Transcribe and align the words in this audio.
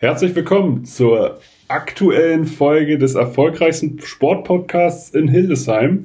Herzlich 0.00 0.32
willkommen 0.36 0.84
zur 0.84 1.40
aktuellen 1.66 2.46
Folge 2.46 2.98
des 2.98 3.16
erfolgreichsten 3.16 3.98
Sportpodcasts 4.00 5.10
in 5.12 5.26
Hildesheim. 5.26 6.04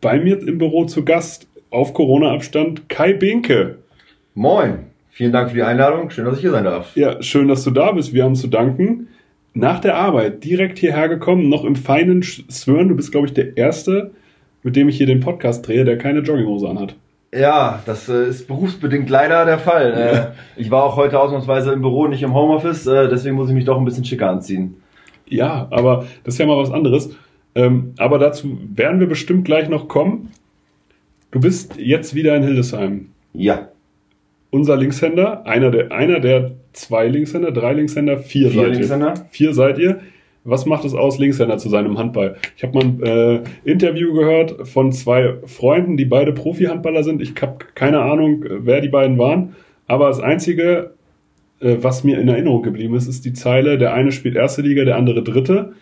Bei 0.00 0.18
mir 0.18 0.42
im 0.44 0.58
Büro 0.58 0.84
zu 0.86 1.04
Gast 1.04 1.46
auf 1.70 1.94
Corona-Abstand 1.94 2.88
Kai 2.88 3.12
Binke. 3.12 3.78
Moin, 4.34 4.86
vielen 5.10 5.30
Dank 5.30 5.50
für 5.50 5.54
die 5.54 5.62
Einladung. 5.62 6.10
Schön, 6.10 6.24
dass 6.24 6.34
ich 6.34 6.40
hier 6.40 6.50
sein 6.50 6.64
darf. 6.64 6.96
Ja, 6.96 7.22
schön, 7.22 7.46
dass 7.46 7.62
du 7.62 7.70
da 7.70 7.92
bist. 7.92 8.12
Wir 8.12 8.24
haben 8.24 8.34
zu 8.34 8.48
danken. 8.48 9.06
Nach 9.52 9.78
der 9.78 9.94
Arbeit 9.94 10.42
direkt 10.42 10.80
hierher 10.80 11.08
gekommen, 11.08 11.48
noch 11.48 11.64
im 11.64 11.76
feinen 11.76 12.24
Swirn. 12.24 12.88
Du 12.88 12.96
bist, 12.96 13.12
glaube 13.12 13.28
ich, 13.28 13.32
der 13.32 13.56
Erste, 13.56 14.10
mit 14.64 14.74
dem 14.74 14.88
ich 14.88 14.96
hier 14.96 15.06
den 15.06 15.20
Podcast 15.20 15.68
drehe, 15.68 15.84
der 15.84 15.98
keine 15.98 16.18
Jogginghose 16.18 16.68
anhat. 16.68 16.96
Ja, 17.34 17.82
das 17.86 18.08
äh, 18.08 18.28
ist 18.28 18.46
berufsbedingt 18.46 19.10
leider 19.10 19.44
der 19.44 19.58
Fall. 19.58 19.92
Äh, 19.92 20.14
ja. 20.14 20.32
ich 20.56 20.70
war 20.70 20.84
auch 20.84 20.96
heute 20.96 21.18
ausnahmsweise 21.18 21.72
im 21.72 21.80
Büro, 21.80 22.06
nicht 22.06 22.22
im 22.22 22.34
Homeoffice, 22.34 22.86
äh, 22.86 23.08
deswegen 23.08 23.34
muss 23.36 23.48
ich 23.48 23.54
mich 23.54 23.64
doch 23.64 23.78
ein 23.78 23.84
bisschen 23.84 24.04
schicker 24.04 24.30
anziehen. 24.30 24.76
Ja, 25.26 25.66
aber 25.70 26.06
das 26.22 26.34
ist 26.34 26.38
ja 26.38 26.46
mal 26.46 26.58
was 26.58 26.70
anderes. 26.70 27.10
Ähm, 27.54 27.94
aber 27.98 28.18
dazu 28.18 28.58
werden 28.74 29.00
wir 29.00 29.06
bestimmt 29.06 29.44
gleich 29.44 29.68
noch 29.68 29.88
kommen. 29.88 30.30
Du 31.30 31.40
bist 31.40 31.76
jetzt 31.76 32.14
wieder 32.14 32.36
in 32.36 32.42
Hildesheim. 32.42 33.08
Ja. 33.32 33.68
Unser 34.50 34.76
Linkshänder, 34.76 35.46
einer 35.46 35.70
der, 35.70 35.92
einer 35.92 36.20
der 36.20 36.52
zwei 36.72 37.08
Linkshänder, 37.08 37.50
drei 37.50 37.72
Linkshänder, 37.72 38.18
vier, 38.18 38.50
vier 38.50 38.62
seid 38.62 38.72
Linkshänder. 38.72 39.14
ihr. 39.16 39.26
Vier 39.30 39.54
seid 39.54 39.78
ihr. 39.78 40.00
Was 40.46 40.66
macht 40.66 40.84
es 40.84 40.94
aus, 40.94 41.18
Linkshänder 41.18 41.56
zu 41.56 41.70
sein 41.70 41.86
im 41.86 41.96
Handball? 41.96 42.36
Ich 42.56 42.62
habe 42.62 42.74
mal 42.74 42.84
ein 42.84 43.02
äh, 43.02 43.42
Interview 43.64 44.12
gehört 44.12 44.68
von 44.68 44.92
zwei 44.92 45.36
Freunden, 45.46 45.96
die 45.96 46.04
beide 46.04 46.32
Profi-Handballer 46.32 47.02
sind. 47.02 47.22
Ich 47.22 47.34
habe 47.40 47.64
keine 47.74 48.00
Ahnung, 48.00 48.44
wer 48.46 48.82
die 48.82 48.90
beiden 48.90 49.18
waren. 49.18 49.56
Aber 49.86 50.08
das 50.08 50.20
Einzige, 50.20 50.90
äh, 51.60 51.78
was 51.80 52.04
mir 52.04 52.18
in 52.18 52.28
Erinnerung 52.28 52.62
geblieben 52.62 52.94
ist, 52.94 53.08
ist 53.08 53.24
die 53.24 53.32
Zeile, 53.32 53.78
der 53.78 53.94
eine 53.94 54.12
spielt 54.12 54.36
erste 54.36 54.60
Liga, 54.60 54.84
der 54.84 54.96
andere 54.96 55.22
dritte. 55.22 55.72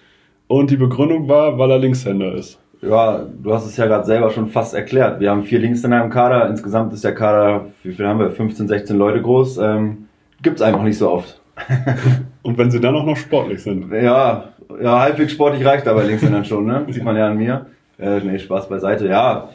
Und 0.47 0.71
die 0.71 0.77
Begründung 0.77 1.29
war, 1.29 1.59
weil 1.59 1.71
er 1.71 1.79
Linkshänder 1.79 2.35
ist. 2.35 2.61
Ja, 2.83 3.27
du 3.43 3.53
hast 3.53 3.67
es 3.67 3.77
ja 3.77 3.87
gerade 3.87 4.05
selber 4.05 4.31
schon 4.31 4.49
fast 4.49 4.75
erklärt. 4.75 5.19
Wir 5.19 5.31
haben 5.31 5.43
vier 5.43 5.59
Linkshänder 5.59 6.05
im 6.05 6.11
Kader. 6.11 6.49
Insgesamt 6.49 6.93
ist 6.93 7.03
der 7.03 7.15
Kader, 7.15 7.67
wie 7.83 7.93
viel 7.93 8.07
haben 8.07 8.21
wir? 8.21 8.31
15, 8.31 8.69
16 8.69 8.97
Leute 8.97 9.23
groß. 9.23 9.59
Ähm, 9.59 10.09
gibt's 10.41 10.63
einfach 10.63 10.83
nicht 10.83 10.99
so 10.99 11.11
oft. 11.11 11.41
Und 12.43 12.59
wenn 12.59 12.71
sie 12.71 12.81
dann 12.81 12.97
auch 12.97 13.05
noch 13.05 13.17
sportlich 13.17 13.63
sind. 13.63 13.93
Ja, 13.93 14.52
ja, 14.81 15.01
halbwegs 15.01 15.33
sportlich 15.33 15.65
reicht 15.65 15.89
aber 15.89 16.05
Linkshänder 16.05 16.45
schon, 16.45 16.67
ne? 16.67 16.87
Sieht 16.91 17.05
man 17.05 17.17
ja 17.17 17.29
an 17.29 17.37
mir. 17.37 17.67
Äh, 17.99 18.21
nee, 18.21 18.39
Spaß 18.39 18.69
beiseite. 18.69 19.09
Ja, 19.09 19.51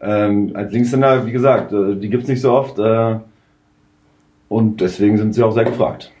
ähm, 0.00 0.52
als 0.54 0.72
Linkshänder, 0.72 1.26
wie 1.26 1.32
gesagt, 1.32 1.72
äh, 1.72 1.96
die 1.96 2.08
gibt's 2.08 2.28
nicht 2.28 2.40
so 2.40 2.52
oft. 2.52 2.78
Äh, 2.78 3.16
und 4.48 4.80
deswegen 4.80 5.16
sind 5.16 5.34
sie 5.34 5.42
auch 5.42 5.52
sehr 5.52 5.64
gefragt. 5.64 6.12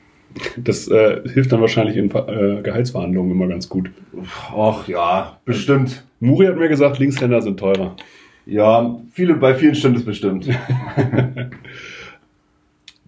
Das 0.56 0.86
äh, 0.88 1.28
hilft 1.28 1.50
dann 1.50 1.60
wahrscheinlich 1.60 1.96
in 1.96 2.10
äh, 2.10 2.62
Gehaltsverhandlungen 2.62 3.32
immer 3.32 3.48
ganz 3.48 3.68
gut. 3.68 3.90
Ach 4.56 4.86
ja, 4.86 5.38
bestimmt. 5.44 6.04
Muri 6.20 6.46
hat 6.46 6.56
mir 6.56 6.68
gesagt, 6.68 6.98
Linkshänder 6.98 7.42
sind 7.42 7.58
teurer. 7.58 7.96
Ja, 8.46 8.98
viele, 9.12 9.34
bei 9.34 9.54
vielen 9.54 9.74
stimmt 9.74 9.96
es 9.96 10.04
bestimmt. 10.04 10.46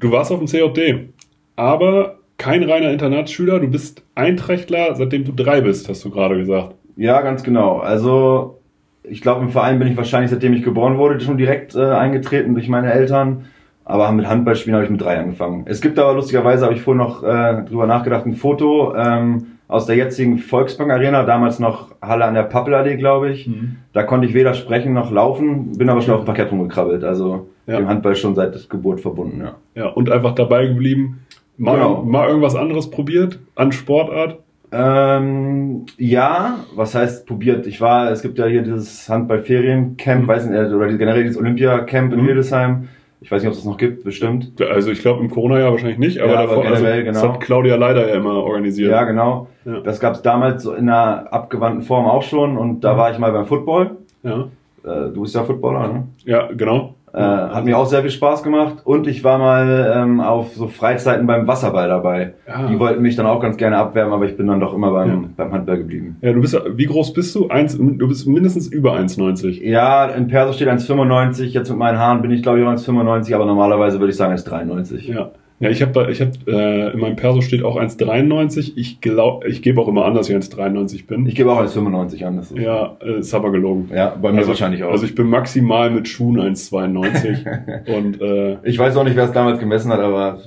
du 0.00 0.10
warst 0.10 0.33
auf 0.33 0.41
dem 0.41 0.48
COD, 0.48 1.08
aber 1.55 2.19
kein 2.43 2.69
reiner 2.69 2.91
Internatsschüler, 2.91 3.61
du 3.61 3.69
bist 3.69 4.03
Einträchtler, 4.17 4.97
seitdem 4.97 5.25
du 5.25 5.31
drei 5.31 5.61
bist, 5.61 5.89
hast 5.89 6.05
du 6.05 6.11
gerade 6.11 6.37
gesagt. 6.37 6.75
Ja, 6.97 7.21
ganz 7.21 7.45
genau. 7.45 7.79
Also 7.79 8.59
ich 9.05 9.21
glaube, 9.21 9.43
im 9.43 9.51
Verein 9.51 9.79
bin 9.79 9.87
ich 9.87 9.97
wahrscheinlich, 9.97 10.33
seitdem 10.33 10.53
ich 10.53 10.65
geboren 10.65 10.99
wurde, 10.99 11.21
schon 11.21 11.37
direkt 11.37 11.77
äh, 11.77 11.84
eingetreten 11.84 12.55
durch 12.55 12.69
meine 12.69 12.93
Eltern. 12.93 13.45
Aber 13.84 14.11
mit 14.11 14.29
Handballspielen 14.29 14.75
habe 14.75 14.84
ich 14.84 14.91
mit 14.91 15.01
drei 15.01 15.19
angefangen. 15.19 15.62
Es 15.67 15.81
gibt 15.81 16.01
aber 16.01 16.15
lustigerweise, 16.15 16.65
habe 16.65 16.75
ich 16.75 16.83
vorhin 16.83 16.99
noch 16.99 17.23
äh, 17.23 17.62
drüber 17.62 17.87
nachgedacht, 17.87 18.27
ein 18.27 18.34
Foto 18.34 18.93
ähm, 18.97 19.47
aus 19.69 19.87
der 19.87 19.95
jetzigen 19.95 20.39
Volksbank 20.39 20.91
Arena, 20.91 21.23
damals 21.23 21.61
noch 21.61 21.95
Halle 22.03 22.25
an 22.25 22.34
der 22.34 22.43
Pappelallee, 22.43 22.97
glaube 22.97 23.31
ich. 23.31 23.47
Mhm. 23.47 23.77
Da 23.93 24.03
konnte 24.03 24.27
ich 24.27 24.34
weder 24.34 24.55
sprechen 24.55 24.95
noch 24.95 25.12
laufen, 25.12 25.78
bin 25.78 25.89
aber 25.89 26.00
schon 26.00 26.15
auf 26.15 26.22
dem 26.22 26.27
Parkett 26.27 26.50
rumgekrabbelt. 26.50 27.05
Also 27.05 27.49
ja. 27.69 27.77
dem 27.77 27.89
Handball 27.89 28.16
schon 28.16 28.34
seit 28.34 28.69
Geburt 28.69 29.00
verbunden, 29.00 29.41
ja. 29.41 29.55
Ja, 29.75 29.89
und 29.91 30.11
einfach 30.11 30.34
dabei 30.34 30.66
geblieben. 30.66 31.21
Mal, 31.59 31.75
genau. 31.75 32.03
mal 32.03 32.29
irgendwas 32.29 32.57
anderes 32.57 32.91
probiert 32.91 33.39
an 33.55 33.73
Sportart? 33.73 34.39
Ähm, 34.75 35.85
ja, 35.99 36.61
was 36.75 36.95
heißt 36.95 37.27
probiert? 37.27 37.67
Ich 37.67 37.81
war, 37.81 38.11
es 38.11 38.23
gibt 38.23 38.39
ja 38.39 38.47
hier 38.47 38.63
dieses 38.63 39.07
Handball-Feriencamp, 39.09 40.23
mhm. 40.23 40.29
weiß 40.29 40.47
nicht, 40.47 40.73
oder 40.73 40.89
generell 40.95 41.25
dieses 41.25 41.37
Olympia-Camp 41.37 42.13
in 42.13 42.21
mhm. 42.23 42.27
Hildesheim. 42.27 42.89
Ich 43.21 43.31
weiß 43.31 43.43
nicht, 43.43 43.49
ob 43.49 43.53
es 43.53 43.61
das 43.61 43.67
noch 43.67 43.77
gibt, 43.77 44.03
bestimmt. 44.03 44.61
Also 44.61 44.91
ich 44.91 45.01
glaube 45.01 45.21
im 45.21 45.31
Corona-Jahr 45.31 45.71
wahrscheinlich 45.71 45.99
nicht, 45.99 46.19
aber, 46.19 46.33
ja, 46.33 46.43
davor, 46.43 46.63
generell, 46.63 46.93
also, 46.93 47.05
genau. 47.05 47.13
das 47.13 47.23
hat 47.23 47.41
Claudia 47.41 47.77
leider 47.77 48.09
ja 48.09 48.17
immer 48.17 48.34
organisiert. 48.34 48.91
Ja, 48.91 49.05
genau. 49.05 49.47
Ja. 49.65 49.81
Das 49.81 50.01
gab 50.01 50.15
es 50.15 50.23
damals 50.23 50.63
so 50.63 50.73
in 50.73 50.89
einer 50.89 51.33
abgewandten 51.33 51.83
Form 51.83 52.07
auch 52.07 52.23
schon 52.23 52.57
und 52.57 52.81
da 52.81 52.95
mhm. 52.95 52.99
war 52.99 53.13
ich 53.13 53.19
mal 53.19 53.31
beim 53.31 53.47
Football. 53.47 53.93
Ja. 54.23 54.49
Äh, 54.84 55.13
du 55.13 55.23
bist 55.23 55.34
ja 55.34 55.45
Footballer, 55.45 55.93
ne? 55.93 56.09
Ja, 56.25 56.49
genau. 56.51 56.95
Äh, 57.15 57.21
hat 57.21 57.67
mir 57.67 57.77
auch 57.77 57.84
sehr 57.84 58.00
viel 58.00 58.11
Spaß 58.11 58.43
gemacht 58.43 58.78
und 58.84 59.06
ich 59.06 59.23
war 59.23 59.37
mal 59.37 59.93
ähm, 59.95 60.21
auf 60.21 60.55
so 60.55 60.69
Freizeiten 60.69 61.27
beim 61.27 61.47
Wasserball 61.47 61.87
dabei. 61.89 62.33
Ja. 62.49 62.69
Die 62.69 62.78
wollten 62.78 63.03
mich 63.03 63.17
dann 63.17 63.27
auch 63.27 63.41
ganz 63.41 63.59
gerne 63.59 63.77
abwärmen, 63.77 64.15
aber 64.15 64.25
ich 64.25 64.37
bin 64.39 64.47
dann 64.47 64.61
doch 64.61 64.73
immer 64.73 64.93
beim, 64.93 65.09
ja. 65.09 65.28
beim 65.37 65.53
Handball 65.53 65.77
geblieben. 65.77 66.17
Ja, 66.22 66.33
du 66.33 66.41
bist, 66.41 66.59
wie 66.75 66.87
groß 66.87 67.12
bist 67.12 67.34
du? 67.34 67.49
Eins, 67.49 67.77
du 67.77 68.09
bist 68.09 68.27
mindestens 68.27 68.67
über 68.69 68.95
1,90. 68.95 69.62
Ja, 69.62 70.06
in 70.06 70.28
Perso 70.28 70.55
steht 70.55 70.69
1,95. 70.69 71.45
Jetzt 71.45 71.69
mit 71.69 71.78
meinen 71.78 71.99
Haaren 71.99 72.22
bin 72.22 72.31
ich 72.31 72.43
glaube 72.43 72.61
ich 72.61 72.67
1,95, 72.67 73.34
aber 73.34 73.45
normalerweise 73.45 74.01
würde 74.01 74.12
ich 74.12 74.17
sagen 74.17 74.34
1,93. 74.34 75.12
Ja. 75.12 75.33
Ja, 75.62 75.71
ich 75.71 75.81
habe 75.81 76.11
ich 76.11 76.21
hab, 76.21 76.31
äh, 76.49 76.91
in 76.91 76.99
meinem 76.99 77.15
Perso 77.15 77.41
steht 77.41 77.62
auch 77.62 77.77
1,93. 77.77 78.73
Ich 78.75 79.00
glaube, 79.00 79.49
ich 79.49 79.62
gebe 79.62 79.81
auch 79.81 79.87
immer 79.87 80.05
an, 80.06 80.15
dass 80.15 80.28
ich 80.28 80.34
1,93 80.34 81.06
bin. 81.06 81.25
Ich 81.27 81.37
gebe 81.37 81.53
auch 81.53 81.61
1,95 81.61 82.25
an. 82.25 82.45
Ja, 82.61 82.97
äh, 83.00 83.21
ist 83.21 83.33
aber 83.33 83.53
gelogen. 83.53 83.89
Ja, 83.95 84.09
bei 84.11 84.33
mir 84.33 84.39
also, 84.39 84.49
wahrscheinlich 84.49 84.83
auch. 84.83 84.91
Also 84.91 85.06
ich 85.06 85.15
bin 85.15 85.28
maximal 85.28 85.89
mit 85.91 86.09
Schuhen 86.09 86.41
1,92 86.41 87.87
und 87.97 88.21
äh, 88.21 88.56
ich 88.65 88.77
weiß 88.77 88.97
auch 88.97 89.05
nicht, 89.05 89.15
wer 89.15 89.27
es 89.27 89.33
damals 89.33 89.61
gemessen 89.61 89.93
hat, 89.93 90.01
aber 90.01 90.41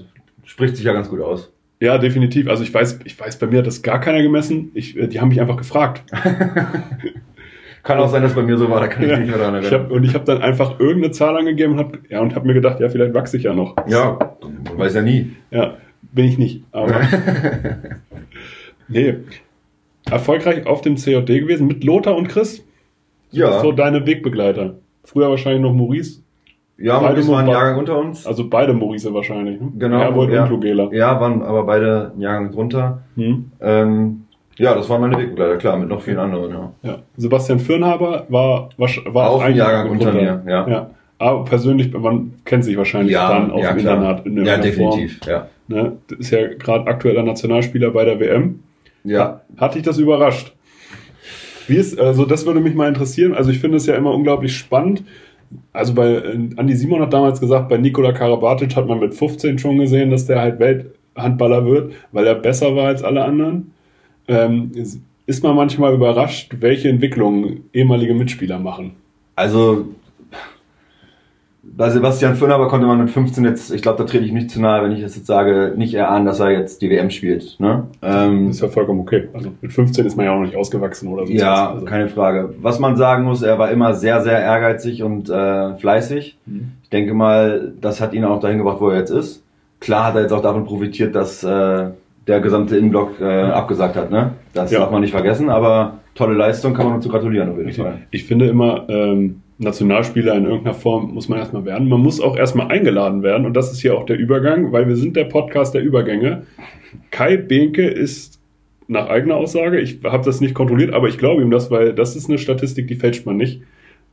spricht 0.43 0.75
sich 0.75 0.83
ja 0.83 0.91
ganz 0.91 1.09
gut 1.09 1.21
aus. 1.21 1.49
Ja, 1.79 1.97
definitiv. 1.97 2.49
Also 2.49 2.63
ich 2.63 2.73
weiß, 2.73 2.99
ich 3.05 3.17
weiß, 3.17 3.39
bei 3.39 3.47
mir 3.47 3.59
hat 3.59 3.67
das 3.67 3.81
gar 3.81 4.01
keiner 4.01 4.21
gemessen. 4.21 4.71
Ich, 4.73 4.97
äh, 4.97 5.07
die 5.07 5.21
haben 5.21 5.29
mich 5.29 5.39
einfach 5.39 5.57
gefragt. 5.57 6.03
Kann 7.85 7.99
auch 7.99 8.09
sein, 8.09 8.23
dass 8.23 8.33
bei 8.33 8.41
mir 8.41 8.57
so 8.57 8.67
war, 8.67 8.79
da 8.79 8.87
kann 8.87 9.03
ich 9.03 9.11
ja. 9.11 9.19
nicht 9.19 9.29
mehr 9.29 9.37
daran 9.37 9.53
erinnern. 9.53 9.71
Ich 9.71 9.79
hab, 9.79 9.91
und 9.91 10.03
ich 10.03 10.15
habe 10.15 10.25
dann 10.25 10.41
einfach 10.41 10.79
irgendeine 10.79 11.11
Zahl 11.11 11.37
angegeben 11.37 11.73
und 11.73 11.79
habe 11.79 11.99
ja, 12.09 12.19
und 12.19 12.33
hab 12.33 12.43
mir 12.43 12.55
gedacht, 12.55 12.79
ja, 12.79 12.89
vielleicht 12.89 13.13
wachse 13.13 13.37
ich 13.37 13.43
ja 13.43 13.53
noch. 13.53 13.75
Ja, 13.87 14.17
man 14.41 14.79
weiß 14.79 14.95
ja 14.95 15.03
nie. 15.03 15.35
Ja, 15.51 15.75
bin 16.01 16.25
ich 16.25 16.39
nicht. 16.39 16.63
Aber 16.71 16.95
nee, 18.87 19.17
erfolgreich 20.09 20.65
auf 20.65 20.81
dem 20.81 20.95
COD 20.95 21.27
gewesen 21.27 21.67
mit 21.67 21.83
Lothar 21.83 22.17
und 22.17 22.27
Chris. 22.27 22.65
Ja. 23.29 23.59
So 23.59 23.71
deine 23.71 24.07
Wegbegleiter. 24.07 24.77
Früher 25.03 25.29
wahrscheinlich 25.29 25.61
noch 25.61 25.73
Maurice. 25.73 26.23
Ja, 26.79 26.97
beide 26.97 27.21
Maurice 27.21 27.31
war 27.31 27.39
ein 27.41 27.47
Jahrgang 27.49 27.77
unter 27.77 27.99
uns. 27.99 28.25
Also 28.25 28.49
beide 28.49 28.73
Maurice 28.73 29.13
wahrscheinlich. 29.13 29.61
Ne? 29.61 29.73
Genau. 29.77 29.99
Herbold 29.99 30.33
ja, 30.33 30.45
und 30.45 30.49
Lugela. 30.49 30.89
Ja, 30.91 31.21
waren 31.21 31.43
aber 31.43 31.63
beide 31.63 32.13
Jahrgang 32.17 32.51
drunter. 32.51 33.03
Hm. 33.15 33.51
Ähm, 33.61 34.24
ja, 34.57 34.73
das 34.73 34.89
waren 34.89 35.01
meine 35.01 35.17
Wegbegleiter, 35.17 35.57
klar, 35.57 35.77
mit 35.77 35.89
noch 35.89 36.01
vielen 36.01 36.19
anderen, 36.19 36.51
ja. 36.51 36.71
ja. 36.83 36.97
Sebastian 37.17 37.59
Fürnhaber 37.59 38.25
war, 38.29 38.69
war, 38.77 38.89
war 39.13 39.29
auch 39.29 39.41
ein 39.41 39.55
Jahrgang 39.55 39.89
unter 39.89 40.13
mir, 40.13 40.41
ja. 40.47 40.67
ja. 40.67 40.89
Aber 41.17 41.45
persönlich, 41.45 41.93
man 41.93 42.33
kennt 42.43 42.65
sich 42.65 42.77
wahrscheinlich 42.77 43.13
ja, 43.13 43.29
dann 43.29 43.51
auf 43.51 43.61
ja, 43.61 43.71
dem 43.71 43.79
Internat 43.79 44.25
in 44.25 44.45
Ja, 44.45 44.57
definitiv, 44.57 45.19
Form. 45.19 45.31
ja. 45.31 45.47
Ne? 45.67 45.93
Das 46.07 46.19
ist 46.19 46.31
ja 46.31 46.47
gerade 46.47 46.87
aktueller 46.87 47.23
Nationalspieler 47.23 47.91
bei 47.91 48.05
der 48.05 48.19
WM. 48.19 48.59
Ja. 49.03 49.41
Hat 49.57 49.75
dich 49.75 49.83
das 49.83 49.97
überrascht? 49.97 50.53
Wie 51.67 51.77
ist, 51.77 51.99
also 51.99 52.25
das 52.25 52.45
würde 52.45 52.59
mich 52.59 52.75
mal 52.75 52.87
interessieren. 52.87 53.33
Also 53.33 53.49
ich 53.51 53.59
finde 53.59 53.77
es 53.77 53.85
ja 53.85 53.95
immer 53.95 54.13
unglaublich 54.13 54.55
spannend. 54.55 55.03
Also 55.73 55.93
bei 55.93 56.21
Andi 56.57 56.75
Simon 56.75 57.01
hat 57.01 57.13
damals 57.13 57.39
gesagt, 57.39 57.69
bei 57.69 57.77
Nikola 57.77 58.11
Karabatic 58.11 58.75
hat 58.75 58.87
man 58.87 58.99
mit 58.99 59.15
15 59.15 59.57
schon 59.57 59.77
gesehen, 59.77 60.11
dass 60.11 60.27
der 60.27 60.41
halt 60.41 60.59
Welthandballer 60.59 61.65
wird, 61.65 61.93
weil 62.11 62.27
er 62.27 62.35
besser 62.35 62.75
war 62.75 62.87
als 62.87 63.03
alle 63.03 63.23
anderen 63.23 63.71
ähm, 64.27 64.71
ist 65.25 65.43
man 65.43 65.55
manchmal 65.55 65.93
überrascht, 65.93 66.55
welche 66.59 66.89
Entwicklungen 66.89 67.69
ehemalige 67.73 68.13
Mitspieler 68.13 68.59
machen. 68.59 68.91
Also 69.35 69.87
bei 71.77 71.89
Sebastian 71.89 72.35
Fürnaber 72.35 72.67
konnte 72.67 72.87
man 72.87 72.99
mit 72.99 73.09
15 73.09 73.43
jetzt, 73.43 73.71
ich 73.71 73.81
glaube, 73.81 73.97
da 73.97 74.05
trete 74.05 74.23
ich 74.23 74.31
nicht 74.31 74.51
zu 74.51 74.61
nahe, 74.61 74.83
wenn 74.83 74.91
ich 74.91 75.01
das 75.01 75.15
jetzt 75.15 75.27
sage, 75.27 75.73
nicht 75.75 75.93
erahnen, 75.93 76.25
dass 76.25 76.39
er 76.39 76.51
jetzt 76.51 76.81
die 76.81 76.89
WM 76.89 77.09
spielt. 77.09 77.59
Ne? 77.59 77.87
Ähm, 78.01 78.49
ist 78.49 78.61
ja 78.61 78.69
vollkommen 78.69 79.01
okay. 79.01 79.27
Also 79.33 79.49
mit 79.61 79.73
15 79.73 80.05
ist 80.05 80.15
man 80.15 80.25
ja 80.25 80.31
auch 80.31 80.39
noch 80.39 80.45
nicht 80.45 80.55
ausgewachsen 80.55 81.09
oder 81.09 81.25
so. 81.25 81.33
Ja, 81.33 81.71
also. 81.71 81.85
keine 81.85 82.07
Frage. 82.07 82.53
Was 82.61 82.79
man 82.79 82.95
sagen 82.95 83.25
muss, 83.25 83.41
er 83.41 83.59
war 83.59 83.71
immer 83.71 83.93
sehr, 83.93 84.21
sehr 84.21 84.39
ehrgeizig 84.39 85.03
und 85.03 85.29
äh, 85.29 85.75
fleißig. 85.75 86.37
Mhm. 86.45 86.71
Ich 86.83 86.89
denke 86.89 87.13
mal, 87.13 87.73
das 87.81 87.99
hat 87.99 88.13
ihn 88.13 88.23
auch 88.23 88.39
dahin 88.39 88.59
gebracht, 88.59 88.79
wo 88.79 88.89
er 88.89 88.99
jetzt 88.99 89.11
ist. 89.11 89.43
Klar 89.79 90.05
hat 90.05 90.15
er 90.15 90.21
jetzt 90.21 90.31
auch 90.31 90.41
davon 90.41 90.65
profitiert, 90.65 91.13
dass 91.15 91.43
äh, 91.43 91.89
der 92.27 92.39
gesamte 92.39 92.77
Innenblock 92.77 93.19
äh, 93.21 93.25
abgesagt 93.25 93.95
hat. 93.95 94.11
Ne? 94.11 94.33
Das 94.53 94.71
ja. 94.71 94.79
darf 94.79 94.91
man 94.91 95.01
nicht 95.01 95.11
vergessen, 95.11 95.49
aber 95.49 95.99
tolle 96.15 96.33
Leistung, 96.33 96.73
kann 96.73 96.85
man 96.85 96.93
nur 96.93 97.01
zu 97.01 97.09
gratulieren 97.09 97.51
auf 97.51 97.57
jeden 97.57 97.71
Fall. 97.71 97.99
Ich 98.11 98.23
finde 98.25 98.47
immer, 98.47 98.85
ähm, 98.89 99.41
Nationalspieler 99.57 100.35
in 100.35 100.45
irgendeiner 100.45 100.73
Form 100.73 101.13
muss 101.13 101.29
man 101.29 101.39
erstmal 101.39 101.63
werden. 101.65 101.87
Man 101.87 102.01
muss 102.01 102.19
auch 102.19 102.35
erstmal 102.35 102.67
eingeladen 102.67 103.23
werden 103.23 103.45
und 103.45 103.53
das 103.53 103.71
ist 103.71 103.81
hier 103.81 103.97
auch 103.97 104.05
der 104.05 104.17
Übergang, 104.17 104.71
weil 104.71 104.87
wir 104.87 104.97
sind 104.97 105.15
der 105.15 105.25
Podcast 105.25 105.73
der 105.73 105.81
Übergänge. 105.81 106.43
Kai 107.11 107.37
Behnke 107.37 107.87
ist 107.87 108.41
nach 108.87 109.07
eigener 109.07 109.35
Aussage, 109.35 109.79
ich 109.79 109.99
habe 110.03 110.25
das 110.25 110.41
nicht 110.41 110.53
kontrolliert, 110.53 110.93
aber 110.93 111.07
ich 111.07 111.17
glaube 111.17 111.41
ihm 111.41 111.51
das, 111.51 111.71
weil 111.71 111.93
das 111.93 112.15
ist 112.15 112.29
eine 112.29 112.37
Statistik, 112.37 112.87
die 112.87 112.95
fälscht 112.95 113.25
man 113.25 113.37
nicht. 113.37 113.61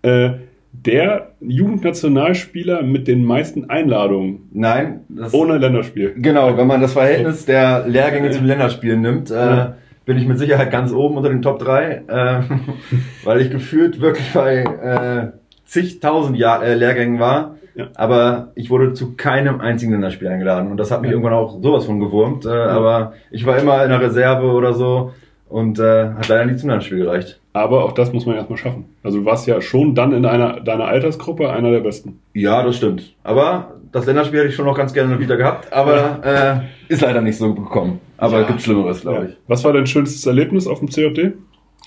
Äh, 0.02 0.30
der 0.72 1.32
Jugendnationalspieler 1.40 2.82
mit 2.82 3.06
den 3.06 3.24
meisten 3.24 3.70
Einladungen. 3.70 4.48
Nein. 4.52 5.00
ohne 5.32 5.58
Länderspiel. 5.58 6.14
Genau, 6.16 6.56
wenn 6.56 6.66
man 6.66 6.80
das 6.80 6.94
Verhältnis 6.94 7.44
der 7.44 7.86
Lehrgänge 7.86 8.30
zum 8.30 8.46
Länderspiel 8.46 8.96
nimmt, 8.96 9.30
äh, 9.30 9.66
bin 10.04 10.16
ich 10.16 10.26
mit 10.26 10.38
Sicherheit 10.38 10.70
ganz 10.70 10.92
oben 10.92 11.16
unter 11.16 11.28
den 11.28 11.42
Top 11.42 11.58
3, 11.58 12.02
äh, 12.08 12.40
weil 13.24 13.40
ich 13.42 13.50
gefühlt 13.50 14.00
wirklich 14.00 14.32
bei 14.32 14.64
äh, 14.64 15.38
zigtausend 15.66 16.36
Jahr, 16.36 16.64
äh, 16.64 16.74
Lehrgängen 16.74 17.20
war. 17.20 17.56
Ja. 17.74 17.88
Aber 17.94 18.52
ich 18.54 18.68
wurde 18.68 18.92
zu 18.92 19.14
keinem 19.14 19.60
einzigen 19.60 19.92
Länderspiel 19.92 20.28
eingeladen 20.28 20.70
und 20.70 20.76
das 20.76 20.90
hat 20.90 21.00
mich 21.00 21.10
ja. 21.10 21.16
irgendwann 21.16 21.32
auch 21.32 21.62
sowas 21.62 21.86
von 21.86 22.00
gewurmt. 22.00 22.44
Äh, 22.44 22.50
ja. 22.50 22.66
Aber 22.66 23.12
ich 23.30 23.46
war 23.46 23.58
immer 23.58 23.82
in 23.84 23.90
der 23.90 24.00
Reserve 24.00 24.46
oder 24.46 24.72
so 24.74 25.12
und 25.48 25.78
äh, 25.78 26.10
hat 26.10 26.28
leider 26.28 26.46
nie 26.46 26.56
zum 26.56 26.70
Länderspiel 26.70 26.98
gereicht. 26.98 27.41
Aber 27.54 27.84
auch 27.84 27.92
das 27.92 28.12
muss 28.12 28.24
man 28.24 28.36
erstmal 28.36 28.58
schaffen. 28.58 28.86
Also 29.02 29.20
du 29.20 29.24
warst 29.26 29.46
ja 29.46 29.60
schon 29.60 29.94
dann 29.94 30.12
in 30.12 30.24
einer, 30.24 30.60
deiner 30.60 30.86
Altersgruppe 30.86 31.50
einer 31.50 31.70
der 31.70 31.80
Besten. 31.80 32.20
Ja, 32.32 32.62
das 32.62 32.76
stimmt. 32.76 33.14
Aber 33.24 33.74
das 33.92 34.06
Länderspiel 34.06 34.40
hätte 34.40 34.48
ich 34.48 34.54
schon 34.54 34.64
noch 34.64 34.76
ganz 34.76 34.94
gerne 34.94 35.18
wieder 35.20 35.36
gehabt, 35.36 35.70
aber 35.72 36.24
äh, 36.24 36.92
ist 36.92 37.02
leider 37.02 37.20
nicht 37.20 37.36
so 37.36 37.54
gekommen. 37.54 38.00
Aber 38.16 38.40
ja. 38.40 38.46
gibt 38.46 38.62
Schlimmeres, 38.62 39.02
glaube 39.02 39.26
ich. 39.30 39.36
Was 39.48 39.64
war 39.64 39.72
dein 39.74 39.86
schönstes 39.86 40.24
Erlebnis 40.24 40.66
auf 40.66 40.78
dem 40.78 40.88
COD? 40.88 41.34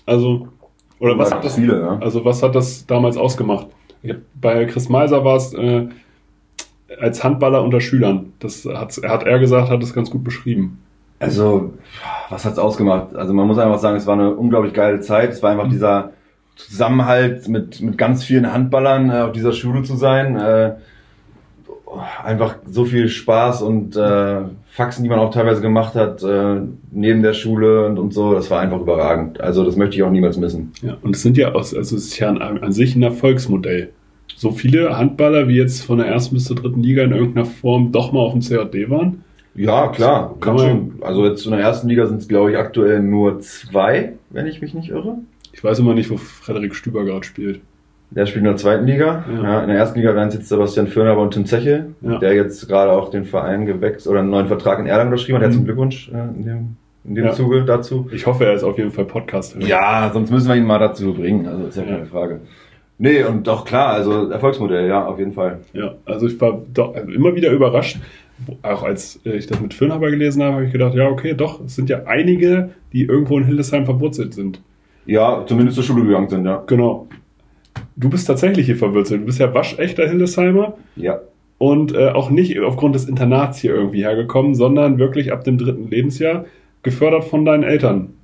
Also, 0.05 0.49
oder 0.99 1.17
was 1.17 1.33
hat 1.33 1.43
das, 1.43 1.55
viele, 1.55 1.79
ja. 1.79 1.97
also 1.99 2.23
was 2.23 2.43
hat 2.43 2.53
das 2.53 2.85
damals 2.85 3.17
ausgemacht? 3.17 3.67
Bei 4.39 4.65
Chris 4.65 4.87
Meiser 4.87 5.25
war 5.25 5.37
es 5.37 5.53
äh, 5.55 5.87
als 6.99 7.23
Handballer 7.23 7.63
unter 7.63 7.81
Schülern. 7.81 8.33
Das 8.39 8.65
hat, 8.65 8.95
hat 9.03 9.23
er 9.23 9.39
gesagt, 9.39 9.69
hat 9.71 9.81
es 9.81 9.93
ganz 9.93 10.11
gut 10.11 10.23
beschrieben. 10.23 10.79
Also, 11.19 11.73
was 12.29 12.45
hat's 12.45 12.59
ausgemacht? 12.59 13.15
Also 13.15 13.33
man 13.33 13.47
muss 13.47 13.57
einfach 13.57 13.79
sagen, 13.79 13.97
es 13.97 14.05
war 14.05 14.15
eine 14.15 14.35
unglaublich 14.35 14.73
geile 14.73 14.99
Zeit. 14.99 15.31
Es 15.31 15.41
war 15.41 15.51
einfach 15.51 15.67
mhm. 15.67 15.71
dieser 15.71 16.11
Zusammenhalt 16.55 17.47
mit, 17.47 17.81
mit 17.81 17.97
ganz 17.97 18.23
vielen 18.23 18.51
Handballern 18.51 19.09
äh, 19.09 19.21
auf 19.21 19.31
dieser 19.31 19.53
Schule 19.53 19.83
zu 19.83 19.95
sein. 19.95 20.37
Äh, 20.37 20.75
einfach 22.23 22.57
so 22.69 22.85
viel 22.85 23.07
Spaß 23.07 23.61
und 23.61 23.95
äh, 23.95 24.41
Faxen, 24.65 25.03
die 25.03 25.09
man 25.09 25.19
auch 25.19 25.31
teilweise 25.31 25.61
gemacht 25.61 25.95
hat, 25.95 26.23
äh, 26.23 26.61
neben 26.91 27.21
der 27.21 27.33
Schule 27.33 27.85
und, 27.85 27.97
und 27.97 28.13
so, 28.13 28.33
das 28.33 28.51
war 28.51 28.59
einfach 28.59 28.81
überragend. 28.81 29.39
Also 29.39 29.63
das 29.63 29.75
möchte 29.75 29.95
ich 29.95 30.03
auch 30.03 30.11
niemals 30.11 30.37
missen. 30.37 30.73
Ja, 30.81 30.97
und 31.01 31.15
es 31.15 31.21
sind 31.21 31.37
ja 31.37 31.53
aus, 31.53 31.73
also 31.73 31.95
es 31.95 32.05
ist 32.05 32.19
ja 32.19 32.29
an, 32.29 32.41
an 32.41 32.71
sich 32.71 32.95
ein 32.95 33.03
Erfolgsmodell. 33.03 33.91
So 34.35 34.51
viele 34.51 34.97
Handballer 34.97 35.47
wie 35.47 35.55
jetzt 35.55 35.83
von 35.83 35.99
der 35.99 36.07
ersten 36.07 36.35
bis 36.35 36.45
zur 36.45 36.57
dritten 36.57 36.83
Liga 36.83 37.03
in 37.03 37.11
irgendeiner 37.11 37.45
Form 37.45 37.91
doch 37.91 38.11
mal 38.11 38.19
auf 38.19 38.33
dem 38.33 38.41
CAD 38.41 38.89
waren, 38.89 39.23
ja, 39.55 39.87
klar, 39.87 40.35
kann 40.41 40.59
schon. 40.59 40.93
Also 41.01 41.25
jetzt 41.25 41.45
in 41.45 41.51
der 41.51 41.61
ersten 41.61 41.87
Liga 41.87 42.05
sind 42.07 42.21
es, 42.21 42.27
glaube 42.27 42.51
ich, 42.51 42.57
aktuell 42.57 43.01
nur 43.01 43.39
zwei, 43.39 44.13
wenn 44.29 44.47
ich 44.47 44.61
mich 44.61 44.73
nicht 44.73 44.89
irre. 44.89 45.17
Ich 45.53 45.63
weiß 45.63 45.79
immer 45.79 45.93
nicht, 45.93 46.09
wo 46.09 46.17
Frederik 46.17 46.75
Stüber 46.75 47.05
gerade 47.05 47.23
spielt. 47.23 47.61
Der 48.11 48.25
spielt 48.25 48.43
in 48.43 48.49
der 48.49 48.57
zweiten 48.57 48.85
Liga. 48.85 49.25
Ja. 49.33 49.43
ja 49.43 49.61
in 49.61 49.69
der 49.69 49.77
ersten 49.77 49.99
Liga 49.99 50.13
wären 50.13 50.27
es 50.27 50.35
jetzt 50.35 50.49
Sebastian 50.49 50.87
Förner 50.87 51.17
und 51.17 51.33
Tim 51.33 51.45
Zeche, 51.45 51.87
ja. 52.01 52.17
der 52.19 52.33
jetzt 52.33 52.67
gerade 52.67 52.91
auch 52.91 53.09
den 53.09 53.25
Verein 53.25 53.65
gewechselt 53.65 54.07
oder 54.07 54.19
einen 54.19 54.29
neuen 54.29 54.47
Vertrag 54.47 54.79
in 54.79 54.85
Erlangen 54.85 55.11
unterschrieben 55.11 55.37
hat. 55.37 55.41
Mhm. 55.41 55.45
Herzlichen 55.45 55.65
Glückwunsch 55.65 56.09
äh, 56.09 56.37
in 56.37 56.45
dem, 56.45 56.75
in 57.05 57.15
dem 57.15 57.25
ja. 57.25 57.31
Zuge 57.31 57.63
dazu. 57.63 58.09
Ich 58.11 58.25
hoffe, 58.25 58.45
er 58.45 58.53
ist 58.53 58.63
auf 58.63 58.77
jeden 58.77 58.91
Fall 58.91 59.05
Podcast. 59.05 59.55
Ja, 59.59 60.11
sonst 60.13 60.31
müssen 60.31 60.47
wir 60.49 60.55
ihn 60.55 60.65
mal 60.65 60.79
dazu 60.79 61.13
bringen. 61.13 61.47
Also 61.47 61.65
ist 61.65 61.77
ja, 61.77 61.83
keine 61.83 62.05
Frage. 62.05 62.41
Nee, 62.97 63.23
und 63.23 63.45
doch 63.47 63.65
klar, 63.65 63.89
also 63.89 64.29
Erfolgsmodell, 64.29 64.87
ja, 64.87 65.05
auf 65.05 65.19
jeden 65.19 65.33
Fall. 65.33 65.59
Ja, 65.73 65.95
also 66.05 66.27
ich 66.27 66.39
war 66.39 66.61
doch 66.73 66.95
also 66.95 67.11
immer 67.11 67.35
wieder 67.35 67.51
überrascht, 67.51 67.97
auch 68.61 68.83
als 68.83 69.19
ich 69.23 69.47
das 69.47 69.61
mit 69.61 69.73
Firnhaber 69.73 70.11
gelesen 70.11 70.43
habe, 70.43 70.55
habe 70.55 70.65
ich 70.65 70.71
gedacht, 70.71 70.95
ja, 70.95 71.07
okay, 71.07 71.33
doch, 71.33 71.63
es 71.65 71.75
sind 71.75 71.89
ja 71.89 72.03
einige, 72.05 72.71
die 72.93 73.03
irgendwo 73.03 73.37
in 73.37 73.45
Hildesheim 73.45 73.85
verwurzelt 73.85 74.33
sind. 74.33 74.61
Ja, 75.05 75.45
zumindest 75.47 75.75
zur 75.75 75.83
Schule 75.83 76.05
gegangen 76.05 76.29
sind, 76.29 76.45
ja. 76.45 76.63
Genau. 76.67 77.07
Du 77.95 78.09
bist 78.09 78.27
tatsächlich 78.27 78.65
hier 78.65 78.75
verwurzelt. 78.75 79.21
Du 79.21 79.25
bist 79.25 79.39
ja 79.39 79.53
waschechter 79.53 80.07
Hildesheimer. 80.07 80.77
Ja. 80.95 81.19
Und 81.57 81.93
äh, 81.93 82.09
auch 82.09 82.29
nicht 82.29 82.59
aufgrund 82.59 82.95
des 82.95 83.05
Internats 83.05 83.59
hier 83.59 83.73
irgendwie 83.73 84.03
hergekommen, 84.03 84.55
sondern 84.55 84.97
wirklich 84.97 85.31
ab 85.31 85.43
dem 85.43 85.57
dritten 85.57 85.89
Lebensjahr 85.89 86.45
gefördert 86.83 87.23
von 87.23 87.45
deinen 87.45 87.63
Eltern. 87.63 88.14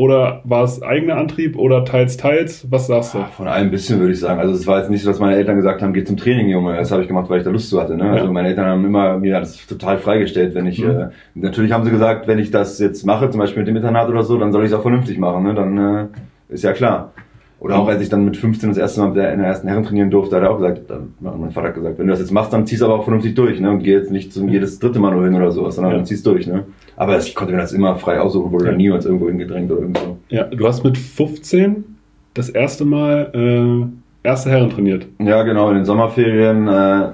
Oder 0.00 0.40
war 0.44 0.64
es 0.64 0.82
eigener 0.82 1.16
Antrieb 1.16 1.58
oder 1.58 1.84
teils, 1.84 2.16
teils? 2.16 2.66
Was 2.70 2.86
sagst 2.86 3.12
du? 3.12 3.18
Von 3.36 3.46
allem 3.46 3.66
ein 3.66 3.70
bisschen, 3.70 4.00
würde 4.00 4.14
ich 4.14 4.20
sagen. 4.20 4.40
Also 4.40 4.54
es 4.54 4.66
war 4.66 4.78
jetzt 4.78 4.88
nicht 4.88 5.02
so, 5.02 5.10
dass 5.10 5.18
meine 5.18 5.36
Eltern 5.36 5.56
gesagt 5.56 5.82
haben, 5.82 5.92
geh 5.92 6.04
zum 6.04 6.16
Training, 6.16 6.48
Junge. 6.48 6.74
Das 6.74 6.90
habe 6.90 7.02
ich 7.02 7.08
gemacht, 7.08 7.28
weil 7.28 7.40
ich 7.40 7.44
da 7.44 7.50
Lust 7.50 7.68
zu 7.68 7.78
hatte. 7.78 7.98
Ne? 7.98 8.06
Ja. 8.06 8.12
Also 8.12 8.32
meine 8.32 8.48
Eltern 8.48 8.64
haben 8.64 8.86
immer 8.86 9.18
mir 9.18 9.38
das 9.38 9.66
total 9.66 9.98
freigestellt, 9.98 10.54
wenn 10.54 10.64
ich, 10.64 10.82
mhm. 10.82 10.88
äh, 10.88 11.08
natürlich 11.34 11.72
haben 11.72 11.84
sie 11.84 11.90
gesagt, 11.90 12.26
wenn 12.28 12.38
ich 12.38 12.50
das 12.50 12.78
jetzt 12.78 13.04
mache, 13.04 13.28
zum 13.28 13.40
Beispiel 13.40 13.60
mit 13.60 13.68
dem 13.68 13.76
Internat 13.76 14.08
oder 14.08 14.22
so, 14.22 14.38
dann 14.38 14.52
soll 14.52 14.64
ich 14.64 14.70
es 14.70 14.74
auch 14.74 14.80
vernünftig 14.80 15.18
machen. 15.18 15.42
Ne? 15.42 15.52
Dann 15.52 15.76
äh, 15.76 16.06
ist 16.48 16.64
ja 16.64 16.72
klar. 16.72 17.12
Oder 17.58 17.78
auch 17.78 17.88
als 17.88 18.00
ich 18.00 18.08
dann 18.08 18.24
mit 18.24 18.38
15 18.38 18.70
das 18.70 18.78
erste 18.78 19.02
Mal 19.02 19.08
in 19.08 19.14
der 19.14 19.48
ersten 19.48 19.68
Herren 19.68 19.84
trainieren 19.84 20.10
durfte, 20.10 20.34
hat 20.34 20.44
er 20.44 20.50
auch 20.50 20.60
gesagt, 20.60 20.88
dann, 20.88 21.12
mein 21.20 21.50
Vater 21.50 21.68
hat 21.68 21.74
gesagt, 21.74 21.98
wenn 21.98 22.06
du 22.06 22.10
das 22.10 22.20
jetzt 22.20 22.32
machst, 22.32 22.54
dann 22.54 22.66
ziehst 22.66 22.80
du 22.80 22.86
aber 22.86 22.94
auch 22.94 23.04
vernünftig 23.04 23.34
durch, 23.34 23.60
ne? 23.60 23.70
Und 23.70 23.82
geh 23.82 23.92
jetzt 23.92 24.10
nicht 24.10 24.32
zum 24.32 24.48
jedes 24.48 24.78
dritte 24.78 24.98
Mal 24.98 25.12
nur 25.14 25.24
hin 25.24 25.34
oder 25.34 25.50
sowas, 25.50 25.74
sondern 25.74 25.92
ja. 25.92 25.98
dann 25.98 26.06
ziehst 26.06 26.26
durch, 26.26 26.46
ne? 26.46 26.64
Aber 27.00 27.16
ich 27.16 27.34
konnte 27.34 27.54
mir 27.54 27.60
das 27.60 27.72
immer 27.72 27.96
frei 27.96 28.20
aussuchen, 28.20 28.52
wurde 28.52 28.66
ja. 28.66 28.72
niemals 28.72 29.06
irgendwo 29.06 29.28
hingedrängt 29.28 29.72
oder 29.72 29.80
irgendwo. 29.80 30.18
Ja, 30.28 30.44
du 30.44 30.66
hast 30.68 30.84
mit 30.84 30.98
15 30.98 31.96
das 32.34 32.50
erste 32.50 32.84
Mal 32.84 33.30
äh, 33.32 34.28
erste 34.28 34.50
Herren 34.50 34.68
trainiert. 34.68 35.06
Ja, 35.18 35.42
genau, 35.42 35.70
in 35.70 35.76
den 35.76 35.86
Sommerferien 35.86 36.68
äh, 36.68 37.08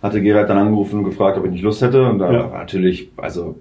hatte 0.00 0.22
Gerald 0.22 0.48
dann 0.48 0.58
angerufen 0.58 1.00
und 1.00 1.04
gefragt, 1.06 1.38
ob 1.38 1.44
ich 1.44 1.50
nicht 1.50 1.64
Lust 1.64 1.82
hätte. 1.82 2.08
Und 2.08 2.20
da 2.20 2.32
ja. 2.32 2.52
war 2.52 2.58
natürlich, 2.60 3.10
also 3.16 3.56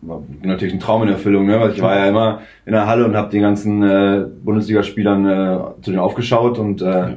war 0.00 0.24
natürlich 0.42 0.74
ein 0.74 0.80
Traum 0.80 1.04
in 1.04 1.10
Erfüllung, 1.10 1.46
ne? 1.46 1.60
weil 1.60 1.70
ich 1.70 1.80
war 1.80 1.96
ja 1.96 2.08
immer 2.08 2.40
in 2.66 2.72
der 2.72 2.88
Halle 2.88 3.04
und 3.04 3.14
habe 3.14 3.30
den 3.30 3.42
ganzen 3.42 3.80
äh, 3.84 4.26
Bundesligaspielern 4.42 5.24
äh, 5.24 5.58
zu 5.82 5.92
denen 5.92 6.00
aufgeschaut 6.00 6.58
und 6.58 6.82
äh, 6.82 6.84
ja. 6.84 7.16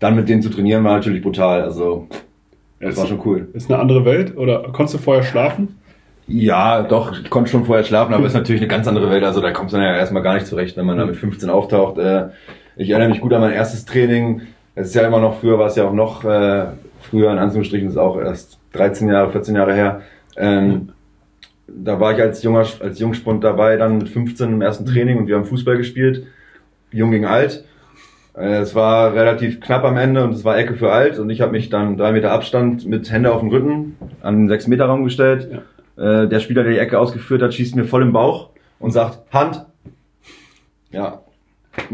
dann 0.00 0.16
mit 0.16 0.28
denen 0.28 0.42
zu 0.42 0.50
trainieren 0.50 0.82
war 0.82 0.96
natürlich 0.96 1.22
brutal. 1.22 1.62
Also 1.62 2.08
das 2.80 2.94
ist, 2.94 2.98
war 2.98 3.06
schon 3.06 3.20
cool. 3.24 3.46
Ist 3.52 3.70
eine 3.70 3.80
andere 3.80 4.04
Welt 4.04 4.36
oder 4.36 4.64
konntest 4.72 4.94
du 4.94 4.98
vorher 4.98 5.22
schlafen? 5.22 5.76
Ja, 6.28 6.82
doch, 6.82 7.12
ich 7.12 7.30
konnte 7.30 7.50
schon 7.50 7.64
vorher 7.64 7.84
schlafen, 7.84 8.12
aber 8.12 8.24
es 8.24 8.32
ist 8.32 8.38
natürlich 8.38 8.60
eine 8.60 8.68
ganz 8.68 8.88
andere 8.88 9.10
Welt. 9.10 9.22
Also 9.22 9.40
da 9.40 9.52
kommt 9.52 9.72
man 9.72 9.82
ja 9.82 9.96
erstmal 9.96 10.22
gar 10.22 10.34
nicht 10.34 10.46
zurecht, 10.46 10.76
wenn 10.76 10.86
man 10.86 10.98
da 10.98 11.06
mit 11.06 11.16
15 11.16 11.48
auftaucht. 11.50 11.98
Äh, 11.98 12.30
ich 12.76 12.90
erinnere 12.90 13.10
mich 13.10 13.20
gut 13.20 13.32
an 13.32 13.40
mein 13.40 13.52
erstes 13.52 13.84
Training. 13.84 14.42
Es 14.74 14.88
ist 14.88 14.94
ja 14.94 15.06
immer 15.06 15.20
noch, 15.20 15.40
früher 15.40 15.58
war 15.58 15.68
es 15.68 15.76
ja 15.76 15.84
auch 15.86 15.92
noch, 15.92 16.24
äh, 16.24 16.66
früher 17.00 17.30
in 17.30 17.38
Anführungsstrichen 17.38 17.88
ist 17.88 17.96
auch 17.96 18.18
erst 18.18 18.58
13 18.72 19.08
Jahre, 19.08 19.30
14 19.30 19.54
Jahre 19.54 19.74
her. 19.74 20.02
Ähm, 20.36 20.90
da 21.68 22.00
war 22.00 22.12
ich 22.12 22.20
als 22.20 22.42
junger, 22.42 22.66
als 22.80 22.98
Jungspund 22.98 23.44
dabei, 23.44 23.76
dann 23.76 23.98
mit 23.98 24.08
15 24.08 24.52
im 24.52 24.62
ersten 24.62 24.84
Training 24.84 25.18
und 25.18 25.26
wir 25.28 25.36
haben 25.36 25.44
Fußball 25.44 25.76
gespielt, 25.76 26.26
jung 26.90 27.12
gegen 27.12 27.26
alt. 27.26 27.64
Äh, 28.36 28.58
es 28.58 28.74
war 28.74 29.14
relativ 29.14 29.60
knapp 29.60 29.84
am 29.84 29.96
Ende 29.96 30.24
und 30.24 30.32
es 30.32 30.44
war 30.44 30.58
Ecke 30.58 30.74
für 30.74 30.92
alt 30.92 31.20
und 31.20 31.30
ich 31.30 31.40
habe 31.40 31.52
mich 31.52 31.70
dann 31.70 31.96
drei 31.96 32.10
Meter 32.10 32.32
Abstand 32.32 32.84
mit 32.86 33.10
Hände 33.10 33.32
auf 33.32 33.40
dem 33.40 33.48
Rücken 33.48 33.96
an 34.22 34.36
den 34.36 34.48
sechs 34.48 34.66
Meter 34.66 34.86
Raum 34.86 35.04
gestellt. 35.04 35.48
Ja. 35.52 35.62
Äh, 35.96 36.28
der 36.28 36.40
Spieler, 36.40 36.62
der 36.62 36.72
die 36.72 36.78
Ecke 36.78 36.98
ausgeführt 36.98 37.42
hat, 37.42 37.54
schießt 37.54 37.76
mir 37.76 37.84
voll 37.84 38.02
im 38.02 38.12
Bauch 38.12 38.50
und 38.78 38.90
sagt 38.90 39.32
Hand. 39.32 39.64
Ja. 40.90 41.22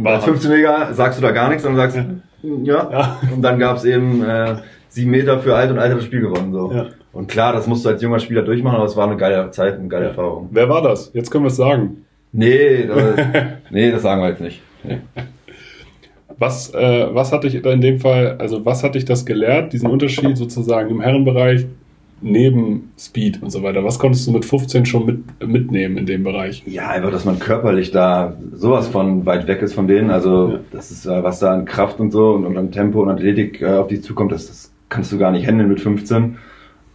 Als 0.05 0.25
15-Jähriger 0.25 0.93
sagst 0.93 1.19
du 1.19 1.23
da 1.23 1.33
gar 1.33 1.49
nichts, 1.49 1.63
sondern 1.63 1.91
sagst 1.91 2.09
ja. 2.43 2.91
ja. 2.91 3.21
Und 3.33 3.43
dann 3.43 3.59
gab 3.59 3.77
es 3.77 3.85
eben 3.85 4.23
äh, 4.25 4.57
sieben 4.89 5.11
Meter 5.11 5.41
für 5.41 5.55
alt 5.55 5.71
und 5.71 5.79
alt 5.79 5.91
hat 5.91 5.99
das 5.99 6.05
Spiel 6.05 6.21
gewonnen. 6.21 6.53
So. 6.53 6.73
Ja. 6.73 6.87
Und 7.13 7.29
klar, 7.29 7.53
das 7.53 7.67
musst 7.67 7.85
du 7.85 7.91
als 7.91 8.03
junger 8.03 8.19
Spieler 8.19 8.43
durchmachen, 8.43 8.77
aber 8.77 8.87
es 8.87 8.97
war 8.97 9.07
eine 9.07 9.17
geile 9.17 9.51
Zeit, 9.51 9.79
eine 9.79 9.89
geile 9.89 10.05
ja. 10.05 10.11
Erfahrung. 10.11 10.49
Wer 10.51 10.69
war 10.69 10.83
das? 10.83 11.11
Jetzt 11.15 11.31
können 11.31 11.45
wir 11.45 11.49
es 11.49 11.57
sagen. 11.57 12.05
Nee, 12.33 12.87
das, 12.89 13.17
nee, 13.71 13.91
das 13.91 14.03
sagen 14.03 14.23
wir 14.23 14.31
jetzt 14.31 14.41
nicht. 14.41 14.63
Nee. 14.83 14.99
Was, 16.39 16.75
äh, 16.75 17.07
was 17.13 17.31
hat 17.31 17.45
dich 17.45 17.55
in 17.55 17.81
dem 17.81 18.01
Fall, 18.01 18.37
also 18.39 18.65
was 18.65 18.83
hat 18.83 18.95
dich 18.95 19.05
das 19.05 19.25
gelehrt, 19.25 19.73
diesen 19.73 19.89
Unterschied 19.89 20.37
sozusagen 20.37 20.91
im 20.91 21.01
Herrenbereich 21.01 21.67
neben 22.23 22.93
Speed 22.99 23.43
und 23.43 23.51
so 23.51 23.63
weiter? 23.63 23.85
Was 23.85 23.99
konntest 23.99 24.27
du 24.27 24.33
mit 24.33 24.45
15 24.45 24.87
schon 24.87 25.07
mit, 25.07 25.47
mitnehmen 25.47 25.97
in 25.97 26.07
dem 26.07 26.25
Bereich? 26.25 26.63
Ja, 26.67 26.89
einfach, 26.89 27.11
dass 27.11 27.25
man 27.25 27.39
körperlich 27.39 27.91
da 27.91 28.37
sowas 28.53 28.89
von 28.89 29.27
weit 29.27 29.47
weg 29.47 29.63
ist 29.63 29.75
von 29.75 29.87
denen. 29.87 30.11
Also, 30.11 30.53
ja. 30.53 30.61
das 30.71 30.91
ist, 30.91 31.07
äh, 31.07 31.23
was 31.23 31.41
da 31.41 31.53
an 31.53 31.65
Kraft 31.65 32.01
und 32.01 32.11
so 32.11 32.33
und, 32.33 32.47
und 32.47 32.57
an 32.57 32.71
Tempo 32.71 33.03
und 33.03 33.11
Athletik 33.11 33.61
äh, 33.61 33.75
auf 33.75 33.89
dich 33.89 34.03
zukommt, 34.03 34.33
das, 34.33 34.47
das 34.47 34.73
kannst 34.89 35.13
du 35.13 35.19
gar 35.19 35.31
nicht 35.31 35.47
handeln 35.47 35.69
mit 35.69 35.81
15. 35.81 36.37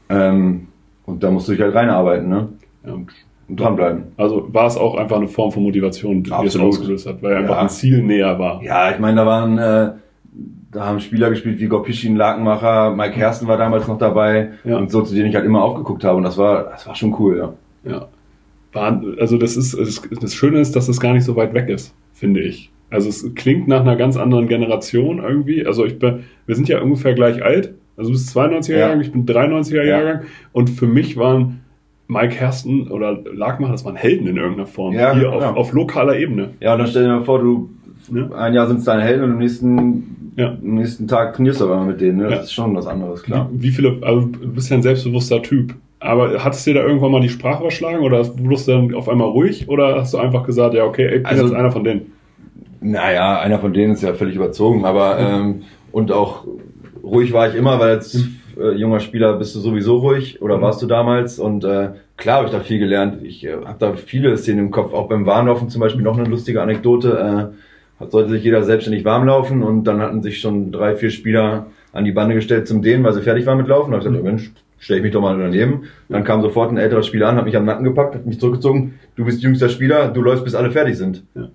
Ähm, 0.10 0.68
und 1.06 1.24
da 1.24 1.32
musst 1.32 1.48
du 1.48 1.54
dich 1.54 1.62
halt 1.62 1.76
reinarbeiten, 1.76 2.30
ne? 2.30 2.50
Ja. 2.86 2.94
Und, 2.94 3.12
und 3.48 3.60
dranbleiben. 3.60 4.04
Also 4.18 4.54
war 4.54 4.68
es 4.68 4.78
auch 4.78 4.96
einfach 4.96 5.18
eine 5.18 5.28
Form 5.28 5.52
von 5.52 5.64
Motivation, 5.64 6.24
die 6.24 6.32
es 6.46 6.58
ausgelöst 6.58 7.08
hat, 7.08 7.24
weil 7.24 7.34
ja. 7.34 7.40
einfach 7.40 7.58
ein 7.58 7.70
Ziel 7.70 8.04
näher 8.04 8.38
war. 8.40 8.62
Ja, 8.62 8.92
ich 8.92 9.00
meine, 9.00 9.18
da 9.18 9.26
waren, 9.26 9.58
äh, 9.58 9.92
da 10.72 10.86
haben 10.86 11.00
Spieler 11.00 11.30
gespielt 11.30 11.60
wie 11.60 11.68
Gorpischin, 11.68 12.16
Lakenmacher, 12.16 12.96
Mike 12.96 13.16
Hersten 13.16 13.48
war 13.48 13.58
damals 13.58 13.88
noch 13.88 13.98
dabei 13.98 14.52
ja. 14.64 14.78
und 14.78 14.92
so, 14.92 15.02
zu 15.02 15.16
denen 15.16 15.30
ich 15.30 15.36
halt 15.36 15.46
immer 15.46 15.64
aufgeguckt 15.64 16.04
habe 16.04 16.18
und 16.18 16.24
das 16.24 16.38
war, 16.38 16.66
das 16.66 16.88
war 16.88 16.96
schon 16.96 17.16
cool, 17.20 17.38
ja. 17.38 17.92
Ja. 17.92 18.08
Also 19.18 19.38
das 19.38 19.58
ist, 19.58 19.76
das 20.22 20.36
Schöne 20.36 20.60
ist, 20.60 20.76
dass 20.76 20.88
es 20.88 21.00
gar 21.00 21.14
nicht 21.14 21.24
so 21.24 21.36
weit 21.36 21.54
weg 21.54 21.68
ist, 21.70 21.96
finde 22.14 22.42
ich. 22.42 22.70
Also 22.90 23.10
es 23.10 23.34
klingt 23.34 23.68
nach 23.68 23.82
einer 23.82 23.96
ganz 23.96 24.18
anderen 24.18 24.48
Generation 24.48 25.20
irgendwie. 25.20 25.66
Also 25.66 25.86
ich 25.86 25.98
bin, 26.00 26.26
wir 26.46 26.56
sind 26.56 26.70
ja 26.70 26.82
ungefähr 26.82 27.14
gleich 27.14 27.44
alt. 27.44 27.74
Also 27.98 28.12
du 28.12 28.18
bist 28.18 28.38
92er 28.38 28.72
ja. 28.72 28.78
Jahrgang, 28.80 29.02
ich 29.02 29.12
bin 29.12 29.26
93er 29.26 29.84
Jahrgang. 29.84 30.22
Und 30.52 30.70
für 30.70 30.86
mich 30.86 31.18
waren 31.18 31.62
Mike 32.08 32.36
Hersten 32.36 32.88
oder 32.90 33.18
Lagmacher, 33.34 33.74
das 33.74 33.84
waren 33.84 33.96
Helden 33.96 34.28
in 34.28 34.38
irgendeiner 34.38 34.68
Form. 34.68 34.94
Ja, 34.94 35.14
hier 35.14 35.32
auf, 35.34 35.44
auf, 35.44 35.74
lokaler 35.74 36.18
Ebene. 36.18 36.52
Ja, 36.60 36.74
und 36.74 36.80
dann 36.80 36.88
stell 36.88 37.04
dir 37.04 37.10
mal 37.10 37.24
vor, 37.26 37.40
du 37.40 37.70
ja. 38.14 38.30
ein 38.32 38.54
Jahr 38.54 38.68
sind 38.68 38.80
es 38.80 38.86
deine 38.86 39.04
Helden 39.04 39.24
und 39.24 39.32
am 39.32 39.38
nächsten, 39.38 40.34
ja. 40.36 40.50
am 40.50 40.76
nächsten 40.76 41.08
Tag 41.08 41.36
trainierst 41.36 41.62
du 41.62 41.66
aber 41.66 41.84
mit 41.84 42.02
denen. 42.02 42.18
Ne? 42.18 42.30
Das 42.30 42.46
ist 42.46 42.54
schon 42.54 42.76
was 42.76 42.88
anderes, 42.88 43.24
klar. 43.24 43.50
Wie, 43.52 43.64
wie, 43.64 43.72
viele, 43.72 43.98
also 44.02 44.22
du 44.22 44.54
bist 44.54 44.70
ja 44.70 44.78
ein 44.78 44.84
selbstbewusster 44.84 45.42
Typ. 45.42 45.76
Aber 46.00 46.44
hattest 46.44 46.66
du 46.68 46.74
dir 46.74 46.82
da 46.82 46.88
irgendwann 46.88 47.12
mal 47.12 47.22
die 47.22 47.30
Sprache 47.30 47.62
überschlagen 47.62 48.00
oder 48.00 48.20
wurdest 48.38 48.68
du 48.68 48.72
dann 48.72 48.94
auf 48.94 49.10
einmal 49.10 49.30
ruhig 49.30 49.68
oder 49.68 49.96
hast 49.96 50.14
du 50.14 50.20
einfach 50.20 50.46
gesagt, 50.46 50.76
ja, 50.76 50.84
okay, 50.84 51.08
ich 51.08 51.24
bin 51.24 51.26
also, 51.26 51.46
jetzt 51.46 51.56
einer 51.56 51.72
von 51.72 51.84
denen? 51.84 52.14
Naja, 52.82 53.40
einer 53.40 53.58
von 53.58 53.74
denen 53.74 53.94
ist 53.94 54.04
ja 54.04 54.14
völlig 54.14 54.36
überzogen, 54.36 54.86
aber 54.86 55.18
ähm, 55.18 55.64
und 55.92 56.12
auch 56.12 56.46
ruhig 57.04 57.34
war 57.34 57.50
ich 57.50 57.56
immer, 57.56 57.80
weil 57.80 57.96
als 57.96 58.28
äh, 58.60 58.72
junger 58.76 59.00
Spieler 59.00 59.34
bist 59.34 59.56
du 59.56 59.60
sowieso 59.60 59.98
ruhig 59.98 60.42
oder 60.42 60.58
mhm. 60.58 60.62
warst 60.62 60.82
du 60.82 60.86
damals 60.86 61.40
und 61.40 61.64
äh, 61.64 61.90
klar 62.16 62.38
habe 62.38 62.46
ich 62.46 62.52
da 62.52 62.60
viel 62.60 62.80
gelernt. 62.80 63.24
Ich 63.24 63.44
äh, 63.44 63.54
habe 63.54 63.78
da 63.80 63.94
viele 63.94 64.38
Szenen 64.38 64.60
im 64.60 64.72
Kopf, 64.72 64.94
auch 64.94 65.08
beim 65.08 65.26
Warnlaufen 65.26 65.70
zum 65.70 65.82
Beispiel 65.82 66.04
noch 66.04 66.18
eine 66.18 66.28
lustige 66.28 66.62
Anekdote. 66.62 67.52
Äh, 67.54 67.58
sollte 68.00 68.30
sich 68.30 68.44
jeder 68.44 68.64
selbstständig 68.64 69.06
warm 69.06 69.26
laufen 69.26 69.64
und 69.64 69.86
dann 69.86 70.02
hatten 70.02 70.22
sich 70.22 70.40
schon 70.40 70.72
drei, 70.72 70.96
vier 70.96 71.10
Spieler 71.10 71.68
an 71.94 72.06
die 72.06 72.12
Bande 72.12 72.36
gestellt 72.36 72.68
zum 72.68 72.82
Dehnen, 72.82 73.04
weil 73.04 73.14
sie 73.14 73.22
fertig 73.22 73.46
waren 73.46 73.58
mit 73.58 73.68
Laufen. 73.68 73.92
Da 73.92 73.98
habe 73.98 74.06
ich 74.06 74.12
gesagt, 74.12 74.24
mhm. 74.24 74.30
Mensch, 74.30 74.52
stelle 74.78 75.00
ich 75.00 75.04
mich 75.04 75.14
doch 75.14 75.22
mal 75.22 75.38
daneben. 75.38 75.84
Dann 76.10 76.24
kam 76.24 76.42
sofort 76.42 76.72
ein 76.72 76.78
älterer 76.78 77.04
Spieler 77.04 77.30
an, 77.30 77.38
hat 77.38 77.46
mich 77.46 77.58
am 77.58 77.66
Nacken 77.66 77.84
gepackt, 77.84 78.16
hat 78.16 78.26
mich 78.26 78.40
zurückgezogen. 78.40 79.00
Du 79.16 79.26
bist 79.26 79.42
jüngster 79.42 79.70
Spieler, 79.70 80.10
du 80.10 80.22
läufst 80.22 80.44
bis 80.44 80.56
alle 80.56 80.72
fertig 80.72 80.98
sind. 80.98 81.24
Ja. 81.34 81.50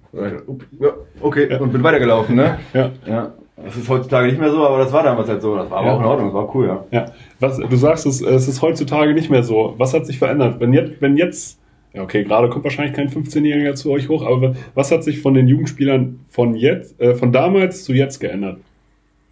Okay, 1.20 1.49
ja. 1.50 1.61
und 1.61 1.72
bin 1.72 1.82
weitergelaufen, 1.82 2.34
ne? 2.34 2.58
Ja. 2.75 2.90
ja. 3.06 3.32
Das 3.64 3.76
ist 3.76 3.88
heutzutage 3.88 4.26
nicht 4.26 4.40
mehr 4.40 4.50
so, 4.50 4.66
aber 4.66 4.78
das 4.78 4.92
war 4.92 5.04
damals 5.04 5.28
halt 5.28 5.42
so. 5.42 5.54
Das 5.54 5.70
war 5.70 5.78
aber 5.78 5.87
ja. 5.87 5.94
auch 5.94 6.00
in 6.00 6.06
Ordnung, 6.06 6.28
das 6.28 6.34
war 6.34 6.54
cool, 6.54 6.66
ja. 6.66 6.84
Ja. 6.90 7.06
Was, 7.38 7.58
du 7.58 7.76
sagst, 7.76 8.06
es, 8.06 8.20
es 8.20 8.49
ist 8.49 8.61
heutzutage 8.61 9.14
nicht 9.14 9.30
mehr 9.30 9.44
so. 9.44 9.75
Was 9.78 9.94
hat 9.94 10.06
sich 10.06 10.18
verändert? 10.18 10.58
Wenn 10.58 10.72
jetzt, 10.72 11.00
wenn 11.00 11.16
jetzt 11.16 11.61
ja, 11.94 12.02
okay, 12.02 12.25
gerade 12.25 12.49
kommt 12.49 12.64
wahrscheinlich 12.64 12.94
kein 12.94 13.08
15-Jähriger 13.08 13.75
zu 13.75 13.90
euch 13.90 14.08
hoch, 14.08 14.25
aber 14.25 14.54
was 14.75 14.90
hat 14.90 15.04
sich 15.04 15.20
von 15.20 15.34
den 15.34 15.46
Jugendspielern 15.46 16.20
von 16.30 16.54
jetzt, 16.54 16.99
äh, 17.00 17.14
von 17.14 17.32
damals 17.32 17.84
zu 17.84 17.92
jetzt 17.92 18.18
geändert? 18.18 18.58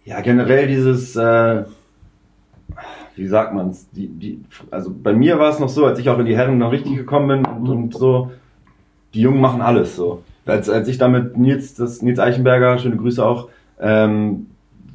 Ja, 0.05 0.21
generell 0.21 0.67
dieses, 0.67 1.15
äh, 1.15 1.63
wie 3.15 3.27
sagt 3.27 3.53
man's, 3.53 3.89
die, 3.91 4.07
die, 4.07 4.41
also 4.69 4.91
bei 4.91 5.13
mir 5.13 5.39
war 5.39 5.49
es 5.49 5.59
noch 5.59 5.69
so, 5.69 5.85
als 5.85 5.97
ich 5.99 6.09
auch 6.09 6.19
in 6.19 6.25
die 6.25 6.35
Herren 6.35 6.59
noch 6.59 6.71
richtig 6.71 6.95
gekommen 6.95 7.43
bin 7.43 7.45
und, 7.45 7.69
und 7.69 7.93
so, 7.95 8.31
die 9.13 9.21
Jungen 9.21 9.41
machen 9.41 9.61
alles 9.61 9.95
so. 9.95 10.23
Als, 10.45 10.69
als 10.69 10.87
ich 10.87 10.97
damit 10.97 11.37
Nils, 11.37 11.75
das 11.75 12.01
Nils 12.01 12.19
Eichenberger, 12.19 12.77
schöne 12.77 12.97
Grüße 12.97 13.25
auch, 13.25 13.49
ähm, 13.79 14.47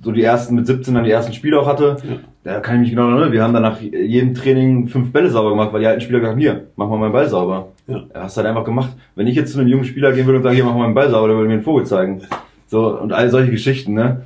so 0.02 0.12
die 0.12 0.22
ersten 0.22 0.54
mit 0.54 0.66
17 0.66 0.94
dann 0.94 1.04
die 1.04 1.10
ersten 1.10 1.32
Spiele 1.32 1.58
auch 1.58 1.66
hatte, 1.66 1.96
ja. 2.02 2.16
Da 2.46 2.60
kann 2.60 2.76
ich 2.76 2.80
mich 2.82 2.90
genau 2.90 3.10
erinnern. 3.10 3.32
Wir 3.32 3.42
haben 3.42 3.52
dann 3.52 3.62
nach 3.62 3.80
jedem 3.80 4.32
Training 4.32 4.86
fünf 4.86 5.12
Bälle 5.12 5.30
sauber 5.30 5.50
gemacht, 5.50 5.72
weil 5.72 5.80
die 5.80 5.86
alten 5.88 6.00
Spieler 6.00 6.20
gesagt 6.20 6.34
haben, 6.34 6.40
hier, 6.40 6.66
mach 6.76 6.88
mal 6.88 6.96
meinen 6.96 7.12
Ball 7.12 7.28
sauber. 7.28 7.68
Ja. 7.88 8.04
Er 8.14 8.22
hast 8.22 8.36
halt 8.36 8.46
einfach 8.46 8.64
gemacht. 8.64 8.90
Wenn 9.16 9.26
ich 9.26 9.34
jetzt 9.34 9.52
zu 9.52 9.58
einem 9.58 9.68
jungen 9.68 9.84
Spieler 9.84 10.12
gehen 10.12 10.26
würde 10.26 10.38
und 10.38 10.42
sagen, 10.44 10.54
hier, 10.54 10.64
mach 10.64 10.74
mal 10.74 10.84
meinen 10.84 10.94
Ball 10.94 11.10
sauber, 11.10 11.26
der 11.26 11.36
würde 11.36 11.48
mir 11.48 11.54
einen 11.54 11.64
Vogel 11.64 11.86
zeigen. 11.86 12.22
So, 12.68 13.00
und 13.00 13.12
all 13.12 13.30
solche 13.30 13.50
Geschichten, 13.50 13.94
ne? 13.94 14.22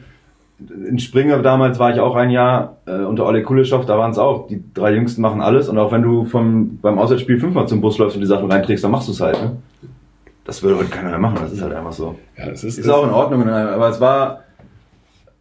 In 0.86 0.98
Springer 0.98 1.38
damals 1.40 1.78
war 1.78 1.94
ich 1.94 2.00
auch 2.00 2.14
ein 2.14 2.28
Jahr 2.28 2.76
äh, 2.84 3.04
unter 3.04 3.26
Ole 3.26 3.42
Kuleschow, 3.42 3.86
da 3.86 3.96
waren 3.96 4.10
es 4.10 4.18
auch. 4.18 4.48
Die 4.48 4.62
drei 4.74 4.92
Jüngsten 4.92 5.22
machen 5.22 5.40
alles 5.40 5.70
und 5.70 5.78
auch 5.78 5.90
wenn 5.90 6.02
du 6.02 6.26
vom, 6.26 6.78
beim 6.82 6.98
Auswärtsspiel 6.98 7.40
fünfmal 7.40 7.68
zum 7.68 7.80
Bus 7.80 7.96
läufst 7.96 8.16
und 8.16 8.20
die 8.20 8.26
Sachen 8.26 8.52
reinträgst, 8.52 8.84
dann 8.84 8.90
machst 8.90 9.08
du 9.08 9.12
es 9.12 9.20
halt. 9.22 9.40
Ne? 9.40 9.56
Das 10.44 10.62
würde 10.62 10.76
heute 10.76 10.90
keiner 10.90 11.08
mehr 11.08 11.18
machen, 11.18 11.38
das 11.40 11.52
ist 11.52 11.62
halt 11.62 11.72
einfach 11.72 11.92
so. 11.92 12.16
Ja, 12.36 12.48
es 12.48 12.64
ist, 12.64 12.76
ist 12.76 12.90
auch 12.90 13.04
in 13.04 13.10
Ordnung, 13.10 13.48
aber 13.48 13.88
es 13.88 13.98
war, 14.02 14.40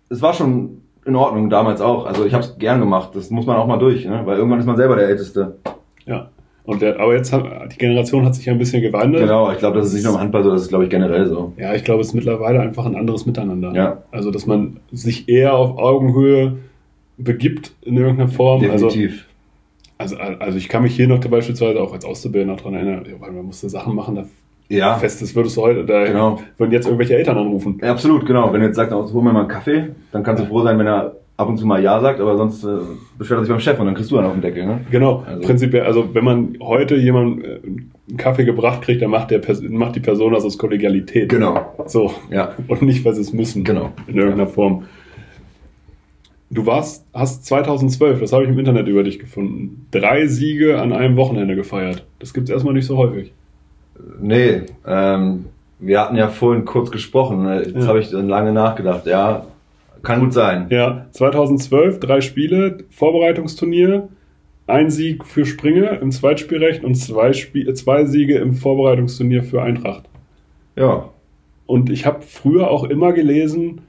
es 0.08 0.22
war 0.22 0.34
schon 0.34 0.79
in 1.06 1.16
Ordnung 1.16 1.50
damals 1.50 1.82
auch. 1.82 2.06
Also 2.06 2.26
ich 2.26 2.34
habe 2.34 2.44
es 2.44 2.58
gern 2.58 2.80
gemacht. 2.80 3.12
Das 3.14 3.30
muss 3.30 3.46
man 3.46 3.58
auch 3.58 3.68
mal 3.68 3.78
durch, 3.78 4.06
ne? 4.06 4.22
weil 4.26 4.38
irgendwann 4.38 4.60
ist 4.60 4.66
man 4.66 4.78
selber 4.78 4.96
der 4.96 5.08
Älteste. 5.08 5.58
Ja. 6.06 6.30
Und 6.70 6.84
der, 6.84 7.00
aber 7.00 7.16
jetzt 7.16 7.34
hat 7.34 7.44
die 7.74 7.78
Generation 7.78 8.26
hat 8.26 8.36
sich 8.36 8.46
ja 8.46 8.54
ein 8.54 8.60
bisschen 8.60 8.84
gewandelt. 8.84 9.24
Genau, 9.24 9.52
ich 9.52 9.58
glaube, 9.58 9.80
das 9.80 9.88
ist 9.88 9.96
nicht 9.96 10.04
nur 10.04 10.14
im 10.14 10.20
Handball 10.20 10.44
so, 10.44 10.52
das 10.52 10.64
ist, 10.64 10.70
glaube 10.70 10.84
ich, 10.84 10.92
generell 10.92 11.26
so. 11.26 11.52
Ja, 11.58 11.74
ich 11.74 11.84
glaube, 11.84 12.02
es 12.02 12.10
ist 12.10 12.14
mittlerweile 12.14 12.60
einfach 12.60 12.86
ein 12.86 12.96
anderes 12.96 13.26
Miteinander. 13.26 13.74
Ja. 13.74 14.04
Also, 14.12 14.30
dass 14.30 14.46
man 14.46 14.78
sich 14.92 15.28
eher 15.28 15.56
auf 15.56 15.80
Augenhöhe 15.80 16.58
begibt 17.18 17.72
in 17.82 17.98
irgendeiner 17.98 18.30
Form. 18.30 18.62
Also 18.70 18.88
Definitiv. 18.88 19.26
Also, 19.98 20.16
also, 20.18 20.40
also 20.40 20.58
ich 20.60 20.70
kann 20.70 20.84
mich 20.84 20.96
hier 20.96 21.08
noch 21.08 21.20
beispielsweise 21.20 21.82
auch 21.82 21.92
als 21.92 22.06
Auszubildender 22.06 22.56
daran 22.56 22.76
erinnern, 22.76 23.06
weil 23.20 23.32
man 23.32 23.46
musste 23.46 23.68
Sachen 23.68 23.96
machen, 23.96 24.16
da 24.16 24.26
ja. 24.70 24.96
Festes 24.96 25.36
würdest 25.36 25.58
du 25.58 25.62
heute, 25.62 25.86
da 25.86 26.06
genau. 26.06 26.40
würden 26.58 26.72
jetzt 26.72 26.86
irgendwelche 26.86 27.18
Eltern 27.18 27.38
anrufen. 27.38 27.80
Ja, 27.82 27.92
absolut, 27.92 28.26
genau. 28.26 28.54
Wenn 28.54 28.62
du 28.62 28.68
jetzt 28.68 28.76
sagst, 28.76 28.94
oh, 28.94 29.12
hol 29.12 29.24
mir 29.24 29.34
mal 29.34 29.42
einen 29.42 29.50
Kaffee, 29.50 29.90
dann 30.12 30.24
kannst 30.24 30.44
du 30.44 30.48
froh 30.48 30.62
sein, 30.62 30.78
wenn 30.80 30.88
er 30.88 31.16
ab 31.40 31.48
und 31.48 31.58
zu 31.58 31.66
mal 31.66 31.82
Ja 31.82 32.02
sagt, 32.02 32.20
aber 32.20 32.36
sonst 32.36 32.66
äh, 32.66 32.80
beschwert 33.18 33.40
er 33.40 33.46
sich 33.46 33.52
beim 33.52 33.62
Chef 33.62 33.80
und 33.80 33.86
dann 33.86 33.96
kriegst 33.96 34.12
du 34.12 34.16
dann 34.18 34.26
auf 34.26 34.34
den 34.34 34.42
Deckel. 34.42 34.66
Ne? 34.66 34.82
Genau, 34.92 35.24
also. 35.26 35.42
prinzipiell, 35.42 35.84
also 35.84 36.14
wenn 36.14 36.26
man 36.26 36.58
heute 36.62 36.98
jemanden 36.98 37.42
äh, 37.42 37.60
einen 37.64 38.18
Kaffee 38.18 38.44
gebracht 38.44 38.82
kriegt, 38.82 39.02
dann 39.02 39.10
macht, 39.10 39.32
der, 39.32 39.42
macht 39.70 39.96
die 39.96 40.02
Person 40.02 40.34
das 40.34 40.44
aus 40.44 40.58
Kollegialität. 40.58 41.30
Genau. 41.30 41.74
So. 41.86 42.14
Ja. 42.30 42.56
Und 42.68 42.82
nicht, 42.82 43.06
weil 43.06 43.14
sie 43.14 43.22
es 43.22 43.32
müssen. 43.32 43.64
Genau. 43.64 43.92
In 44.08 44.18
irgendeiner 44.18 44.50
ja. 44.50 44.54
Form. 44.54 44.84
Du 46.52 46.66
warst, 46.66 47.06
hast 47.14 47.46
2012, 47.46 48.20
das 48.20 48.34
habe 48.34 48.44
ich 48.44 48.50
im 48.50 48.60
Internet 48.60 48.88
über 48.88 49.04
dich 49.04 49.20
gefunden, 49.20 49.88
drei 49.92 50.28
Siege 50.28 50.82
an 50.82 50.92
einem 50.92 51.16
Wochenende 51.16 51.56
gefeiert. 51.56 52.06
Das 52.18 52.34
gibt 52.34 52.50
es 52.50 52.54
erstmal 52.54 52.74
nicht 52.74 52.88
so 52.88 52.98
häufig. 52.98 53.32
Nee, 54.20 54.64
ähm, 54.86 55.46
wir 55.80 56.02
hatten 56.02 56.16
ja 56.16 56.28
vorhin 56.28 56.66
kurz 56.66 56.92
gesprochen. 56.92 57.44
Ne? 57.44 57.64
Jetzt 57.64 57.76
ja. 57.76 57.88
habe 57.88 58.00
ich 58.00 58.12
lange 58.12 58.52
nachgedacht. 58.52 59.06
Ja, 59.06 59.46
kann 60.04 60.20
gut 60.20 60.34
sein. 60.34 60.68
Ja, 60.70 61.08
2012 61.12 62.00
drei 62.00 62.22
Spiele, 62.22 62.80
Vorbereitungsturnier, 62.90 64.10
ein 64.68 64.90
Sieg 64.90 65.26
für 65.26 65.46
Springe 65.46 65.98
im 66.02 66.12
Zweitspielrecht 66.12 66.84
und 66.84 66.96
zwei, 66.96 67.34
Spie 67.34 67.74
zwei 67.74 68.06
Siege 68.06 68.38
im 68.38 68.54
Vorbereitungsturnier 68.54 69.44
für 69.44 69.62
Eintracht. 69.62 70.04
Ja. 70.76 71.10
Und 71.66 71.90
ich 71.90 72.06
habe 72.06 72.22
früher 72.22 72.70
auch 72.70 72.84
immer 72.84 73.14
gelesen, 73.14 73.82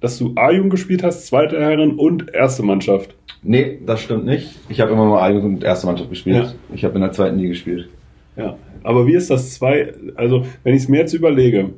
dass 0.00 0.18
du 0.18 0.32
A-Jugend 0.34 0.72
gespielt 0.72 1.02
hast, 1.02 1.26
zweite 1.26 1.60
Herren 1.60 1.96
und 1.96 2.34
erste 2.34 2.62
Mannschaft. 2.62 3.14
Nee, 3.42 3.78
das 3.86 4.02
stimmt 4.02 4.24
nicht. 4.24 4.58
Ich 4.68 4.80
habe 4.80 4.90
immer 4.92 5.06
mal 5.06 5.22
A-Jugend 5.22 5.56
und 5.58 5.64
erste 5.64 5.86
Mannschaft 5.86 6.10
gespielt. 6.10 6.44
Ja. 6.44 6.74
Ich 6.74 6.84
habe 6.84 6.96
in 6.96 7.02
der 7.02 7.12
zweiten 7.12 7.36
nie 7.36 7.48
gespielt. 7.48 7.88
Ja, 8.36 8.56
aber 8.82 9.06
wie 9.06 9.14
ist 9.14 9.30
das 9.30 9.54
zwei, 9.54 9.92
also 10.14 10.44
wenn 10.62 10.74
ich 10.74 10.82
es 10.82 10.88
mir 10.88 10.98
jetzt 10.98 11.12
überlege, 11.12 11.70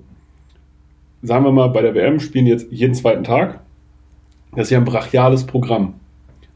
sagen 1.22 1.44
wir 1.44 1.52
mal, 1.52 1.68
bei 1.68 1.82
der 1.82 1.94
WM 1.94 2.20
spielen 2.20 2.46
jetzt 2.46 2.70
jeden 2.70 2.94
zweiten 2.94 3.24
Tag, 3.24 3.60
das 4.52 4.66
ist 4.66 4.70
ja 4.70 4.78
ein 4.78 4.84
brachiales 4.84 5.44
Programm. 5.44 5.94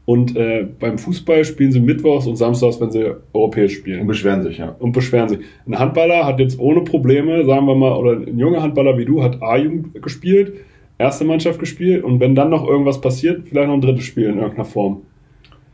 Und 0.05 0.35
äh, 0.35 0.65
beim 0.79 0.97
Fußball 0.97 1.45
spielen 1.45 1.71
sie 1.71 1.79
mittwochs 1.79 2.25
und 2.25 2.35
samstags, 2.35 2.81
wenn 2.81 2.89
sie 2.89 3.13
europäisch 3.31 3.75
spielen. 3.75 4.01
Und 4.01 4.07
beschweren 4.07 4.41
sich, 4.41 4.57
ja. 4.57 4.75
Und 4.79 4.91
beschweren 4.91 5.29
sich. 5.29 5.39
Ein 5.67 5.77
Handballer 5.77 6.25
hat 6.25 6.39
jetzt 6.39 6.57
ohne 6.57 6.81
Probleme, 6.81 7.45
sagen 7.45 7.67
wir 7.67 7.75
mal, 7.75 7.95
oder 7.95 8.13
ein 8.13 8.39
junger 8.39 8.63
Handballer 8.63 8.97
wie 8.97 9.05
du 9.05 9.21
hat 9.21 9.43
A-Jugend 9.43 10.01
gespielt, 10.01 10.53
erste 10.97 11.25
Mannschaft 11.25 11.59
gespielt 11.59 12.03
und 12.03 12.19
wenn 12.19 12.33
dann 12.33 12.49
noch 12.49 12.67
irgendwas 12.67 13.01
passiert, 13.01 13.47
vielleicht 13.49 13.67
noch 13.67 13.75
ein 13.75 13.81
drittes 13.81 14.05
Spiel 14.05 14.25
in 14.25 14.37
irgendeiner 14.37 14.65
Form. 14.65 15.03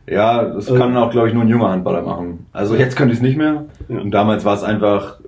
Ja, 0.08 0.44
das 0.44 0.66
kann 0.66 0.94
äh, 0.94 0.98
auch, 0.98 1.10
glaube 1.10 1.28
ich, 1.28 1.34
nur 1.34 1.42
ein 1.42 1.48
junger 1.48 1.70
Handballer 1.70 2.02
machen. 2.02 2.46
Also 2.52 2.76
jetzt 2.76 2.96
könnte 2.96 3.12
ich 3.12 3.18
es 3.18 3.22
nicht 3.22 3.36
mehr. 3.36 3.66
Ja. 3.88 4.00
Und 4.00 4.12
damals 4.12 4.44
war 4.44 4.54
es 4.54 4.62
einfach 4.62 5.18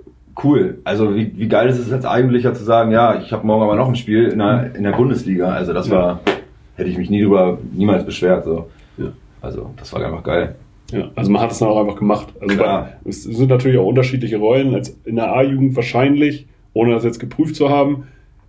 cool. 0.45 0.79
Also 0.85 1.17
wie, 1.17 1.33
wie 1.37 1.49
geil 1.49 1.69
ist 1.69 1.79
es 1.79 1.91
jetzt 1.91 2.07
eigentlich 2.07 2.43
zu 2.45 2.65
sagen, 2.65 2.93
ja, 2.93 3.21
ich 3.21 3.33
habe 3.33 3.47
morgen 3.47 3.63
aber 3.63 3.77
noch 3.77 3.89
ein 3.89 3.97
Spiel 3.97 4.29
in 4.29 4.39
der, 4.39 4.75
in 4.75 4.85
der 4.85 4.93
Bundesliga. 4.93 5.51
Also 5.51 5.73
das 5.73 5.91
war, 5.91 6.21
hätte 6.77 6.89
ich 6.89 6.97
mich 6.97 7.11
nie 7.11 7.23
drüber, 7.23 7.59
niemals 7.73 8.05
beschwert. 8.05 8.45
So. 8.45 8.69
Ja. 8.99 9.09
Also 9.41 9.71
das 9.77 9.93
war 9.93 10.05
einfach 10.05 10.23
geil. 10.23 10.55
Ja, 10.93 11.11
also 11.17 11.31
man 11.31 11.43
hat 11.43 11.51
es 11.51 11.59
dann 11.59 11.69
auch 11.69 11.81
einfach 11.81 11.97
gemacht. 11.97 12.29
Also 12.41 12.57
Klar. 12.57 12.91
Bei, 13.05 13.11
es 13.11 13.25
sind 13.25 13.51
natürlich 13.51 13.79
auch 13.79 13.87
unterschiedliche 13.87 14.39
Rollen. 14.39 14.75
Als 14.75 14.97
in 15.05 15.17
der 15.17 15.33
A-Jugend 15.33 15.77
wahrscheinlich, 15.77 16.47
ohne 16.73 16.95
das 16.95 17.05
jetzt 17.05 17.19
geprüft 17.19 17.57
zu 17.57 17.69
haben, 17.69 18.05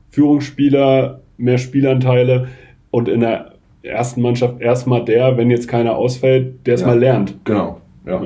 Führungsspieler, 0.09 1.21
mehr 1.37 1.57
Spielanteile 1.57 2.47
und 2.91 3.09
in 3.09 3.21
der 3.21 3.53
ersten 3.81 4.21
Mannschaft 4.21 4.61
erstmal 4.61 5.03
der, 5.05 5.37
wenn 5.37 5.49
jetzt 5.49 5.67
keiner 5.67 5.95
ausfällt, 5.95 6.65
der 6.65 6.75
es 6.75 6.81
ja, 6.81 6.87
mal 6.87 6.99
lernt. 6.99 7.35
Genau, 7.45 7.81
ja. 8.05 8.21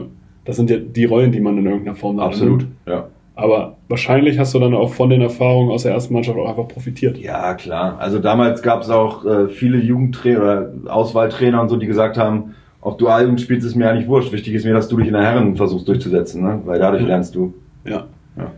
Das 0.45 0.57
sind 0.57 0.69
ja 0.69 0.77
die 0.77 1.05
Rollen, 1.05 1.31
die 1.31 1.39
man 1.39 1.57
in 1.57 1.65
irgendeiner 1.65 1.95
Form 1.95 2.19
hat. 2.19 2.27
Absolut, 2.27 2.67
ja. 2.85 3.07
Aber 3.35 3.77
wahrscheinlich 3.87 4.37
hast 4.37 4.53
du 4.53 4.59
dann 4.59 4.75
auch 4.75 4.93
von 4.93 5.09
den 5.09 5.21
Erfahrungen 5.21 5.71
aus 5.71 5.83
der 5.83 5.93
ersten 5.93 6.13
Mannschaft 6.13 6.37
auch 6.37 6.47
einfach 6.47 6.67
profitiert. 6.67 7.17
Ja, 7.17 7.55
klar. 7.55 7.97
Also 7.99 8.19
damals 8.19 8.61
gab 8.61 8.81
es 8.81 8.89
auch 8.89 9.25
äh, 9.25 9.47
viele 9.49 9.79
Jugendtrainer 9.79 10.69
Auswahltrainer 10.85 11.59
und 11.59 11.69
so, 11.69 11.77
die 11.77 11.87
gesagt 11.87 12.17
haben, 12.17 12.53
ob 12.81 12.99
du 12.99 13.07
A-Jugend 13.07 13.41
spielst, 13.41 13.65
ist 13.65 13.75
mir 13.75 13.89
eigentlich 13.89 14.07
wurscht. 14.07 14.31
Wichtig 14.31 14.53
ist 14.53 14.65
mir, 14.65 14.73
dass 14.73 14.87
du 14.87 14.97
dich 14.97 15.07
in 15.07 15.13
der 15.13 15.23
Herren 15.23 15.55
versuchst 15.55 15.87
durchzusetzen, 15.87 16.43
ne? 16.43 16.61
weil 16.65 16.79
dadurch 16.79 17.01
ja. 17.01 17.07
lernst 17.07 17.33
du. 17.33 17.53
Ja. 17.85 18.05
ja. 18.37 18.51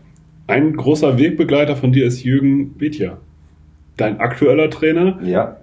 Ein 0.48 0.76
großer 0.76 1.18
Wegbegleiter 1.18 1.76
von 1.76 1.94
dir 1.94 2.06
ist 2.06 2.24
Jürgen 2.24 2.74
Bethja. 2.74 3.18
Dein 3.98 4.20
aktueller 4.20 4.70
Trainer. 4.70 5.20
Ja. 5.24 5.58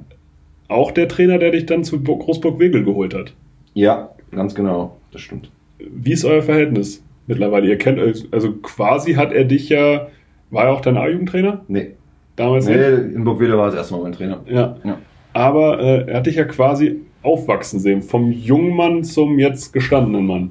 Auch 0.72 0.90
der 0.90 1.08
Trainer, 1.08 1.38
der 1.38 1.50
dich 1.50 1.66
dann 1.66 1.84
zu 1.84 2.02
Großburg-Wegel 2.02 2.84
geholt 2.84 3.14
hat. 3.14 3.32
Ja, 3.74 4.10
ganz 4.30 4.54
genau. 4.54 4.96
Das 5.12 5.20
stimmt. 5.20 5.50
Wie 5.78 6.12
ist 6.12 6.24
euer 6.24 6.42
Verhältnis 6.42 7.02
mittlerweile? 7.26 7.68
Ihr 7.68 7.78
kennt, 7.78 7.98
also 8.30 8.52
quasi 8.62 9.14
hat 9.14 9.32
er 9.32 9.44
dich 9.44 9.68
ja, 9.68 10.08
war 10.50 10.66
er 10.66 10.72
auch 10.72 10.80
dein 10.80 10.96
A-Jugendtrainer? 10.96 11.60
Nee. 11.68 11.92
damals 12.36 12.66
nee, 12.66 12.76
nicht? 12.76 13.14
in 13.14 13.24
Burgwedel 13.24 13.58
war 13.58 13.68
es 13.68 13.74
erstmal 13.74 14.02
mein 14.02 14.12
Trainer. 14.12 14.40
Ja. 14.46 14.76
ja. 14.84 14.98
Aber 15.32 15.80
äh, 15.80 16.10
er 16.10 16.18
hat 16.18 16.26
dich 16.26 16.36
ja 16.36 16.44
quasi 16.44 17.00
aufwachsen 17.22 17.78
sehen, 17.78 18.02
vom 18.02 18.32
jungen 18.32 18.76
Mann 18.76 19.04
zum 19.04 19.38
jetzt 19.38 19.72
gestandenen 19.72 20.26
Mann. 20.26 20.50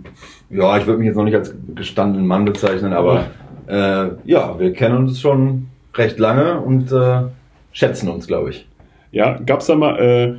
Ja, 0.50 0.78
ich 0.78 0.86
würde 0.86 1.00
mich 1.00 1.08
jetzt 1.08 1.18
noch 1.18 1.24
nicht 1.24 1.36
als 1.36 1.54
gestandenen 1.76 2.28
Mann 2.28 2.46
bezeichnen, 2.46 2.94
aber 2.94 3.26
ja, 3.68 4.06
äh, 4.06 4.12
ja 4.26 4.60
wir 4.60 4.74
kennen 4.74 4.98
uns 4.98 5.20
schon 5.20 5.68
recht 5.96 6.20
lange 6.20 6.60
und 6.60 6.92
äh, 6.92 7.24
schätzen 7.72 8.10
uns, 8.10 8.28
glaube 8.28 8.52
ich. 8.52 8.68
Ja, 9.12 9.40
gab's 9.46 9.68
da 9.68 9.76
mal, 9.76 10.00
äh, 10.00 10.36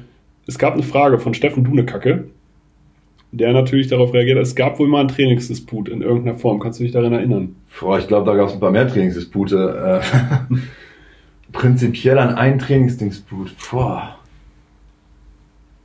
es 0.47 0.59
gab 0.59 0.75
eine 0.75 0.83
Frage 0.83 1.19
von 1.19 1.35
Steffen 1.35 1.64
Dunekacke, 1.64 2.25
der 3.33 3.52
natürlich 3.52 3.88
darauf 3.88 4.12
reagiert 4.12 4.37
hat, 4.37 4.45
es 4.45 4.55
gab 4.55 4.79
wohl 4.79 4.88
mal 4.88 5.00
einen 5.00 5.09
Trainingsdisput 5.09 5.88
in 5.88 6.02
irgendeiner 6.02 6.38
Form. 6.38 6.61
Kannst 6.61 6.81
du 6.81 6.85
dich 6.85 6.93
daran 6.93 7.12
erinnern? 7.12 7.57
Boah, 7.81 7.99
ich 7.99 8.09
glaube, 8.09 8.31
da 8.31 8.37
gab 8.37 8.49
es 8.49 8.55
ein 8.55 8.61
paar 8.61 8.71
mehr 8.71 8.88
Trainingsdispute. 8.88 10.00
Äh, 10.02 10.55
prinzipiell 11.52 12.19
an 12.19 12.35
einen 12.35 12.59
Trainingsdisput. 12.59 13.55
Boah. 13.71 14.17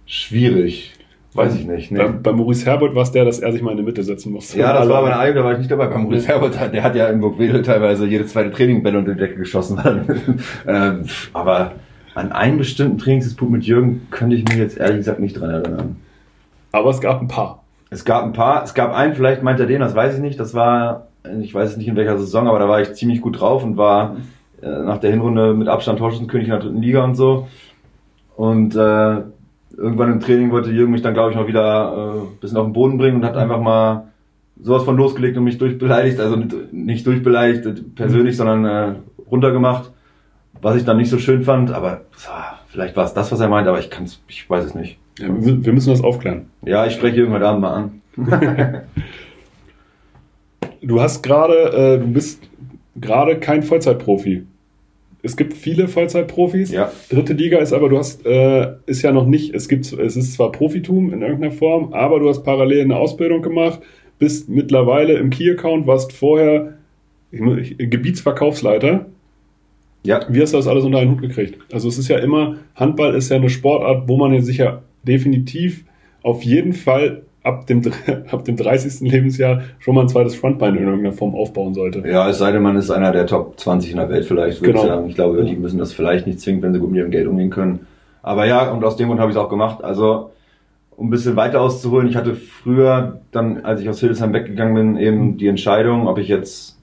Schwierig. 0.06 0.94
Weiß 1.34 1.56
ich 1.56 1.68
nicht. 1.68 1.92
Nee. 1.92 2.00
Bei, 2.00 2.08
bei, 2.08 2.32
Maurice 2.32 2.66
Herbert 2.66 2.96
war 2.96 3.04
es 3.04 3.12
der, 3.12 3.24
dass 3.24 3.40
er 3.40 3.52
sich 3.52 3.62
mal 3.62 3.72
in 3.72 3.78
die 3.78 3.84
Mitte 3.84 4.02
setzen 4.02 4.32
musste. 4.32 4.58
Ja, 4.58 4.74
das 4.74 4.90
war 4.90 5.04
bei 5.04 5.16
einer 5.16 5.34
da 5.34 5.44
war 5.44 5.52
ich 5.52 5.60
nicht 5.60 5.70
dabei. 5.70 5.88
Bei 5.88 5.98
Maurice 5.98 6.28
Herbert, 6.28 6.74
der 6.74 6.84
hat 6.84 6.96
ja 6.96 7.08
in 7.10 7.20
Burgwedel 7.20 7.62
teilweise 7.62 8.08
jedes 8.08 8.32
zweite 8.32 8.50
Training 8.50 8.82
Bälle 8.82 8.98
unter 8.98 9.14
die 9.14 9.20
Decke 9.20 9.36
geschossen. 9.36 9.78
ähm, 10.68 11.06
aber 11.34 11.74
an 12.18 12.32
einen 12.32 12.58
bestimmten 12.58 12.98
Trainingsdisput 12.98 13.50
mit 13.50 13.64
Jürgen 13.64 14.08
könnte 14.10 14.36
ich 14.36 14.44
mich 14.44 14.58
jetzt 14.58 14.78
ehrlich 14.78 14.98
gesagt 14.98 15.20
nicht 15.20 15.40
dran 15.40 15.52
erinnern. 15.52 15.98
Aber 16.72 16.90
es 16.90 17.00
gab 17.00 17.22
ein 17.22 17.28
paar. 17.28 17.64
Es 17.92 18.06
gab 18.06 18.24
ein 18.24 18.34
paar. 18.34 18.64
Es 18.64 18.74
gab 18.74 18.92
einen, 18.92 19.14
vielleicht 19.14 19.44
meint 19.44 19.60
er 19.60 19.68
den, 19.68 19.82
das 19.82 19.94
weiß 19.94 20.16
ich 20.16 20.22
nicht. 20.22 20.40
Das 20.40 20.56
war, 20.56 21.10
ich 21.42 21.54
weiß 21.54 21.72
es 21.72 21.78
nicht 21.78 21.88
in 21.88 21.96
welcher 21.96 22.18
Saison, 22.18 22.48
aber 22.48 22.58
da 22.58 22.68
war 22.68 22.82
ich 22.82 22.94
ziemlich 22.96 23.22
gut 23.22 23.40
drauf 23.40 23.64
und 23.64 23.78
war 23.78 24.18
äh, 24.64 24.68
nach 24.68 24.98
der 24.98 25.12
Hinrunde 25.12 25.54
mit 25.54 25.68
Abstand 25.68 26.00
Torschützenkönig 26.00 26.48
in 26.48 26.52
der 26.52 26.60
dritten 26.60 26.82
Liga 26.82 27.04
und 27.04 27.14
so. 27.14 27.48
Und 28.36 28.76
äh, 28.76 29.22
irgendwann 29.78 30.12
im 30.12 30.20
Training 30.20 30.50
wollte 30.52 30.72
Jürgen 30.72 30.94
mich 30.94 31.04
dann, 31.04 31.14
glaube 31.14 31.30
ich, 31.30 31.38
noch 31.38 31.48
wieder 31.48 31.94
äh, 31.94 32.20
ein 32.20 32.40
bisschen 32.42 32.58
auf 32.58 32.66
den 32.66 32.74
Boden 32.74 32.98
bringen 32.98 33.18
und 33.18 33.26
hat 33.26 33.38
einfach 33.38 33.62
mal 33.62 34.08
sowas 34.60 34.84
von 34.84 34.98
losgelegt 34.98 35.38
und 35.38 35.44
mich 35.44 35.60
durchbeleidigt. 35.60 36.20
Also 36.20 36.36
nicht 36.72 37.06
durchbeleidigt 37.06 37.94
persönlich, 37.94 38.34
mhm. 38.34 38.38
sondern 38.38 38.66
äh, 38.66 38.96
runtergemacht. 39.30 39.92
Was 40.62 40.76
ich 40.76 40.86
dann 40.86 40.98
nicht 40.98 41.10
so 41.10 41.20
schön 41.20 41.44
fand, 41.44 41.72
aber 41.72 42.02
vielleicht 42.70 42.96
war 42.96 43.06
es 43.06 43.14
das, 43.14 43.32
was 43.32 43.40
er 43.40 43.50
meint, 43.50 43.68
aber 43.68 43.80
ich 43.80 43.90
kann's, 43.90 44.22
ich 44.28 44.50
weiß 44.50 44.66
es 44.66 44.76
nicht. 44.76 44.98
Ja, 45.20 45.28
wir 45.30 45.74
müssen 45.74 45.90
das 45.90 46.04
aufklären. 46.04 46.48
Ja, 46.64 46.86
ich 46.86 46.94
spreche 46.94 47.18
irgendwann 47.18 47.44
Abend 47.44 47.62
mal 47.62 47.74
an. 47.74 48.02
du 50.82 51.02
hast 51.02 51.24
gerade, 51.24 51.54
äh, 51.54 52.00
du 52.00 52.08
bist 52.08 52.42
gerade 52.96 53.38
kein 53.40 53.64
Vollzeitprofi. 53.64 54.44
Es 55.24 55.36
gibt 55.36 55.54
viele 55.54 55.88
Vollzeitprofis. 55.88 56.72
Ja. 56.72 56.92
Dritte 57.10 57.34
Liga 57.34 57.58
ist 57.58 57.74
aber, 57.74 57.90
du 57.90 57.98
hast, 57.98 58.26
äh, 58.26 58.74
ist 58.86 59.02
ja 59.02 59.12
noch 59.12 59.26
nicht, 59.26 59.54
es 59.54 59.68
gibt, 59.68 59.92
es 59.92 60.16
ist 60.16 60.34
zwar 60.34 60.52
Profitum 60.52 61.12
in 61.12 61.22
irgendeiner 61.22 61.52
Form, 61.52 61.94
aber 61.94 62.20
du 62.20 62.30
hast 62.30 62.44
parallel 62.44 62.82
eine 62.82 62.96
Ausbildung 62.96 63.42
gemacht, 63.42 63.80
bist 64.20 64.48
mittlerweile 64.48 65.14
im 65.14 65.30
Key-Account, 65.30 65.88
warst 65.88 66.14
vorher 66.14 66.76
Gebietsverkaufsleiter 67.32 69.08
ja. 70.08 70.22
Wie 70.30 70.42
hast 70.42 70.54
du 70.54 70.58
das 70.58 70.68
alles 70.68 70.86
unter 70.86 71.00
einen 71.00 71.12
Hut 71.12 71.22
gekriegt? 71.22 71.60
Also 71.72 71.90
es 71.90 71.98
ist 71.98 72.08
ja 72.08 72.18
immer, 72.18 72.56
Handball 72.76 73.14
ist 73.14 73.30
ja 73.30 73.36
eine 73.36 73.50
Sportart, 73.50 74.08
wo 74.08 74.16
man 74.16 74.42
sich 74.42 74.58
ja 74.58 74.82
definitiv 75.04 75.84
auf 76.24 76.44
jeden 76.44 76.74
Fall 76.74 77.24
ab 77.44 77.68
dem, 77.68 77.82
ab 78.32 78.46
dem 78.46 78.56
30. 78.56 79.12
Lebensjahr 79.12 79.64
schon 79.80 79.96
mal 79.96 80.02
ein 80.02 80.10
zweites 80.10 80.36
Frontbein 80.36 80.76
in 80.76 80.84
irgendeiner 80.84 81.14
Form 81.14 81.36
aufbauen 81.36 81.74
sollte. 81.74 82.08
Ja, 82.08 82.30
es 82.30 82.38
sei 82.38 82.52
denn, 82.52 82.62
man 82.62 82.78
ist 82.78 82.90
einer 82.90 83.12
der 83.12 83.28
Top 83.28 83.60
20 83.60 83.92
in 83.92 83.98
der 83.98 84.10
Welt 84.10 84.26
vielleicht, 84.26 84.62
würde 84.62 84.74
genau. 84.74 84.84
ich 84.84 84.90
sagen. 84.90 85.10
Ich 85.10 85.16
glaube, 85.16 85.44
die 85.44 85.56
müssen 85.58 85.78
das 85.78 85.92
vielleicht 85.92 86.26
nicht 86.26 86.40
zwingen, 86.40 86.62
wenn 86.62 86.74
sie 86.74 86.80
gut 86.80 86.92
mit 86.92 87.00
ihrem 87.00 87.12
Geld 87.12 87.28
umgehen 87.28 87.50
können. 87.50 87.86
Aber 88.24 88.46
ja, 88.46 88.72
und 88.72 88.84
aus 88.86 88.96
dem 88.96 89.08
Grund 89.08 89.20
habe 89.20 89.32
ich 89.32 89.38
es 89.38 89.42
auch 89.42 89.50
gemacht. 89.50 89.84
Also, 89.84 90.32
um 90.96 91.08
ein 91.08 91.10
bisschen 91.10 91.36
weiter 91.36 91.62
auszuholen, 91.62 92.08
ich 92.08 92.16
hatte 92.16 92.36
früher, 92.36 93.20
dann, 93.32 93.66
als 93.66 93.82
ich 93.82 93.90
aus 93.90 94.00
Hildesheim 94.00 94.34
weggegangen 94.34 94.74
bin, 94.74 94.98
eben 94.98 95.38
die 95.38 95.48
Entscheidung, 95.48 96.08
ob 96.08 96.18
ich 96.18 96.30
jetzt 96.30 96.78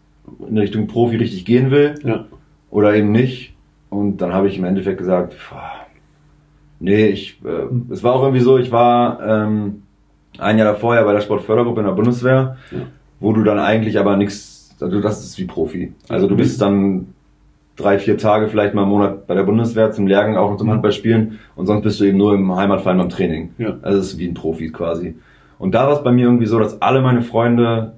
in 0.46 0.56
Richtung 0.56 0.86
Profi 0.86 1.16
richtig 1.16 1.46
gehen 1.46 1.70
will. 1.70 1.94
Ja 2.04 2.26
oder 2.74 2.94
eben 2.96 3.12
nicht. 3.12 3.54
Und 3.88 4.16
dann 4.18 4.32
habe 4.32 4.48
ich 4.48 4.58
im 4.58 4.64
Endeffekt 4.64 4.98
gesagt, 4.98 5.34
pff, 5.34 5.54
nee, 6.80 7.06
ich, 7.06 7.40
äh, 7.44 7.92
es 7.92 8.02
war 8.02 8.14
auch 8.14 8.22
irgendwie 8.22 8.40
so, 8.42 8.58
ich 8.58 8.72
war 8.72 9.20
ähm, 9.24 9.82
ein 10.38 10.58
Jahr 10.58 10.72
davor 10.72 10.96
ja 10.96 11.04
bei 11.04 11.12
der 11.12 11.20
Sportfördergruppe 11.20 11.80
in 11.80 11.87
der 11.87 11.92
Bundeswehr, 11.92 12.56
ja. 12.72 12.78
wo 13.20 13.32
du 13.32 13.44
dann 13.44 13.60
eigentlich 13.60 13.96
aber 13.96 14.16
nichts, 14.16 14.76
also 14.80 15.00
das 15.00 15.24
ist 15.24 15.38
wie 15.38 15.44
Profi. 15.44 15.92
Also 16.08 16.26
du 16.26 16.37
bist 16.37 16.60
dann 16.60 17.14
drei, 17.76 18.00
vier 18.00 18.18
Tage 18.18 18.48
vielleicht 18.48 18.74
mal 18.74 18.82
im 18.82 18.88
Monat 18.88 19.28
bei 19.28 19.34
der 19.34 19.44
Bundeswehr 19.44 19.92
zum 19.92 20.08
Lehrgang, 20.08 20.37
auch 20.37 20.50
noch 20.50 20.58
zum 20.58 20.70
Handballspielen 20.70 21.38
und 21.54 21.66
sonst 21.66 21.82
bist 21.82 22.00
du 22.00 22.04
eben 22.04 22.18
nur 22.18 22.34
im 22.34 22.56
Heimatverein 22.56 22.98
beim 22.98 23.08
Training. 23.08 23.50
Ja. 23.58 23.76
Also 23.82 23.98
das 23.98 24.06
ist 24.08 24.18
wie 24.18 24.26
ein 24.26 24.34
Profi 24.34 24.70
quasi. 24.70 25.14
Und 25.60 25.76
da 25.76 25.87
war 25.87 25.92
es 25.92 26.02
bei 26.02 26.10
mir 26.10 26.24
irgendwie 26.24 26.46
so, 26.46 26.58
dass 26.58 26.82
alle 26.82 27.02
meine 27.02 27.22
Freunde 27.22 27.92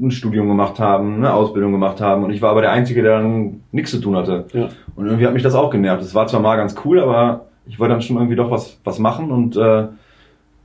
ein 0.00 0.10
Studium 0.10 0.48
gemacht 0.48 0.78
haben, 0.78 1.16
eine 1.16 1.34
Ausbildung 1.34 1.72
gemacht 1.72 2.00
haben 2.00 2.24
und 2.24 2.30
ich 2.30 2.40
war 2.40 2.50
aber 2.50 2.62
der 2.62 2.72
Einzige, 2.72 3.02
der 3.02 3.18
dann 3.18 3.60
nichts 3.72 3.90
zu 3.90 4.00
tun 4.00 4.16
hatte. 4.16 4.46
Ja. 4.52 4.68
Und 4.96 5.06
irgendwie 5.06 5.26
hat 5.26 5.34
mich 5.34 5.42
das 5.42 5.54
auch 5.54 5.70
genervt. 5.70 6.02
Es 6.02 6.14
war 6.14 6.26
zwar 6.26 6.40
mal 6.40 6.56
ganz 6.56 6.74
cool, 6.84 7.00
aber 7.00 7.46
ich 7.66 7.78
wollte 7.78 7.92
dann 7.92 8.02
schon 8.02 8.16
irgendwie 8.16 8.36
doch 8.36 8.50
was, 8.50 8.78
was 8.84 8.98
machen 8.98 9.30
und 9.30 9.56
äh, 9.56 9.86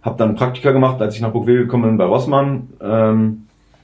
habe 0.01 0.17
dann 0.17 0.35
Praktika 0.35 0.71
gemacht, 0.71 1.01
als 1.01 1.15
ich 1.15 1.21
nach 1.21 1.31
Burgwil 1.31 1.63
gekommen 1.63 1.83
bin 1.83 1.97
bei 1.97 2.05
Rossmann. 2.05 2.69
Ähm, 2.81 3.41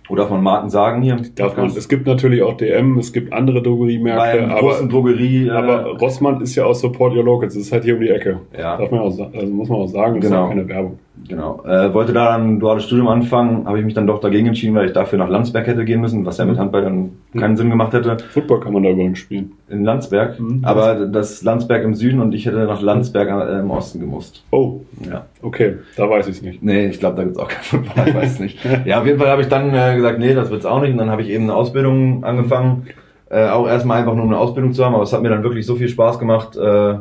oder 0.10 0.28
von 0.28 0.44
Marken 0.44 0.70
sagen 0.70 1.02
hier? 1.02 1.18
Darf 1.36 1.56
man, 1.56 1.68
es 1.68 1.88
gibt 1.88 2.06
natürlich 2.06 2.42
auch 2.42 2.58
DM, 2.58 2.98
es 2.98 3.14
gibt 3.14 3.32
andere 3.32 3.62
Drogeriemärkte. 3.62 4.48
Bei 4.48 4.60
großen 4.60 4.90
Drogerie. 4.90 5.48
Äh, 5.48 5.52
aber 5.52 5.98
Rossmann 5.98 6.42
ist 6.42 6.56
ja 6.56 6.66
auch 6.66 6.74
Support 6.74 7.16
Your 7.16 7.24
Locals, 7.24 7.54
das 7.54 7.64
ist 7.64 7.72
halt 7.72 7.86
hier 7.86 7.96
um 7.96 8.02
die 8.02 8.10
Ecke. 8.10 8.42
Ja. 8.58 8.78
Darf 8.78 8.92
man 8.92 9.00
auch, 9.00 9.06
also 9.06 9.48
muss 9.48 9.70
man 9.70 9.80
auch 9.80 9.88
sagen, 9.88 10.20
das 10.20 10.30
genau. 10.30 10.44
ist 10.44 10.46
auch 10.46 10.50
keine 10.50 10.68
Werbung. 10.68 11.00
Genau. 11.28 11.64
Äh, 11.66 11.94
wollte 11.94 12.14
da 12.14 12.32
dann 12.32 12.56
ein 12.56 12.60
duales 12.60 12.86
Studium 12.86 13.08
anfangen, 13.08 13.66
habe 13.66 13.80
ich 13.80 13.86
mich 13.86 13.94
dann 13.94 14.08
doch 14.08 14.20
dagegen 14.20 14.48
entschieden, 14.48 14.76
weil 14.76 14.88
ich 14.88 14.94
dafür 14.94 15.20
nach 15.20 15.30
Landsberg 15.30 15.68
hätte 15.68 15.86
gehen 15.86 16.02
müssen, 16.02 16.26
was 16.26 16.38
ja 16.38 16.46
mit 16.46 16.56
mhm. 16.56 16.60
Handball 16.60 16.82
dann 16.84 17.12
keinen 17.38 17.52
mhm. 17.52 17.58
Sinn 17.58 17.70
gemacht 17.70 17.94
hätte. 17.94 18.18
Football 18.18 18.60
kann 18.60 18.74
man 18.74 18.84
da 18.84 18.90
übrigens 18.90 19.20
spielen. 19.20 19.52
In 19.70 19.84
Landsberg. 19.84 20.40
Mhm. 20.40 20.62
Aber 20.64 21.06
das 21.06 21.44
Landsberg 21.44 21.84
im 21.84 21.94
Süden 21.94 22.22
und 22.22 22.34
ich 22.34 22.46
hätte 22.46 22.66
nach 22.66 22.82
Landsberg 22.82 23.30
äh, 23.30 23.60
im 23.60 23.72
Osten 23.72 24.00
gemusst. 24.00 24.44
Oh. 24.52 24.82
Ja. 25.10 25.26
Okay, 25.42 25.76
da 25.96 26.10
weiß 26.10 26.28
ich 26.28 26.38
es 26.38 26.42
nicht. 26.42 26.64
Nee, 26.64 26.88
ich 26.88 27.00
glaube, 27.00 27.18
da 27.18 27.24
gibt's 27.24 27.40
auch 27.40 27.48
kein 27.48 27.64
Football, 27.64 28.08
ich 28.08 28.16
weiß 28.16 28.40
nicht. 28.40 28.58
ja, 28.86 29.00
auf 29.00 29.06
jeden 29.06 29.20
Fall 29.20 29.30
habe 29.30 29.42
ich 29.42 29.48
dann 29.48 29.74
äh, 29.74 29.96
gesagt, 29.96 30.20
nee, 30.20 30.34
das 30.34 30.50
wird's 30.50 30.66
auch 30.66 30.82
nicht. 30.82 30.92
Und 30.92 30.98
dann 30.98 31.10
habe 31.10 31.22
ich 31.22 31.30
eben 31.30 31.46
eine 31.46 31.56
Ausbildung 31.56 32.24
angefangen. 32.24 32.88
Äh, 33.30 33.48
auch 33.48 33.68
erstmal 33.68 34.00
einfach 34.00 34.16
nur 34.16 34.26
eine 34.26 34.38
Ausbildung 34.38 34.74
zu 34.74 34.84
haben, 34.84 34.94
aber 34.94 35.04
es 35.04 35.14
hat 35.14 35.22
mir 35.22 35.30
dann 35.30 35.44
wirklich 35.44 35.66
so 35.66 35.76
viel 35.76 35.88
Spaß 35.88 36.20
gemacht, 36.20 36.58
äh, 36.58 36.96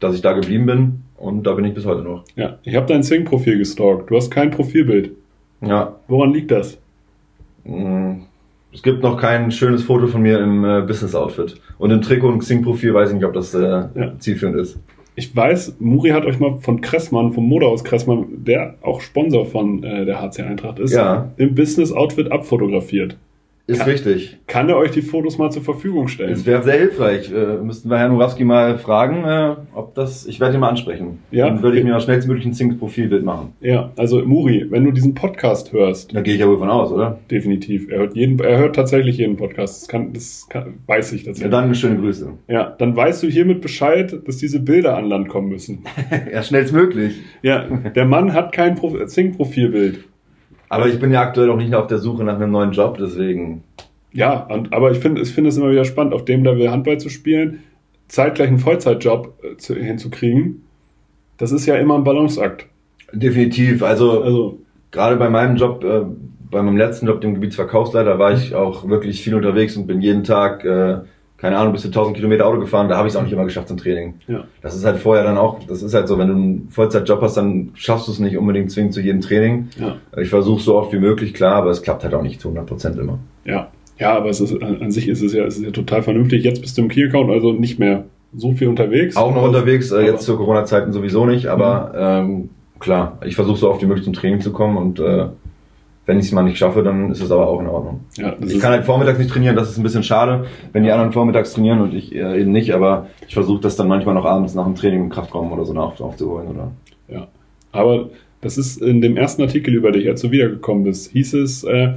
dass 0.00 0.14
ich 0.14 0.20
da 0.20 0.32
geblieben 0.32 0.66
bin 0.66 1.05
und 1.18 1.46
da 1.46 1.54
bin 1.54 1.64
ich 1.64 1.74
bis 1.74 1.86
heute 1.86 2.02
noch. 2.02 2.24
Ja, 2.34 2.58
ich 2.62 2.74
habe 2.74 2.86
dein 2.86 3.02
Sing-Profil 3.02 3.58
gestalkt. 3.58 4.10
Du 4.10 4.16
hast 4.16 4.30
kein 4.30 4.50
Profilbild. 4.50 5.12
Ja. 5.60 5.96
Woran 6.08 6.32
liegt 6.32 6.50
das? 6.50 6.78
Mm, 7.64 8.22
es 8.72 8.82
gibt 8.82 9.02
noch 9.02 9.18
kein 9.18 9.50
schönes 9.50 9.82
Foto 9.82 10.06
von 10.06 10.22
mir 10.22 10.38
im 10.40 10.64
äh, 10.64 10.82
Business-Outfit. 10.82 11.60
Und 11.78 11.90
im 11.90 12.02
Trikot 12.02 12.28
und 12.28 12.40
Xing-Profil 12.40 12.92
weiß 12.92 13.10
ich 13.10 13.14
nicht, 13.16 13.24
ob 13.24 13.32
das 13.32 13.54
äh, 13.54 13.60
ja. 13.60 14.18
zielführend 14.18 14.58
ist. 14.58 14.78
Ich 15.18 15.34
weiß, 15.34 15.76
Muri 15.80 16.10
hat 16.10 16.26
euch 16.26 16.38
mal 16.38 16.58
von 16.60 16.82
Kressmann, 16.82 17.32
vom 17.32 17.48
Modehaus 17.48 17.84
Kressmann, 17.84 18.26
der 18.44 18.74
auch 18.82 19.00
Sponsor 19.00 19.46
von 19.46 19.82
äh, 19.82 20.04
der 20.04 20.20
HC 20.20 20.42
Eintracht 20.42 20.78
ist, 20.78 20.92
ja. 20.92 21.32
im 21.38 21.54
Business-Outfit 21.54 22.30
abfotografiert. 22.30 23.16
Ist 23.68 23.80
kann, 23.80 23.88
richtig. 23.90 24.38
Kann 24.46 24.68
er 24.68 24.76
euch 24.76 24.92
die 24.92 25.02
Fotos 25.02 25.38
mal 25.38 25.50
zur 25.50 25.62
Verfügung 25.62 26.06
stellen? 26.06 26.30
Das 26.30 26.46
wäre 26.46 26.62
sehr 26.62 26.78
hilfreich. 26.78 27.32
Äh, 27.32 27.56
müssten 27.56 27.90
wir 27.90 27.98
Herrn 27.98 28.12
Murawski 28.12 28.44
mal 28.44 28.78
fragen, 28.78 29.24
äh, 29.24 29.56
ob 29.74 29.96
das. 29.96 30.24
Ich 30.26 30.38
werde 30.38 30.54
ihn 30.54 30.60
mal 30.60 30.68
ansprechen. 30.68 31.18
Ja. 31.32 31.48
Dann 31.48 31.62
würde 31.62 31.78
ich 31.78 31.84
mir 31.84 31.98
schnellstmöglich 31.98 32.46
ein 32.46 32.52
Zink-Profilbild 32.52 33.24
machen. 33.24 33.54
Ja, 33.60 33.90
also 33.96 34.24
Muri, 34.24 34.66
wenn 34.70 34.84
du 34.84 34.92
diesen 34.92 35.14
Podcast 35.14 35.72
hörst. 35.72 36.14
Da 36.14 36.20
gehe 36.20 36.34
ich 36.34 36.40
ja 36.40 36.46
wohl 36.46 36.58
von 36.58 36.70
aus, 36.70 36.92
oder? 36.92 37.18
Definitiv. 37.28 37.90
Er 37.90 37.98
hört 37.98 38.14
jeden, 38.14 38.38
er 38.38 38.58
hört 38.58 38.76
tatsächlich 38.76 39.18
jeden 39.18 39.36
Podcast. 39.36 39.82
Das 39.82 39.88
kann, 39.88 40.12
das 40.12 40.46
kann, 40.48 40.74
weiß 40.86 41.12
ich 41.12 41.24
tatsächlich. 41.24 41.52
Ja, 41.52 41.60
dann 41.60 41.74
schöne 41.74 41.96
Grüße. 41.96 42.34
Ja, 42.46 42.76
dann 42.78 42.94
weißt 42.94 43.24
du 43.24 43.26
hiermit 43.26 43.62
Bescheid, 43.62 44.16
dass 44.26 44.36
diese 44.36 44.60
Bilder 44.60 44.96
an 44.96 45.06
Land 45.06 45.28
kommen 45.28 45.48
müssen. 45.48 45.84
ja, 46.32 46.44
schnellstmöglich. 46.44 47.16
Ja, 47.42 47.64
der 47.64 48.04
Mann 48.04 48.32
hat 48.32 48.52
kein 48.52 48.78
Zink-Profilbild. 49.08 50.04
Aber 50.68 50.88
ich 50.88 50.98
bin 50.98 51.12
ja 51.12 51.22
aktuell 51.22 51.50
auch 51.50 51.56
nicht 51.56 51.74
auf 51.74 51.86
der 51.86 51.98
Suche 51.98 52.24
nach 52.24 52.36
einem 52.36 52.50
neuen 52.50 52.72
Job, 52.72 52.98
deswegen. 52.98 53.64
Ja, 54.12 54.44
und, 54.46 54.72
aber 54.72 54.90
ich 54.90 54.98
finde 54.98 55.22
ich 55.22 55.32
finde 55.32 55.50
es 55.50 55.56
immer 55.56 55.70
wieder 55.70 55.84
spannend, 55.84 56.14
auf 56.14 56.24
dem 56.24 56.42
Level 56.42 56.70
Handball 56.70 56.98
zu 56.98 57.08
spielen, 57.08 57.60
zeitgleich 58.08 58.48
einen 58.48 58.58
Vollzeitjob 58.58 59.38
äh, 59.42 59.56
zu, 59.56 59.74
hinzukriegen. 59.74 60.62
Das 61.38 61.52
ist 61.52 61.66
ja 61.66 61.76
immer 61.76 61.96
ein 61.96 62.04
Balanceakt. 62.04 62.66
Definitiv. 63.12 63.82
Also, 63.82 64.22
also 64.22 64.58
gerade 64.90 65.16
bei 65.16 65.28
meinem 65.28 65.56
Job, 65.56 65.84
äh, 65.84 66.02
bei 66.50 66.62
meinem 66.62 66.76
letzten 66.76 67.06
Job, 67.06 67.20
dem 67.20 67.34
Gebietsverkaufsleiter, 67.34 68.18
war 68.18 68.32
ich 68.32 68.54
auch 68.54 68.88
wirklich 68.88 69.22
viel 69.22 69.34
unterwegs 69.34 69.76
und 69.76 69.86
bin 69.86 70.00
jeden 70.00 70.24
Tag, 70.24 70.64
äh, 70.64 71.00
keine 71.46 71.58
Ahnung, 71.58 71.74
bis 71.74 71.82
zu 71.82 71.88
1000 71.88 72.16
Kilometer 72.16 72.44
Auto 72.44 72.58
gefahren. 72.58 72.88
Da 72.88 72.96
habe 72.96 73.06
ich 73.06 73.14
es 73.14 73.16
auch 73.16 73.22
nicht 73.22 73.32
immer 73.32 73.44
geschafft 73.44 73.68
zum 73.68 73.76
Training. 73.76 74.14
Ja. 74.26 74.42
Das 74.62 74.74
ist 74.74 74.84
halt 74.84 74.96
vorher 74.96 75.22
dann 75.22 75.38
auch, 75.38 75.60
das 75.62 75.80
ist 75.80 75.94
halt 75.94 76.08
so, 76.08 76.18
wenn 76.18 76.26
du 76.26 76.34
einen 76.34 76.68
Vollzeitjob 76.70 77.22
hast, 77.22 77.36
dann 77.36 77.70
schaffst 77.74 78.08
du 78.08 78.12
es 78.12 78.18
nicht 78.18 78.36
unbedingt 78.36 78.72
zwingend 78.72 78.94
zu 78.94 79.00
jedem 79.00 79.20
Training. 79.20 79.68
Ja. 79.78 79.94
Ich 80.20 80.28
versuche 80.28 80.60
so 80.60 80.74
oft 80.76 80.92
wie 80.92 80.98
möglich, 80.98 81.34
klar, 81.34 81.54
aber 81.54 81.70
es 81.70 81.82
klappt 81.82 82.02
halt 82.02 82.14
auch 82.14 82.22
nicht 82.22 82.40
zu 82.40 82.48
100 82.48 82.66
Prozent 82.66 82.98
immer. 82.98 83.20
Ja, 83.44 83.68
ja, 83.96 84.16
aber 84.16 84.28
es 84.28 84.40
ist, 84.40 84.60
an 84.60 84.90
sich 84.90 85.06
ist 85.06 85.22
es 85.22 85.32
ja, 85.32 85.44
es 85.44 85.56
ist 85.56 85.64
ja 85.64 85.70
total 85.70 86.02
vernünftig. 86.02 86.42
Jetzt 86.42 86.62
bist 86.62 86.76
du 86.76 86.82
im 86.82 86.88
Key-Account, 86.88 87.30
also 87.30 87.52
nicht 87.52 87.78
mehr 87.78 88.06
so 88.34 88.50
viel 88.50 88.66
unterwegs? 88.66 89.16
Auch 89.16 89.32
noch 89.32 89.44
unterwegs, 89.44 89.92
äh, 89.92 90.00
jetzt 90.00 90.24
zu 90.24 90.36
Corona-Zeiten 90.36 90.92
sowieso 90.92 91.26
nicht, 91.26 91.46
aber 91.46 92.24
mhm. 92.24 92.30
ähm, 92.32 92.48
klar, 92.80 93.18
ich 93.24 93.36
versuche 93.36 93.58
so 93.58 93.70
oft 93.70 93.80
wie 93.82 93.86
möglich 93.86 94.04
zum 94.04 94.14
Training 94.14 94.40
zu 94.40 94.50
kommen 94.50 94.76
und 94.76 94.98
äh, 94.98 95.28
wenn 96.06 96.20
ich 96.20 96.26
es 96.26 96.32
mal 96.32 96.42
nicht 96.42 96.56
schaffe, 96.56 96.82
dann 96.82 97.10
ist 97.10 97.20
es 97.20 97.30
aber 97.30 97.48
auch 97.48 97.60
in 97.60 97.66
Ordnung. 97.66 98.04
Ja, 98.16 98.34
ich 98.40 98.60
kann 98.60 98.70
halt 98.70 98.84
vormittags 98.84 99.18
nicht 99.18 99.30
trainieren, 99.30 99.56
das 99.56 99.70
ist 99.70 99.76
ein 99.76 99.82
bisschen 99.82 100.04
schade, 100.04 100.46
wenn 100.72 100.84
die 100.84 100.92
anderen 100.92 101.12
vormittags 101.12 101.52
trainieren 101.52 101.80
und 101.80 101.92
ich 101.92 102.14
äh, 102.14 102.40
eben 102.40 102.52
nicht, 102.52 102.72
aber 102.72 103.08
ich 103.26 103.34
versuche 103.34 103.60
das 103.60 103.76
dann 103.76 103.88
manchmal 103.88 104.14
noch 104.14 104.24
abends 104.24 104.54
nach 104.54 104.64
dem 104.64 104.76
Training 104.76 105.00
im 105.02 105.08
Kraftraum 105.10 105.52
oder 105.52 105.64
so 105.64 105.72
nach, 105.72 106.00
aufzuholen. 106.00 106.48
Oder? 106.48 106.70
Ja, 107.08 107.26
aber 107.72 108.10
das 108.40 108.56
ist 108.56 108.80
in 108.80 109.00
dem 109.00 109.16
ersten 109.16 109.42
Artikel 109.42 109.74
über 109.74 109.90
dich, 109.90 110.08
als 110.08 110.22
du 110.22 110.30
wiedergekommen 110.30 110.84
bist, 110.84 111.10
hieß 111.10 111.34
es, 111.34 111.64
äh, 111.64 111.94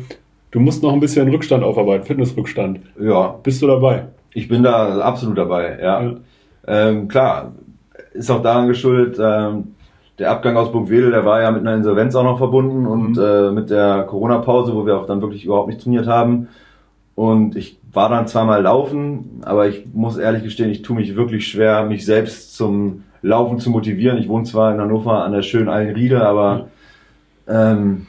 du 0.49 0.59
musst 0.59 0.81
noch 0.81 0.93
ein 0.93 0.99
bisschen 0.99 1.29
Rückstand 1.29 1.63
aufarbeiten, 1.63 2.05
Fitnessrückstand. 2.05 2.79
Ja. 2.99 3.39
Bist 3.43 3.61
du 3.61 3.67
dabei? 3.67 4.05
Ich 4.33 4.47
bin 4.47 4.63
da 4.63 4.99
absolut 5.01 5.37
dabei, 5.37 5.77
ja. 5.79 6.01
ja. 6.01 6.15
Ähm, 6.67 7.07
klar, 7.07 7.53
ist 8.13 8.31
auch 8.31 8.41
daran 8.41 8.67
geschuldet, 8.67 9.19
ähm, 9.21 9.75
der 10.19 10.31
Abgang 10.31 10.57
aus 10.57 10.71
Burgwedel, 10.71 11.11
der 11.11 11.25
war 11.25 11.41
ja 11.41 11.49
mit 11.49 11.61
einer 11.61 11.75
Insolvenz 11.75 12.13
auch 12.15 12.23
noch 12.23 12.37
verbunden 12.37 12.85
und 12.85 13.17
mhm. 13.17 13.23
äh, 13.23 13.51
mit 13.51 13.69
der 13.69 14.03
Corona-Pause, 14.03 14.75
wo 14.75 14.85
wir 14.85 14.97
auch 14.97 15.05
dann 15.05 15.21
wirklich 15.21 15.45
überhaupt 15.45 15.69
nicht 15.69 15.81
trainiert 15.81 16.07
haben. 16.07 16.49
Und 17.15 17.55
ich 17.55 17.79
war 17.91 18.09
dann 18.09 18.27
zweimal 18.27 18.61
laufen, 18.61 19.41
aber 19.43 19.67
ich 19.67 19.85
muss 19.93 20.17
ehrlich 20.17 20.43
gestehen, 20.43 20.69
ich 20.69 20.81
tue 20.81 20.95
mich 20.95 21.15
wirklich 21.15 21.47
schwer, 21.47 21.85
mich 21.85 22.05
selbst 22.05 22.55
zum 22.55 23.03
Laufen 23.21 23.59
zu 23.59 23.69
motivieren. 23.69 24.17
Ich 24.17 24.29
wohne 24.29 24.45
zwar 24.45 24.73
in 24.73 24.79
Hannover 24.79 25.23
an 25.23 25.33
der 25.33 25.41
schönen 25.41 25.69
Allenriede, 25.69 26.25
aber 26.25 26.67
ähm, 27.47 28.07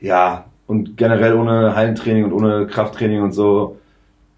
ja, 0.00 0.44
und 0.66 0.96
generell 0.96 1.34
ohne 1.34 1.74
Hallentraining 1.74 2.24
und 2.24 2.32
ohne 2.32 2.66
Krafttraining 2.66 3.22
und 3.22 3.32
so 3.32 3.77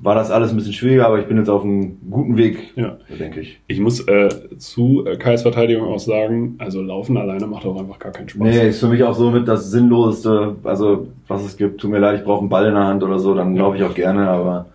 war 0.02 0.14
das 0.14 0.30
alles 0.30 0.50
ein 0.50 0.56
bisschen 0.56 0.72
schwieriger, 0.72 1.06
aber 1.06 1.18
ich 1.18 1.26
bin 1.26 1.36
jetzt 1.36 1.50
auf 1.50 1.62
einem 1.62 1.98
guten 2.10 2.36
Weg, 2.36 2.72
ja. 2.74 2.96
denke 3.18 3.40
ich. 3.40 3.60
Ich 3.66 3.80
muss 3.80 4.00
äh, 4.08 4.28
zu 4.56 5.04
äh, 5.06 5.16
Kais 5.16 5.42
Verteidigung 5.42 5.86
auch 5.86 5.98
sagen, 5.98 6.54
also 6.58 6.80
Laufen 6.80 7.18
alleine 7.18 7.46
macht 7.46 7.66
auch 7.66 7.78
einfach 7.78 7.98
gar 7.98 8.12
keinen 8.12 8.28
Spaß. 8.28 8.42
Nee, 8.42 8.68
ist 8.68 8.80
für 8.80 8.88
mich 8.88 9.02
auch 9.04 9.14
so 9.14 9.30
mit 9.30 9.46
das 9.46 9.70
Sinnloseste, 9.70 10.56
also 10.64 11.08
was 11.28 11.44
es 11.44 11.56
gibt. 11.56 11.80
Tut 11.80 11.90
mir 11.90 11.98
leid, 11.98 12.18
ich 12.18 12.24
brauche 12.24 12.40
einen 12.40 12.48
Ball 12.48 12.66
in 12.66 12.74
der 12.74 12.86
Hand 12.86 13.02
oder 13.02 13.18
so, 13.18 13.34
dann 13.34 13.54
ja. 13.54 13.62
laufe 13.62 13.76
ich 13.76 13.82
auch 13.82 13.94
gerne, 13.94 14.28
aber... 14.28 14.66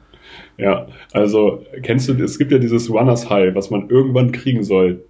Ja, 0.57 0.87
also 1.11 1.63
kennst 1.81 2.07
du, 2.07 2.13
es 2.13 2.37
gibt 2.37 2.51
ja 2.51 2.59
dieses 2.59 2.89
Runners 2.89 3.29
High, 3.29 3.53
was 3.55 3.71
man 3.71 3.89
irgendwann 3.89 4.31
kriegen 4.31 4.63
soll. 4.63 5.03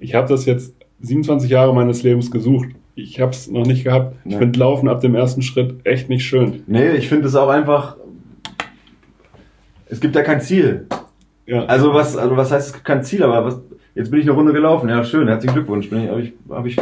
Ich 0.00 0.14
habe 0.14 0.28
das 0.28 0.44
jetzt 0.44 0.74
27 1.02 1.50
Jahre 1.50 1.72
meines 1.72 2.02
Lebens 2.02 2.30
gesucht. 2.32 2.70
Ich 2.96 3.20
habe 3.20 3.30
es 3.30 3.48
noch 3.48 3.64
nicht 3.64 3.84
gehabt. 3.84 4.16
Ich 4.24 4.32
nee. 4.32 4.38
finde 4.38 4.58
Laufen 4.58 4.88
ab 4.88 5.00
dem 5.00 5.14
ersten 5.14 5.42
Schritt 5.42 5.76
echt 5.84 6.08
nicht 6.08 6.24
schön. 6.24 6.64
Nee, 6.66 6.92
ich 6.92 7.08
finde 7.08 7.28
es 7.28 7.36
auch 7.36 7.48
einfach 7.48 7.96
es 9.90 10.00
gibt 10.00 10.14
ja 10.14 10.22
kein 10.22 10.40
Ziel. 10.40 10.86
Ja. 11.46 11.64
Also 11.64 11.94
was, 11.94 12.16
also 12.16 12.36
was 12.36 12.52
heißt, 12.52 12.68
es 12.68 12.72
gibt 12.74 12.84
kein 12.84 13.02
Ziel, 13.02 13.22
aber 13.22 13.44
was, 13.44 13.60
jetzt 13.94 14.10
bin 14.10 14.20
ich 14.20 14.26
eine 14.26 14.34
Runde 14.34 14.52
gelaufen. 14.52 14.88
Ja, 14.88 15.02
schön, 15.04 15.28
herzlichen 15.28 15.54
Glückwunsch. 15.54 15.88
Bin 15.88 16.04
ich, 16.04 16.10
hab 16.10 16.18
ich, 16.18 16.32
hab 16.50 16.66
ich, 16.66 16.76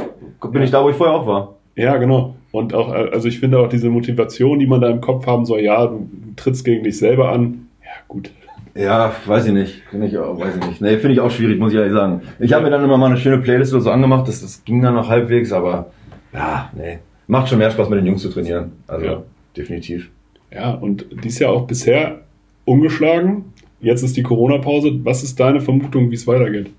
bin 0.53 0.63
ich 0.63 0.71
da, 0.71 0.83
wo 0.83 0.91
ich 0.91 0.97
vorher 0.97 1.15
auch 1.15 1.27
war. 1.27 1.55
Ja, 1.77 1.97
genau. 1.99 2.37
Und 2.53 2.75
auch, 2.75 2.91
also 2.91 3.29
ich 3.29 3.39
finde 3.39 3.59
auch 3.59 3.69
diese 3.69 3.91
Motivation, 3.91 4.59
die 4.59 4.67
man 4.67 4.81
da 4.81 4.89
im 4.89 5.01
Kopf 5.01 5.27
haben 5.27 5.45
soll, 5.45 5.61
ja, 5.61 5.87
du, 5.87 6.09
du 6.11 6.35
trittst 6.37 6.65
gegen 6.65 6.85
dich 6.85 6.99
selber 6.99 7.31
an. 7.31 7.69
Ja, 7.83 7.91
gut. 8.09 8.31
Ja, 8.75 9.13
weiß 9.25 9.47
ich 9.47 9.53
nicht. 9.53 9.83
Finde 9.91 10.07
ich 10.07 10.19
auch, 10.19 10.39
weiß 10.39 10.57
ich 10.57 10.67
nicht. 10.67 10.81
Nee, 10.81 10.97
finde 10.99 11.13
ich 11.13 11.21
auch 11.21 11.31
schwierig, 11.31 11.59
muss 11.59 11.73
ich 11.73 11.79
ehrlich 11.79 11.93
sagen. 11.93 12.23
Ich 12.39 12.53
habe 12.53 12.65
mir 12.65 12.71
dann 12.71 12.85
immer 12.85 12.99
mal 12.99 13.07
eine 13.07 13.17
schöne 13.17 13.39
Playlist 13.39 13.73
oder 13.73 13.83
so 13.83 13.91
angemacht, 13.91 14.29
das, 14.29 14.43
das 14.43 14.65
ging 14.65 14.83
dann 14.83 14.95
noch 14.95 15.09
halbwegs, 15.09 15.53
aber 15.53 15.91
ja, 16.33 16.71
nee. 16.75 16.99
Macht 17.27 17.49
schon 17.49 17.59
mehr 17.59 17.71
Spaß 17.71 17.89
mit 17.89 17.99
den 17.99 18.07
Jungs 18.07 18.23
zu 18.23 18.29
trainieren. 18.29 18.73
Also 18.87 19.07
ja. 19.07 19.23
definitiv. 19.57 20.11
Ja, 20.53 20.73
und 20.73 21.07
dies 21.25 21.39
Jahr 21.39 21.53
auch 21.53 21.67
bisher 21.67 22.21
ungeschlagen. 22.67 23.53
Jetzt 23.81 24.03
ist 24.03 24.17
die 24.17 24.23
Corona-Pause. 24.23 25.01
Was 25.05 25.23
ist 25.23 25.41
deine 25.41 25.63
Vermutung, 25.63 26.11
wie 26.11 26.15
es 26.15 26.27
weitergeht? 26.27 26.71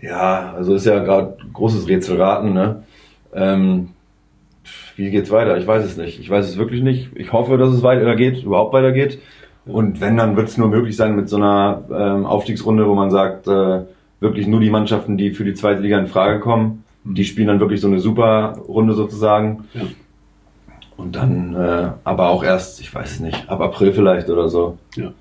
Ja, 0.00 0.52
also 0.56 0.74
ist 0.74 0.86
ja 0.86 0.98
gerade 1.02 1.36
großes 1.52 1.88
Rätselraten. 1.88 2.52
Ne? 2.52 2.82
Ähm, 3.32 3.90
wie 4.96 5.10
geht's 5.10 5.30
weiter? 5.30 5.56
Ich 5.58 5.66
weiß 5.66 5.84
es 5.84 5.96
nicht. 5.96 6.18
Ich 6.18 6.28
weiß 6.28 6.48
es 6.48 6.56
wirklich 6.58 6.82
nicht. 6.82 7.10
Ich 7.14 7.32
hoffe, 7.32 7.56
dass 7.58 7.70
es 7.70 7.82
weitergeht, 7.82 8.42
überhaupt 8.42 8.72
weitergeht. 8.72 9.20
Und 9.66 10.00
wenn, 10.00 10.16
dann 10.16 10.36
wird 10.36 10.48
es 10.48 10.58
nur 10.58 10.68
möglich 10.68 10.96
sein 10.96 11.16
mit 11.16 11.28
so 11.28 11.36
einer 11.36 11.84
ähm, 11.90 12.24
Aufstiegsrunde, 12.24 12.88
wo 12.88 12.94
man 12.94 13.10
sagt, 13.10 13.48
äh, 13.48 13.80
wirklich 14.20 14.46
nur 14.46 14.60
die 14.60 14.70
Mannschaften, 14.70 15.16
die 15.16 15.32
für 15.32 15.44
die 15.44 15.54
zweite 15.54 15.82
Liga 15.82 15.98
in 15.98 16.06
Frage 16.06 16.40
kommen, 16.40 16.84
die 17.04 17.24
spielen 17.24 17.48
dann 17.48 17.60
wirklich 17.60 17.80
so 17.80 17.88
eine 17.88 18.00
super 18.00 18.58
Runde 18.68 18.94
sozusagen. 18.94 19.64
Ja. 19.74 19.82
Und 20.96 21.16
dann 21.16 21.54
äh, 21.54 21.88
aber 22.04 22.30
auch 22.30 22.42
erst, 22.42 22.80
ich 22.80 22.94
weiß 22.94 23.20
nicht, 23.20 23.48
ab 23.48 23.60
April 23.60 23.92
vielleicht 23.92 24.30
oder 24.30 24.48
so. 24.48 24.78
Ja. 24.96 25.12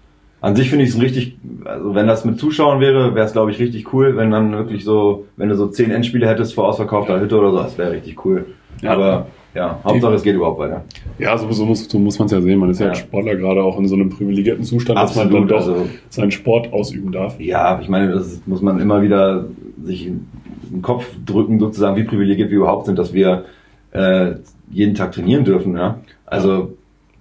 An 0.42 0.56
sich 0.56 0.70
finde 0.70 0.86
ich 0.86 0.92
es 0.92 1.02
richtig, 1.02 1.38
also 1.66 1.96
wenn 1.96 2.08
das 2.08 2.24
mit 2.24 2.40
Zuschauern 2.40 2.80
wäre, 2.80 3.16
wäre 3.16 3.26
es 3.26 3.34
glaube 3.34 3.52
ich 3.52 3.60
richtig 3.60 3.94
cool, 3.94 4.16
wenn 4.16 4.32
dann 4.32 4.52
wirklich 4.52 4.84
so, 4.84 5.26
wenn 5.38 5.50
du 5.50 5.56
so 5.56 5.68
zehn 5.68 5.92
Endspiele 5.92 6.28
hättest 6.28 6.54
vor 6.54 6.68
ausverkaufter 6.68 7.20
Hütte 7.20 7.38
oder 7.38 7.52
so, 7.52 7.58
das 7.58 7.78
wäre 7.78 7.92
richtig 7.92 8.24
cool. 8.26 8.46
Ja. 8.82 8.92
Aber 8.92 9.28
ja, 9.56 9.80
Hauptsache 9.86 10.14
es 10.14 10.24
geht 10.24 10.36
überhaupt 10.36 10.60
weiter. 10.60 10.84
Ja, 11.18 11.38
so, 11.38 11.50
so 11.52 11.66
muss, 11.66 11.86
so 11.86 11.98
muss 11.98 12.20
man 12.20 12.26
es 12.26 12.34
ja 12.34 12.42
sehen. 12.42 12.60
Man 12.60 12.70
ist 12.70 12.80
ja, 12.80 12.88
ja 12.88 12.92
als 12.92 13.00
Sportler 13.00 13.36
gerade 13.36 13.64
auch 13.64 13.80
in 13.80 13.88
so 13.88 13.96
einem 13.96 14.10
privilegierten 14.10 14.66
Zustand, 14.66 15.00
Absolut, 15.00 15.26
dass 15.26 15.34
man 15.34 15.48
dann 15.48 15.48
doch 15.48 15.68
also, 15.68 15.90
seinen 16.10 16.32
Sport 16.32 16.74
ausüben 16.74 17.12
darf. 17.14 17.40
Ja, 17.40 17.80
ich 17.82 17.88
meine, 17.88 18.12
das 18.12 18.42
muss 18.46 18.62
man 18.62 18.80
immer 18.80 19.02
wieder 19.02 19.46
sich 19.82 20.08
in 20.08 20.28
den 20.70 20.82
Kopf 20.82 21.08
drücken, 21.26 21.60
sozusagen, 21.60 21.96
wie 21.96 22.04
privilegiert 22.04 22.50
wir 22.50 22.58
überhaupt 22.58 22.86
sind, 22.86 23.00
dass 23.00 23.14
wir 23.14 23.46
äh, 23.92 24.34
jeden 24.70 24.96
Tag 24.96 25.12
trainieren 25.12 25.46
dürfen, 25.46 25.76
ja. 25.76 26.00
Also 26.26 26.76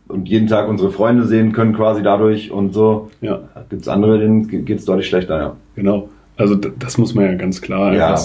und 0.07 0.28
jeden 0.28 0.48
Tag 0.48 0.68
unsere 0.68 0.90
Freunde 0.90 1.24
sehen 1.24 1.52
können 1.52 1.74
quasi 1.74 2.02
dadurch 2.02 2.50
und 2.50 2.74
so. 2.74 3.11
Ja. 3.20 3.40
Gibt 3.70 3.83
es 3.83 3.88
andere, 3.88 4.18
denen 4.18 4.46
geht 4.64 4.78
es 4.78 4.85
deutlich 4.85 5.09
schlechter, 5.09 5.38
ja. 5.38 5.57
Genau. 5.74 6.09
Also 6.37 6.54
das 6.54 6.98
muss 6.98 7.14
man 7.14 7.24
ja 7.26 7.35
ganz 7.35 7.62
klar 7.62 7.94
ja, 7.94 8.16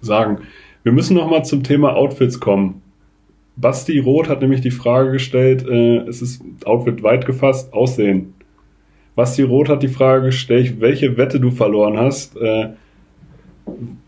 sagen. 0.00 0.38
Wir 0.82 0.92
müssen 0.92 1.14
noch 1.14 1.30
mal 1.30 1.44
zum 1.44 1.62
Thema 1.62 1.94
Outfits 1.94 2.40
kommen. 2.40 2.82
Basti 3.56 3.98
Roth 3.98 4.28
hat 4.28 4.40
nämlich 4.40 4.62
die 4.62 4.70
Frage 4.70 5.12
gestellt, 5.12 5.66
äh, 5.68 5.98
es 6.08 6.22
ist 6.22 6.42
Outfit 6.64 7.02
weit 7.02 7.26
gefasst, 7.26 7.72
Aussehen. 7.74 8.34
Basti 9.14 9.42
Roth 9.42 9.68
hat 9.68 9.82
die 9.82 9.88
Frage 9.88 10.26
gestellt, 10.26 10.80
welche 10.80 11.18
Wette 11.18 11.38
du 11.38 11.50
verloren 11.50 11.98
hast. 11.98 12.36
Äh, 12.38 12.70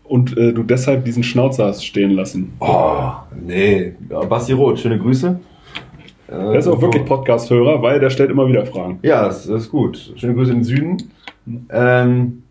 und 0.07 0.37
äh, 0.37 0.53
du 0.53 0.63
deshalb 0.63 1.05
diesen 1.05 1.23
Schnauzer 1.23 1.65
hast 1.65 1.85
stehen 1.85 2.11
lassen. 2.11 2.53
Oh, 2.59 3.11
nee. 3.35 3.93
Basti 4.29 4.53
Roth, 4.53 4.79
schöne 4.79 4.99
Grüße. 4.99 5.39
Er 6.27 6.55
ist 6.55 6.67
auch 6.67 6.81
wirklich 6.81 7.05
Podcast-Hörer, 7.05 7.81
weil 7.81 7.99
der 7.99 8.09
stellt 8.09 8.31
immer 8.31 8.47
wieder 8.47 8.65
Fragen. 8.65 8.99
Ja, 9.03 9.25
das, 9.25 9.45
das 9.45 9.63
ist 9.63 9.71
gut. 9.71 10.13
Schöne 10.15 10.33
Grüße 10.33 10.51
in 10.51 10.59
den 10.59 10.63
Süden. 10.63 10.97
Ähm, 11.69 12.43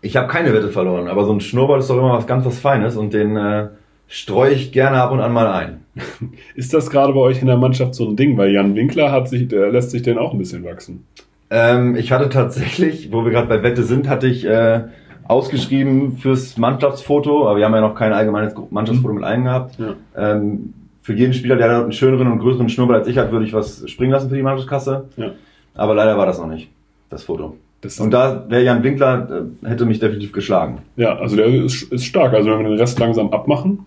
ich 0.00 0.16
habe 0.16 0.28
keine 0.28 0.52
Wette 0.54 0.68
verloren, 0.68 1.08
aber 1.08 1.24
so 1.24 1.32
ein 1.32 1.40
Schnurrbart 1.40 1.80
ist 1.80 1.90
doch 1.90 1.98
immer 1.98 2.12
was 2.12 2.26
ganz 2.26 2.46
was 2.46 2.60
Feines 2.60 2.96
und 2.96 3.12
den 3.12 3.36
äh, 3.36 3.68
streue 4.06 4.52
ich 4.52 4.70
gerne 4.70 5.02
ab 5.02 5.10
und 5.10 5.20
an 5.20 5.32
mal 5.32 5.48
ein. 5.48 5.80
ist 6.54 6.72
das 6.72 6.90
gerade 6.90 7.12
bei 7.12 7.20
euch 7.20 7.40
in 7.40 7.48
der 7.48 7.56
Mannschaft 7.56 7.94
so 7.94 8.08
ein 8.08 8.14
Ding? 8.14 8.36
Weil 8.36 8.52
Jan 8.52 8.76
Winkler 8.76 9.10
hat 9.10 9.28
sich, 9.28 9.48
der 9.48 9.72
lässt 9.72 9.90
sich 9.90 10.02
den 10.02 10.18
auch 10.18 10.32
ein 10.32 10.38
bisschen 10.38 10.64
wachsen. 10.64 11.04
Ähm, 11.50 11.96
ich 11.96 12.12
hatte 12.12 12.28
tatsächlich, 12.28 13.10
wo 13.10 13.24
wir 13.24 13.32
gerade 13.32 13.48
bei 13.48 13.62
Wette 13.62 13.82
sind, 13.82 14.08
hatte 14.08 14.28
ich 14.28 14.44
äh, 14.44 14.82
ausgeschrieben 15.28 16.16
fürs 16.18 16.56
Mannschaftsfoto, 16.56 17.46
aber 17.48 17.58
wir 17.58 17.64
haben 17.66 17.74
ja 17.74 17.80
noch 17.80 17.94
kein 17.94 18.12
allgemeines 18.12 18.54
Mannschaftsfoto 18.70 19.14
mit 19.14 19.24
allen 19.24 19.44
gehabt. 19.44 19.78
Ja. 19.78 19.94
Ähm, 20.16 20.74
für 21.02 21.14
jeden 21.14 21.34
Spieler, 21.34 21.56
der 21.56 21.70
einen 21.70 21.92
schöneren 21.92 22.32
und 22.32 22.38
größeren 22.38 22.68
Schnurrbart 22.68 23.00
als 23.00 23.08
ich 23.08 23.18
hat, 23.18 23.30
würde 23.30 23.46
ich 23.46 23.52
was 23.52 23.88
springen 23.88 24.12
lassen 24.12 24.28
für 24.28 24.36
die 24.36 24.42
Mannschaftskasse. 24.42 25.08
Ja. 25.16 25.32
Aber 25.74 25.94
leider 25.94 26.18
war 26.18 26.26
das 26.26 26.38
noch 26.38 26.48
nicht, 26.48 26.70
das 27.10 27.22
Foto. 27.22 27.56
Das 27.80 28.00
und 28.00 28.10
da 28.10 28.44
wäre 28.48 28.64
Jan 28.64 28.82
Winkler, 28.82 29.46
äh, 29.62 29.68
hätte 29.68 29.86
mich 29.86 30.00
definitiv 30.00 30.32
geschlagen. 30.32 30.78
Ja, 30.96 31.16
also 31.16 31.36
der 31.36 31.46
ist, 31.46 31.84
ist 31.92 32.04
stark. 32.04 32.32
Also 32.32 32.50
wenn 32.50 32.58
wir 32.58 32.70
den 32.70 32.78
Rest 32.78 32.98
langsam 32.98 33.30
abmachen, 33.30 33.86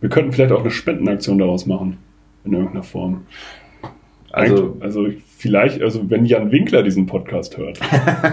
wir 0.00 0.10
könnten 0.10 0.32
vielleicht 0.32 0.52
auch 0.52 0.60
eine 0.60 0.70
Spendenaktion 0.70 1.38
daraus 1.38 1.66
machen. 1.66 1.96
In 2.44 2.52
irgendeiner 2.52 2.82
Form. 2.82 3.22
Also, 4.30 4.76
also 4.80 5.06
vielleicht, 5.38 5.80
also 5.80 6.10
wenn 6.10 6.26
Jan 6.26 6.50
Winkler 6.50 6.82
diesen 6.82 7.06
Podcast 7.06 7.56
hört. 7.56 7.80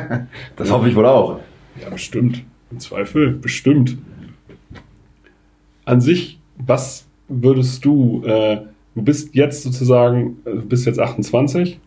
das 0.58 0.72
hoffe 0.72 0.90
ich 0.90 0.96
wohl 0.96 1.06
auch. 1.06 1.40
Ja, 1.80 1.90
bestimmt. 1.90 2.44
Im 2.72 2.80
Zweifel, 2.80 3.32
bestimmt. 3.32 3.98
An 5.86 6.02
sich, 6.02 6.40
was 6.58 7.08
würdest 7.28 7.86
du, 7.86 8.24
äh, 8.26 8.62
du 8.96 9.02
bist 9.02 9.36
jetzt 9.36 9.64
sozusagen, 9.64 10.38
äh, 10.46 10.52
du 10.52 10.62
bist 10.62 10.86
jetzt 10.86 11.00
28, 11.00 11.80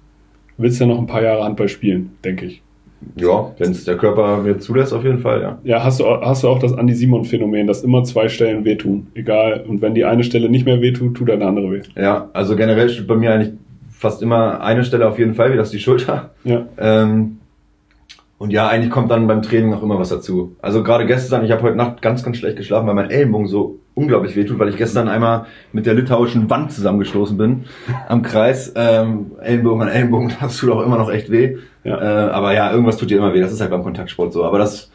willst 0.56 0.80
ja 0.80 0.86
noch 0.86 0.98
ein 0.98 1.06
paar 1.06 1.22
Jahre 1.22 1.44
Handball 1.44 1.68
spielen, 1.68 2.12
denke 2.24 2.46
ich. 2.46 2.62
Ja, 3.16 3.52
wenn 3.58 3.70
es 3.70 3.84
der 3.84 3.96
Körper 3.96 4.38
mir 4.38 4.58
zulässt, 4.58 4.92
auf 4.94 5.04
jeden 5.04 5.18
Fall, 5.18 5.42
ja. 5.42 5.58
Ja, 5.64 5.84
hast 5.84 6.00
du, 6.00 6.06
hast 6.06 6.42
du 6.42 6.48
auch 6.48 6.58
das 6.58 6.72
Andi-Simon-Phänomen, 6.72 7.66
dass 7.66 7.82
immer 7.82 8.02
zwei 8.04 8.28
Stellen 8.28 8.64
wehtun, 8.64 9.08
egal. 9.14 9.64
Und 9.68 9.82
wenn 9.82 9.94
die 9.94 10.04
eine 10.04 10.24
Stelle 10.24 10.48
nicht 10.48 10.64
mehr 10.64 10.80
wehtut, 10.80 11.16
tut 11.16 11.30
eine 11.30 11.46
andere 11.46 11.70
weh. 11.70 11.82
Ja, 11.96 12.30
also 12.32 12.56
generell 12.56 12.88
steht 12.88 13.06
bei 13.06 13.16
mir 13.16 13.32
eigentlich 13.32 13.52
fast 13.90 14.22
immer 14.22 14.62
eine 14.62 14.84
Stelle 14.84 15.06
auf 15.06 15.18
jeden 15.18 15.34
Fall 15.34 15.52
weh, 15.52 15.56
das 15.56 15.68
ist 15.68 15.74
die 15.74 15.80
Schulter. 15.80 16.30
Ja. 16.44 16.66
Ähm, 16.78 17.38
und 18.44 18.50
ja, 18.50 18.68
eigentlich 18.68 18.90
kommt 18.90 19.10
dann 19.10 19.26
beim 19.26 19.40
Training 19.40 19.70
noch 19.70 19.82
immer 19.82 19.98
was 19.98 20.10
dazu. 20.10 20.54
Also 20.60 20.82
gerade 20.82 21.06
gestern, 21.06 21.44
ich 21.44 21.50
habe 21.50 21.62
heute 21.62 21.76
Nacht 21.76 22.02
ganz, 22.02 22.22
ganz 22.22 22.36
schlecht 22.36 22.58
geschlafen, 22.58 22.86
weil 22.86 22.94
mein 22.94 23.10
Ellenbogen 23.10 23.46
so 23.46 23.78
unglaublich 23.94 24.36
wehtut, 24.36 24.58
weil 24.58 24.68
ich 24.68 24.76
gestern 24.76 25.08
einmal 25.08 25.46
mit 25.72 25.86
der 25.86 25.94
litauischen 25.94 26.50
Wand 26.50 26.70
zusammengestoßen 26.72 27.38
bin 27.38 27.64
am 28.08 28.20
Kreis. 28.22 28.72
Ähm, 28.76 29.32
Ellenbogen 29.40 29.82
an 29.82 29.88
Ellenbogen, 29.88 30.32
das 30.40 30.58
tut 30.58 30.70
auch 30.70 30.84
immer 30.84 30.98
noch 30.98 31.10
echt 31.10 31.30
weh. 31.30 31.56
Ja. 31.84 32.00
Äh, 32.00 32.30
aber 32.30 32.52
ja, 32.52 32.70
irgendwas 32.70 32.98
tut 32.98 33.10
dir 33.10 33.16
immer 33.16 33.32
weh. 33.32 33.40
Das 33.40 33.52
ist 33.52 33.62
halt 33.62 33.70
beim 33.70 33.82
Kontaktsport 33.82 34.32
so. 34.32 34.44
Aber 34.44 34.58
das 34.58 34.90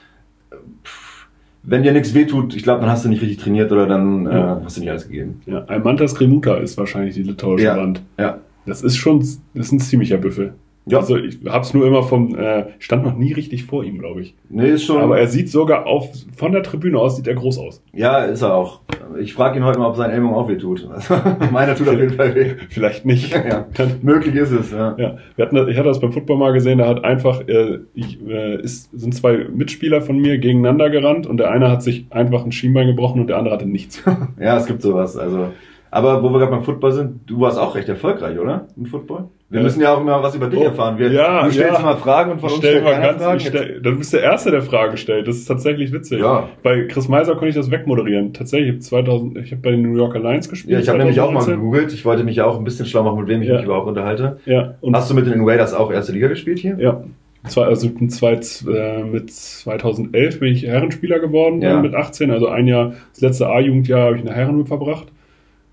wenn 1.64 1.84
dir 1.84 1.92
nichts 1.92 2.14
wehtut, 2.14 2.56
ich 2.56 2.64
glaube, 2.64 2.82
dann 2.82 2.90
hast 2.90 3.06
du 3.06 3.10
nicht 3.10 3.22
richtig 3.22 3.38
trainiert 3.38 3.72
oder 3.72 3.86
dann 3.86 4.26
ja. 4.26 4.58
äh, 4.58 4.64
hast 4.64 4.78
du 4.78 4.82
nicht 4.82 4.90
alles 4.90 5.08
gegeben. 5.08 5.42
Ja, 5.46 5.64
Almantas 5.66 6.16
Kremuta 6.16 6.56
ist 6.58 6.78
wahrscheinlich 6.78 7.16
die 7.16 7.24
litauische 7.24 7.66
ja. 7.66 7.78
Wand. 7.78 8.02
Ja. 8.18 8.40
Das 8.66 8.82
ist 8.82 8.98
schon, 8.98 9.20
das 9.20 9.40
ist 9.54 9.72
ein 9.72 9.80
ziemlicher 9.80 10.18
Büffel. 10.18 10.54
Ja. 10.86 11.00
Also 11.00 11.18
ich 11.18 11.38
hab's 11.46 11.74
nur 11.74 11.86
immer 11.86 12.04
vom, 12.04 12.36
äh, 12.36 12.66
stand 12.80 13.04
noch 13.04 13.16
nie 13.16 13.34
richtig 13.34 13.66
vor 13.66 13.84
ihm, 13.84 14.00
glaube 14.00 14.22
ich. 14.22 14.36
Nee, 14.50 14.70
ist 14.70 14.86
schon. 14.86 15.02
Aber 15.02 15.20
er 15.20 15.28
sieht 15.28 15.50
sogar 15.50 15.86
auf, 15.86 16.10
von 16.36 16.52
der 16.52 16.64
Tribüne 16.64 16.98
aus, 16.98 17.16
sieht 17.16 17.28
er 17.28 17.36
groß 17.36 17.60
aus. 17.60 17.84
Ja, 17.94 18.24
ist 18.24 18.42
er 18.42 18.56
auch. 18.56 18.82
Ich 19.20 19.34
frage 19.34 19.60
ihn 19.60 19.66
heute 19.66 19.80
mal, 19.80 19.88
ob 19.88 19.96
sein 19.96 20.10
Ellbogen 20.10 20.36
auch 20.36 20.48
weh 20.48 20.58
tut. 20.58 20.90
Also, 20.92 21.16
meiner 21.52 21.76
tut 21.76 21.88
auf 21.88 22.00
jeden 22.00 22.16
Fall 22.16 22.34
weh. 22.34 22.56
Vielleicht 22.70 23.06
nicht. 23.06 23.32
ja, 23.34 23.68
möglich 24.02 24.36
ist 24.36 24.52
es, 24.52 24.72
ja. 24.72 24.96
ja. 24.98 25.18
Wir 25.36 25.46
hatten, 25.46 25.56
ich 25.70 25.78
hatte 25.78 25.90
das 25.90 26.00
beim 26.00 26.12
Football 26.12 26.38
mal 26.38 26.54
gesehen, 26.54 26.80
da 26.80 26.88
hat 26.88 27.04
einfach, 27.04 27.48
äh, 27.48 27.80
ich, 27.94 28.20
äh, 28.28 28.62
ist, 28.62 28.90
sind 28.98 29.14
zwei 29.14 29.46
Mitspieler 29.54 30.02
von 30.02 30.18
mir 30.18 30.38
gegeneinander 30.38 30.90
gerannt 30.90 31.28
und 31.28 31.38
der 31.38 31.52
eine 31.52 31.70
hat 31.70 31.84
sich 31.84 32.08
einfach 32.10 32.46
ein 32.46 32.52
Schienbein 32.52 32.88
gebrochen 32.88 33.22
und 33.22 33.28
der 33.28 33.38
andere 33.38 33.54
hatte 33.54 33.68
nichts. 33.68 34.04
ja, 34.40 34.58
es 34.58 34.66
gibt 34.66 34.82
sowas, 34.82 35.18
also. 35.18 35.50
Aber 35.92 36.22
wo 36.22 36.30
wir 36.30 36.40
gerade 36.40 36.52
beim 36.52 36.64
Football 36.64 36.92
sind, 36.92 37.30
du 37.30 37.42
warst 37.42 37.58
auch 37.58 37.76
recht 37.76 37.90
erfolgreich, 37.90 38.38
oder? 38.38 38.68
Im 38.78 38.86
Football? 38.86 39.26
Wir 39.52 39.62
müssen 39.62 39.82
ja 39.82 39.96
auch 39.96 40.02
immer 40.02 40.22
was 40.22 40.36
über 40.36 40.48
dich 40.48 40.60
oh, 40.60 40.66
erfahren. 40.66 41.00
Wir, 41.00 41.12
ja, 41.12 41.44
du 41.44 41.52
stellst 41.52 41.80
ja. 41.80 41.82
mal 41.84 41.98
Fragen 41.98 42.32
und 42.32 42.40
von 42.40 42.52
uns 42.52 42.60
stellst 42.60 42.84
mal 42.84 43.02
ganz, 43.02 43.24
Fragen. 43.24 43.40
Stell, 43.40 43.82
du 43.82 43.98
bist 43.98 44.14
der 44.14 44.22
Erste, 44.22 44.52
der 44.52 44.62
Fragen 44.62 44.96
stellt. 44.96 45.28
Das 45.28 45.38
ist 45.38 45.46
tatsächlich 45.46 45.92
witzig. 45.92 46.20
Ja. 46.20 46.50
Bei 46.62 46.84
Chris 46.84 47.08
Meiser 47.08 47.32
konnte 47.32 47.48
ich 47.48 47.56
das 47.56 47.72
wegmoderieren. 47.72 48.34
Tatsächlich, 48.34 48.70
ich 48.70 48.74
habe 48.76 49.06
2000, 49.06 49.38
ich 49.40 49.52
habe 49.52 49.62
bei 49.64 49.72
den 49.72 49.82
New 49.82 49.98
Yorker 49.98 50.20
Lions 50.20 50.50
gespielt. 50.50 50.74
Ja, 50.74 50.80
ich 50.80 50.88
habe 50.88 51.00
nämlich 51.00 51.20
auch 51.20 51.32
mal 51.32 51.44
gegoogelt. 51.44 51.92
Ich 51.94 52.06
wollte 52.06 52.24
mich 52.24 52.36
ja 52.36 52.46
auch 52.46 52.60
ein 52.60 52.64
bisschen 52.64 52.86
schlau 52.86 53.02
machen, 53.02 53.22
mit 53.22 53.28
wem 53.28 53.42
ich 53.42 53.48
ja. 53.48 53.56
mich 53.56 53.66
überhaupt 53.66 53.88
unterhalte. 53.88 54.40
Ja. 54.46 54.76
Und 54.82 54.96
Hast 54.96 55.10
du 55.10 55.16
mit 55.16 55.26
den 55.26 55.42
Raiders 55.44 55.74
auch 55.74 55.92
erste 55.92 56.12
Liga 56.12 56.28
gespielt 56.28 56.60
hier? 56.60 56.78
Ja. 56.80 57.04
Zwei, 57.48 57.64
also 57.66 57.88
äh, 57.88 59.04
mit 59.04 59.32
2011 59.32 60.40
bin 60.40 60.54
ich 60.54 60.68
Herrenspieler 60.68 61.20
geworden, 61.20 61.62
ja. 61.62 61.82
mit 61.82 61.96
18, 61.96 62.32
also 62.32 62.48
ein 62.48 62.68
Jahr, 62.68 62.94
das 63.14 63.22
letzte 63.22 63.48
A-Jugendjahr 63.48 64.02
habe 64.02 64.16
ich 64.16 64.22
in 64.22 64.28
der 64.28 64.36
Herren 64.36 64.68
verbracht. 64.68 65.08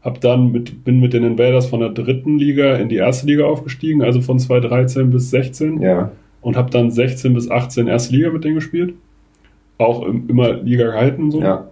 Hab 0.07 0.21
dann 0.21 0.53
mit, 0.53 0.85
bin 0.85 1.01
mit 1.01 1.15
den 1.15 1.25
Invaders 1.25 1.67
von 1.67 1.81
der 1.81 1.89
dritten 1.89 2.39
Liga 2.39 2.77
in 2.77 2.89
die 2.89 2.95
erste 2.95 3.27
Liga 3.27 3.45
aufgestiegen, 3.45 4.03
also 4.03 4.21
von 4.21 4.39
2013 4.39 5.11
bis 5.11 5.31
16. 5.31 5.83
Ja. 5.83 6.13
Und 6.43 6.57
habe 6.57 6.71
dann 6.71 6.93
16 6.93 7.35
bis 7.35 7.51
18 7.51 7.89
erste 7.89 8.15
Liga 8.15 8.31
mit 8.31 8.45
denen 8.45 8.55
gespielt. 8.55 8.95
Auch 9.79 10.07
immer 10.07 10.53
Liga 10.53 10.85
gehalten 10.85 11.33
so. 11.33 11.41
Ja. 11.41 11.67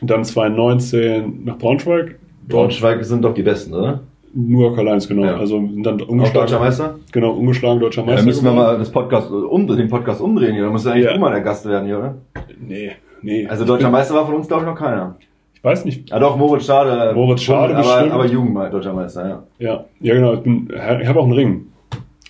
Und 0.00 0.10
dann 0.10 0.24
2019 0.24 1.44
nach 1.44 1.58
Braunschweig. 1.58 2.16
Braunschweig 2.48 3.04
sind 3.04 3.22
doch 3.22 3.34
die 3.34 3.44
Besten, 3.44 3.72
oder? 3.72 4.00
New 4.34 4.62
Yorker 4.62 4.82
Lions, 4.82 5.06
genau. 5.06 5.24
Ja. 5.24 5.36
Also 5.36 5.60
dann 5.60 6.00
ungeschlagen. 6.00 6.22
Auch 6.22 6.32
deutscher 6.32 6.58
Meister? 6.58 6.98
Genau, 7.12 7.34
ungeschlagen 7.34 7.78
deutscher 7.78 8.02
Meister. 8.02 8.14
Ja, 8.14 8.16
dann 8.16 8.26
müssen 8.26 8.44
wir 8.44 8.52
mal 8.52 8.78
das 8.78 8.90
Podcast 8.90 9.30
umdrehen, 9.30 9.78
den 9.78 9.88
Podcast 9.88 10.20
umdrehen 10.20 10.54
hier. 10.54 10.64
Da 10.64 10.70
muss 10.70 10.84
ja 10.84 10.90
eigentlich 10.90 11.04
ja. 11.04 11.18
mal 11.18 11.30
der 11.30 11.42
Gast 11.42 11.64
werden 11.68 11.86
hier, 11.86 11.98
oder? 11.98 12.16
Nee, 12.58 12.90
nee. 13.22 13.46
Also 13.46 13.64
deutscher 13.64 13.90
Meister 13.90 14.16
war 14.16 14.26
von 14.26 14.34
uns, 14.34 14.48
glaube 14.48 14.64
ich, 14.64 14.68
noch 14.68 14.76
keiner 14.76 15.14
weiß 15.66 15.84
nicht. 15.84 16.12
Ah 16.12 16.20
doch, 16.20 16.36
Moritz 16.36 16.64
Schade. 16.64 17.12
Moritz 17.12 17.42
Schade 17.42 17.76
aber, 17.76 17.82
bestimmt. 17.82 18.12
aber 18.12 18.26
Jugend 18.26 18.72
deutscher 18.72 18.92
Meister, 18.94 19.28
ja. 19.28 19.42
Ja, 19.58 19.84
ja 20.00 20.14
genau. 20.14 20.34
Ich, 20.34 20.40
bin, 20.40 20.68
ich 20.72 21.08
habe 21.08 21.18
auch 21.18 21.24
einen 21.24 21.32
Ring. 21.32 21.66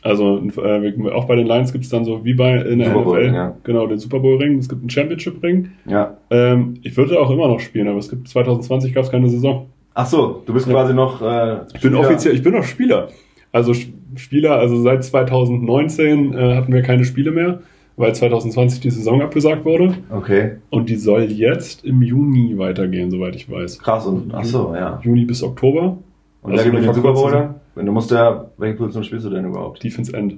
Also 0.02 0.40
äh, 0.56 1.10
auch 1.12 1.26
bei 1.26 1.36
den 1.36 1.46
Lions 1.46 1.72
gibt 1.72 1.84
es 1.84 1.90
dann 1.90 2.04
so 2.04 2.24
wie 2.24 2.32
bei 2.32 2.56
in 2.62 2.78
der 2.78 2.92
Super 2.92 3.10
NFL, 3.10 3.34
ja. 3.34 3.56
genau, 3.62 3.86
den 3.86 3.98
Super 3.98 4.20
Bowl 4.20 4.38
Ring. 4.38 4.58
Es 4.58 4.68
gibt 4.68 4.80
einen 4.80 4.90
Championship 4.90 5.42
Ring. 5.42 5.70
Ja. 5.84 6.16
Ähm, 6.30 6.78
ich 6.82 6.96
würde 6.96 7.20
auch 7.20 7.30
immer 7.30 7.48
noch 7.48 7.60
spielen, 7.60 7.88
aber 7.88 7.98
es 7.98 8.08
gibt 8.08 8.26
2020 8.28 8.94
gab 8.94 9.04
es 9.04 9.10
keine 9.10 9.28
Saison. 9.28 9.66
Ach 9.94 10.06
so, 10.06 10.42
du 10.46 10.54
bist 10.54 10.66
ja. 10.66 10.72
quasi 10.72 10.94
noch. 10.94 11.20
Äh, 11.20 11.58
ich 11.74 11.80
bin 11.80 11.94
offiziell, 11.94 12.34
ich 12.34 12.42
bin 12.42 12.54
noch 12.54 12.64
Spieler. 12.64 13.08
Also 13.52 13.74
Spieler, 14.14 14.52
also 14.52 14.80
seit 14.80 15.04
2019 15.04 16.32
äh, 16.32 16.54
hatten 16.54 16.72
wir 16.72 16.82
keine 16.82 17.04
Spiele 17.04 17.32
mehr 17.32 17.60
weil 17.96 18.14
2020 18.14 18.80
die 18.80 18.90
Saison 18.90 19.22
abgesagt 19.22 19.64
wurde. 19.64 19.94
Okay. 20.10 20.56
Und 20.70 20.88
die 20.88 20.96
soll 20.96 21.24
jetzt 21.24 21.84
im 21.84 22.02
Juni 22.02 22.58
weitergehen, 22.58 23.10
soweit 23.10 23.36
ich 23.36 23.50
weiß. 23.50 23.78
Krass, 23.78 24.06
und 24.06 24.34
ach 24.34 24.44
so, 24.44 24.74
ja. 24.74 25.00
Juni 25.02 25.24
bis 25.24 25.42
Oktober. 25.42 25.98
Und 26.42 26.52
also 26.52 26.64
wer 26.64 26.70
gewinnt 26.70 26.86
den 26.86 26.94
Super 26.94 27.12
Bowl 27.12 27.54
Wenn 27.74 27.86
du 27.86 27.92
musst 27.92 28.10
ja, 28.10 28.46
welche 28.58 28.76
Position 28.76 29.04
spielst 29.04 29.26
du 29.26 29.30
denn 29.30 29.46
überhaupt? 29.46 29.82
Defense 29.82 30.14
End. 30.14 30.36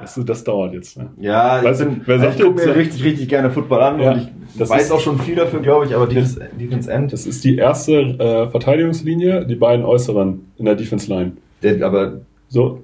Das, 0.00 0.20
das 0.24 0.44
dauert 0.44 0.74
jetzt. 0.74 0.98
Ne? 0.98 1.08
Ja, 1.18 1.62
weißt 1.62 1.82
ich, 1.82 1.88
bin, 1.88 2.02
wer 2.04 2.18
sagt 2.18 2.38
ich 2.38 2.44
gucke 2.44 2.66
mir 2.66 2.74
richtig, 2.74 3.04
richtig 3.04 3.28
gerne 3.28 3.50
Football 3.50 3.80
an 3.80 4.00
ja, 4.00 4.12
und 4.12 4.30
ich 4.54 4.68
weiß 4.68 4.90
auch 4.90 5.00
schon 5.00 5.18
viel 5.18 5.36
dafür, 5.36 5.60
glaube 5.60 5.86
ich, 5.86 5.94
aber 5.94 6.06
Defense, 6.06 6.40
Defense 6.58 6.90
End. 6.90 7.12
Das 7.12 7.26
ist 7.26 7.44
die 7.44 7.56
erste 7.56 7.92
äh, 7.92 8.48
Verteidigungslinie, 8.48 9.46
die 9.46 9.54
beiden 9.54 9.84
äußeren 9.84 10.52
in 10.58 10.64
der 10.64 10.74
Defense 10.74 11.08
Line. 11.08 11.32
Der, 11.62 11.84
aber 11.86 12.20
so. 12.48 12.82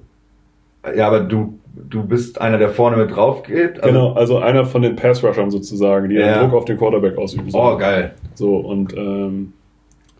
Ja, 0.96 1.08
aber 1.08 1.20
du 1.20 1.58
du 1.74 2.02
bist 2.02 2.40
einer, 2.40 2.58
der 2.58 2.70
vorne 2.70 2.96
mit 2.96 3.14
drauf 3.14 3.42
geht. 3.42 3.82
Also 3.82 3.88
genau, 3.88 4.12
also 4.12 4.38
einer 4.38 4.64
von 4.64 4.82
den 4.82 4.96
Pass-Rushern 4.96 5.50
sozusagen, 5.50 6.08
die 6.08 6.16
ja. 6.16 6.42
Druck 6.42 6.54
auf 6.54 6.64
den 6.64 6.76
Quarterback 6.78 7.16
ausüben 7.18 7.50
sollen. 7.50 7.74
Oh, 7.74 7.78
geil. 7.78 8.12
So, 8.34 8.56
und 8.56 8.96
ähm, 8.96 9.52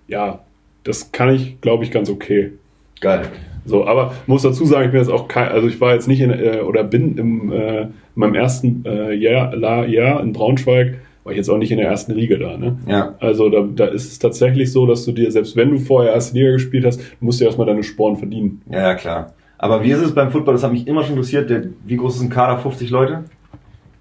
ja, 0.08 0.40
das 0.84 1.12
kann 1.12 1.34
ich, 1.34 1.60
glaube 1.60 1.84
ich, 1.84 1.90
ganz 1.90 2.10
okay. 2.10 2.52
Geil. 3.00 3.22
So, 3.64 3.86
aber 3.86 4.14
muss 4.26 4.42
dazu 4.42 4.64
sagen, 4.64 4.86
ich 4.86 4.90
bin 4.92 5.00
jetzt 5.00 5.10
auch 5.10 5.28
kein, 5.28 5.48
also 5.48 5.68
ich 5.68 5.80
war 5.80 5.94
jetzt 5.94 6.08
nicht 6.08 6.20
in, 6.20 6.30
äh, 6.30 6.60
oder 6.66 6.82
bin 6.84 7.16
im, 7.18 7.52
äh, 7.52 7.82
in 7.82 7.92
meinem 8.14 8.34
ersten 8.34 8.84
äh, 8.86 9.12
Jahr, 9.12 9.86
Jahr 9.86 10.22
in 10.22 10.32
Braunschweig, 10.32 10.98
war 11.24 11.32
ich 11.32 11.36
jetzt 11.36 11.50
auch 11.50 11.58
nicht 11.58 11.70
in 11.70 11.78
der 11.78 11.86
ersten 11.86 12.12
Riege 12.12 12.38
da, 12.38 12.56
ne? 12.56 12.78
Ja. 12.86 13.14
Also 13.20 13.50
da, 13.50 13.66
da 13.74 13.84
ist 13.86 14.10
es 14.10 14.18
tatsächlich 14.18 14.72
so, 14.72 14.86
dass 14.86 15.04
du 15.04 15.12
dir, 15.12 15.30
selbst 15.30 15.54
wenn 15.56 15.70
du 15.70 15.78
vorher 15.78 16.14
erste 16.14 16.36
Liga 16.36 16.52
gespielt 16.52 16.86
hast, 16.86 17.00
musst 17.20 17.40
du 17.40 17.44
erstmal 17.44 17.66
deine 17.66 17.82
Sporen 17.82 18.16
verdienen. 18.16 18.62
Ja, 18.70 18.80
ja, 18.80 18.94
klar. 18.94 19.34
Aber 19.62 19.84
wie 19.84 19.90
ist 19.90 20.00
es 20.00 20.14
beim 20.14 20.30
Football? 20.30 20.54
Das 20.54 20.64
hat 20.64 20.72
mich 20.72 20.86
immer 20.86 21.02
schon 21.02 21.10
interessiert. 21.10 21.50
Der, 21.50 21.64
wie 21.84 21.96
groß 21.96 22.16
ist 22.16 22.22
ein 22.22 22.30
Kader? 22.30 22.58
50 22.58 22.88
Leute? 22.88 23.24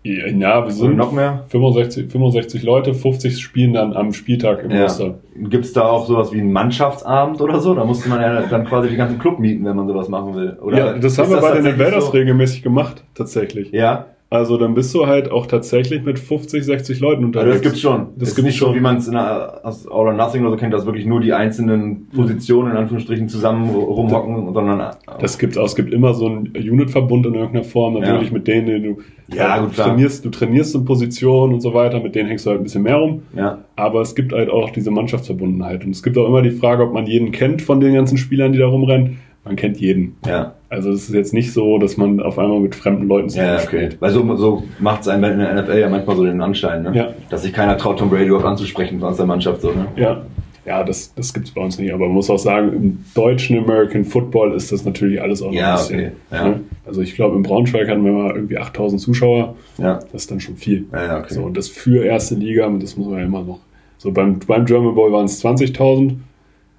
Ja, 0.04 0.63
wir 0.63 0.72
sind 0.72 0.95
noch 0.95 1.12
mehr? 1.12 1.43
65, 1.50 2.10
65 2.10 2.63
Leute, 2.63 2.93
50 2.93 3.38
spielen 3.38 3.74
dann 3.74 3.91
am 3.91 4.13
Spieltag 4.13 4.63
im 4.63 4.72
ja. 4.72 4.84
Roster. 4.84 5.15
Gibt 5.36 5.65
es 5.65 5.74
da 5.74 5.89
auch 5.89 6.08
sowas 6.08 6.32
wie 6.32 6.39
einen 6.39 6.54
Mannschaftsabend 6.54 7.41
oder 7.41 7.60
so? 7.60 7.76
Da 7.76 7.84
musste 7.84 8.08
man 8.08 8.22
ja 8.22 8.41
dann 8.43 8.65
quasi 8.65 8.88
die 8.88 8.95
ganzen 8.95 9.19
Club 9.19 9.39
mieten, 9.39 9.65
wenn 9.65 9.76
man 9.76 9.89
sowas 9.89 10.08
machen 10.08 10.34
will. 10.36 10.58
Oder 10.62 10.78
ja, 10.78 10.93
das 10.93 11.17
haben 11.17 11.30
wir 11.30 11.41
bei 11.41 11.52
den 11.58 11.65
Invaders 11.65 12.06
so? 12.06 12.12
regelmäßig 12.12 12.63
gemacht, 12.63 13.04
tatsächlich. 13.13 13.72
Ja. 13.74 14.06
Also 14.32 14.58
dann 14.58 14.76
bist 14.76 14.94
du 14.94 15.08
halt 15.08 15.32
auch 15.32 15.48
tatsächlich 15.48 16.04
mit 16.04 16.20
50, 16.20 16.63
60 16.63 17.00
Leuten 17.00 17.26
unterwegs. 17.26 17.48
Also 17.48 17.63
das 17.63 17.63
gibt's 17.63 17.82
schon. 17.82 18.08
Das, 18.15 18.30
das 18.30 18.38
ist 18.38 18.44
nicht 18.44 18.58
schon. 18.58 18.70
so, 18.70 18.76
wie 18.76 18.80
man 18.80 18.98
es 18.98 19.08
in 19.08 19.13
der 19.13 19.62
aus 19.63 19.88
All 19.88 20.06
or 20.06 20.13
Nothing 20.13 20.42
oder 20.42 20.52
so 20.52 20.58
kennt, 20.58 20.72
dass 20.72 20.86
wirklich 20.86 21.08
nur 21.08 21.20
die 21.20 21.34
einzelnen 21.34 22.10
Positionen 22.10 22.72
in 22.72 22.78
Anführungsstrichen 22.78 23.28
zusammen 23.28 23.72
rumhocken, 23.72 24.54
sondern 24.54 24.96
das 25.20 25.39
gibt's 25.39 25.58
auch. 25.58 25.65
Es 25.65 25.76
gibt 25.76 25.92
immer 25.92 26.13
so 26.13 26.28
einen 26.28 26.52
Unit-Verbund 26.56 27.26
in 27.26 27.34
irgendeiner 27.34 27.63
Form, 27.63 27.96
natürlich 27.96 28.28
ja. 28.28 28.34
mit 28.34 28.48
denen, 28.48 28.68
denen 28.68 28.84
du 28.84 29.36
ja, 29.36 29.58
gut, 29.60 29.76
trainierst, 29.76 30.24
du 30.24 30.30
trainierst 30.30 30.76
in 30.76 30.86
Positionen 30.86 31.54
und 31.54 31.62
so 31.62 31.74
weiter, 31.74 32.00
mit 32.00 32.13
denen 32.13 32.30
hängst 32.30 32.46
du 32.46 32.52
halt 32.52 32.60
ein 32.60 32.63
bisschen 32.63 32.84
mehr 32.84 32.98
rum. 32.98 33.24
Ja. 33.36 33.60
Aber 33.76 34.02
es 34.02 34.13
gibt 34.13 34.32
halt 34.32 34.52
auch 34.52 34.70
diese 34.70 34.92
Mannschaftsverbundenheit 34.92 35.84
und 35.84 35.92
es 35.92 36.04
gibt 36.04 36.20
auch 36.20 36.28
immer 36.28 36.44
die 36.44 36.52
Frage, 36.52 36.84
ob 36.84 36.94
man 36.94 37.08
jeden 37.08 37.32
kennt 37.32 37.63
von 37.63 37.80
den 37.80 37.96
ganzen 37.96 38.18
Spielern, 38.18 38.52
die 38.52 38.60
da 38.60 38.68
rumrennen 38.68 39.18
man 39.43 39.56
kennt 39.56 39.78
jeden. 39.78 40.17
Ja. 40.25 40.54
Also 40.69 40.91
es 40.91 41.10
ist 41.10 41.15
jetzt 41.15 41.34
nicht 41.34 41.52
so, 41.52 41.80
dass 41.80 41.97
man 41.97 42.19
auf 42.19 42.38
einmal 42.38 42.60
mit 42.60 42.75
fremden 42.75 43.08
Leuten 43.08 43.30
zusammen 43.30 43.58
ja, 43.58 43.63
okay. 43.63 43.89
Weil 43.99 44.12
so, 44.12 44.36
so 44.36 44.63
macht 44.80 45.02
es 45.02 45.08
einem 45.08 45.23
in 45.32 45.39
der 45.39 45.62
NFL 45.62 45.80
ja 45.80 45.89
manchmal 45.89 46.15
so 46.15 46.25
den 46.25 46.41
Anschein, 46.41 46.84
ne? 46.84 46.91
Ja. 46.93 47.13
Dass 47.30 47.41
sich 47.41 47.54
keiner 47.54 47.78
traut, 47.78 47.99
Tom 47.99 48.10
Brady 48.10 48.25
überhaupt 48.25 48.45
anzusprechen 48.45 49.02
aus 49.04 49.17
der 49.17 49.25
Mannschaft 49.25 49.62
so, 49.62 49.69
ne? 49.69 49.88
Ja. 49.95 50.21
Ja, 50.65 50.84
das, 50.84 51.15
das 51.15 51.34
gibt 51.34 51.47
es 51.47 51.54
bei 51.54 51.62
uns 51.62 51.80
nicht. 51.80 51.91
Aber 51.91 52.06
man 52.06 52.13
muss 52.13 52.30
auch 52.30 52.38
sagen, 52.38 52.73
im 52.73 53.06
deutschen 53.15 53.58
American 53.58 54.06
Football 54.06 54.54
ist 54.54 54.71
das 54.71 54.86
natürlich 54.86 55.19
alles 55.19 55.41
auch 55.41 55.47
noch 55.47 55.54
ja, 55.54 55.71
ein 55.71 55.78
bisschen. 55.78 55.99
Okay. 55.99 56.12
Ja. 56.32 56.47
Ne? 56.49 56.60
Also 56.86 57.02
ich 57.02 57.15
glaube, 57.15 57.36
in 57.38 57.41
Braunschweig 57.41 57.89
hatten 57.89 58.06
wir 58.06 58.12
mal 58.12 58.36
irgendwie 58.36 58.60
8000 58.60 59.02
Zuschauer. 59.02 59.56
Ja. 59.80 59.95
Das 60.12 60.21
ist 60.21 60.32
dann 60.32 60.39
schon 60.39 60.58
viel. 60.58 60.86
Ja, 60.91 61.06
ja, 61.06 61.19
okay. 61.19 61.34
So, 61.34 61.41
und 61.41 61.58
das 61.58 61.69
für 61.69 62.06
erste 62.06 62.36
Liga, 62.36 62.69
das 62.80 62.97
muss 62.97 63.08
man 63.08 63.17
ja 63.17 63.25
immer 63.25 63.41
noch. 63.41 63.62
So 63.97 64.12
beim, 64.12 64.38
beim 64.45 64.65
German 64.65 64.93
Bowl 64.93 65.12
waren 65.12 65.25
es 65.25 65.43
20.000. 65.43 66.17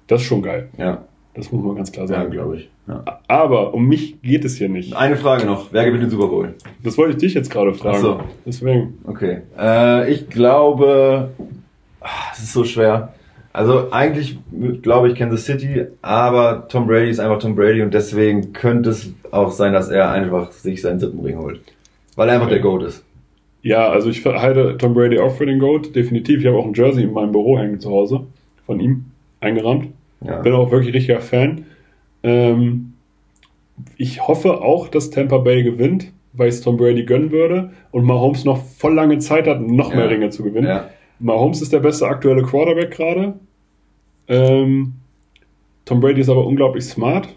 Das 0.07 0.21
ist 0.21 0.27
schon 0.27 0.41
geil. 0.41 0.69
Ja. 0.77 1.03
Das 1.33 1.51
muss 1.51 1.63
man 1.63 1.75
ganz 1.75 1.91
klar 1.91 2.07
sagen. 2.07 2.23
Ja, 2.23 2.29
glaube 2.29 2.57
ich. 2.57 2.69
Ja. 2.87 3.03
Aber 3.27 3.73
um 3.73 3.87
mich 3.87 4.21
geht 4.21 4.43
es 4.43 4.57
hier 4.57 4.69
nicht. 4.69 4.95
Eine 4.95 5.15
Frage 5.15 5.45
noch. 5.45 5.71
Wer 5.71 5.85
gewinnt 5.85 6.03
den 6.03 6.09
Super 6.09 6.27
Bowl? 6.27 6.55
Das 6.83 6.97
wollte 6.97 7.13
ich 7.13 7.17
dich 7.19 7.33
jetzt 7.33 7.49
gerade 7.49 7.73
fragen. 7.73 7.97
Ach 7.97 8.01
so. 8.01 8.19
Deswegen. 8.45 8.97
Okay. 9.05 9.41
Äh, 9.57 10.11
ich 10.11 10.29
glaube, 10.29 11.29
ach, 12.01 12.33
es 12.33 12.43
ist 12.43 12.53
so 12.53 12.65
schwer. 12.65 13.13
Also 13.53 13.91
eigentlich 13.91 14.39
glaube 14.81 15.09
ich 15.09 15.15
Kansas 15.15 15.45
City, 15.45 15.85
aber 16.01 16.67
Tom 16.69 16.87
Brady 16.87 17.09
ist 17.09 17.19
einfach 17.19 17.39
Tom 17.39 17.55
Brady 17.55 17.81
und 17.81 17.93
deswegen 17.93 18.53
könnte 18.53 18.91
es 18.91 19.13
auch 19.31 19.51
sein, 19.51 19.73
dass 19.73 19.89
er 19.89 20.09
einfach 20.09 20.51
sich 20.53 20.81
seinen 20.81 20.99
siebten 20.99 21.19
Ring 21.19 21.37
holt. 21.37 21.59
Weil 22.15 22.29
er 22.29 22.35
einfach 22.35 22.47
okay. 22.47 22.55
der 22.55 22.63
Goat 22.63 22.83
ist. 22.83 23.03
Ja, 23.61 23.89
also 23.89 24.09
ich 24.09 24.25
halte 24.25 24.77
Tom 24.77 24.93
Brady 24.93 25.19
auch 25.19 25.35
für 25.35 25.45
den 25.45 25.59
Goat, 25.59 25.95
definitiv. 25.95 26.39
Ich 26.39 26.47
habe 26.47 26.57
auch 26.57 26.65
ein 26.65 26.73
Jersey 26.73 27.03
in 27.03 27.13
meinem 27.13 27.31
Büro 27.31 27.59
hängen 27.59 27.79
zu 27.79 27.91
Hause 27.91 28.21
von 28.65 28.79
ihm 28.79 29.05
eingerahmt. 29.41 29.89
Ja. 30.23 30.41
Bin 30.41 30.53
auch 30.53 30.71
wirklich 30.71 30.93
richtiger 30.93 31.21
Fan. 31.21 31.65
Ähm, 32.23 32.93
ich 33.97 34.27
hoffe 34.27 34.61
auch, 34.61 34.87
dass 34.87 35.09
Tampa 35.09 35.39
Bay 35.39 35.63
gewinnt, 35.63 36.11
weil 36.33 36.49
ich 36.49 36.55
es 36.55 36.61
Tom 36.61 36.77
Brady 36.77 37.03
gönnen 37.03 37.31
würde 37.31 37.71
und 37.91 38.05
Mahomes 38.05 38.45
noch 38.45 38.63
voll 38.63 38.93
lange 38.93 39.19
Zeit 39.19 39.47
hat, 39.47 39.61
noch 39.61 39.89
ja. 39.91 39.97
mehr 39.97 40.09
Ringe 40.09 40.29
zu 40.29 40.43
gewinnen. 40.43 40.67
Ja. 40.67 40.89
Mahomes 41.19 41.61
ist 41.61 41.73
der 41.73 41.79
beste 41.79 42.07
aktuelle 42.07 42.43
Quarterback 42.43 42.91
gerade. 42.91 43.33
Ähm, 44.27 44.93
Tom 45.85 45.99
Brady 45.99 46.21
ist 46.21 46.29
aber 46.29 46.45
unglaublich 46.45 46.85
smart 46.85 47.27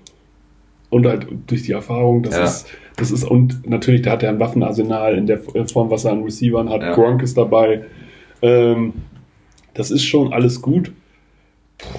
Und 0.91 1.07
halt 1.07 1.27
durch 1.47 1.63
die 1.63 1.73
Erfahrung, 1.73 2.23
das 2.23 2.37
ja. 2.37 2.45
ist, 2.45 2.67
das 2.97 3.11
ist, 3.11 3.25
und 3.25 3.69
natürlich, 3.69 4.03
da 4.03 4.13
hat 4.13 4.23
er 4.23 4.29
ein 4.29 4.39
Waffenarsenal 4.39 5.17
in 5.17 5.27
der 5.27 5.39
Form, 5.39 5.91
was 5.91 6.05
er 6.05 6.13
an 6.13 6.23
Receivern 6.23 6.69
hat. 6.69 6.83
Ja. 6.83 6.95
Gronk 6.95 7.23
ist 7.23 7.37
dabei. 7.37 7.85
Ähm, 8.43 8.93
das 9.73 9.91
ist 9.91 10.05
schon 10.05 10.33
alles 10.33 10.63
gut. 10.63 10.93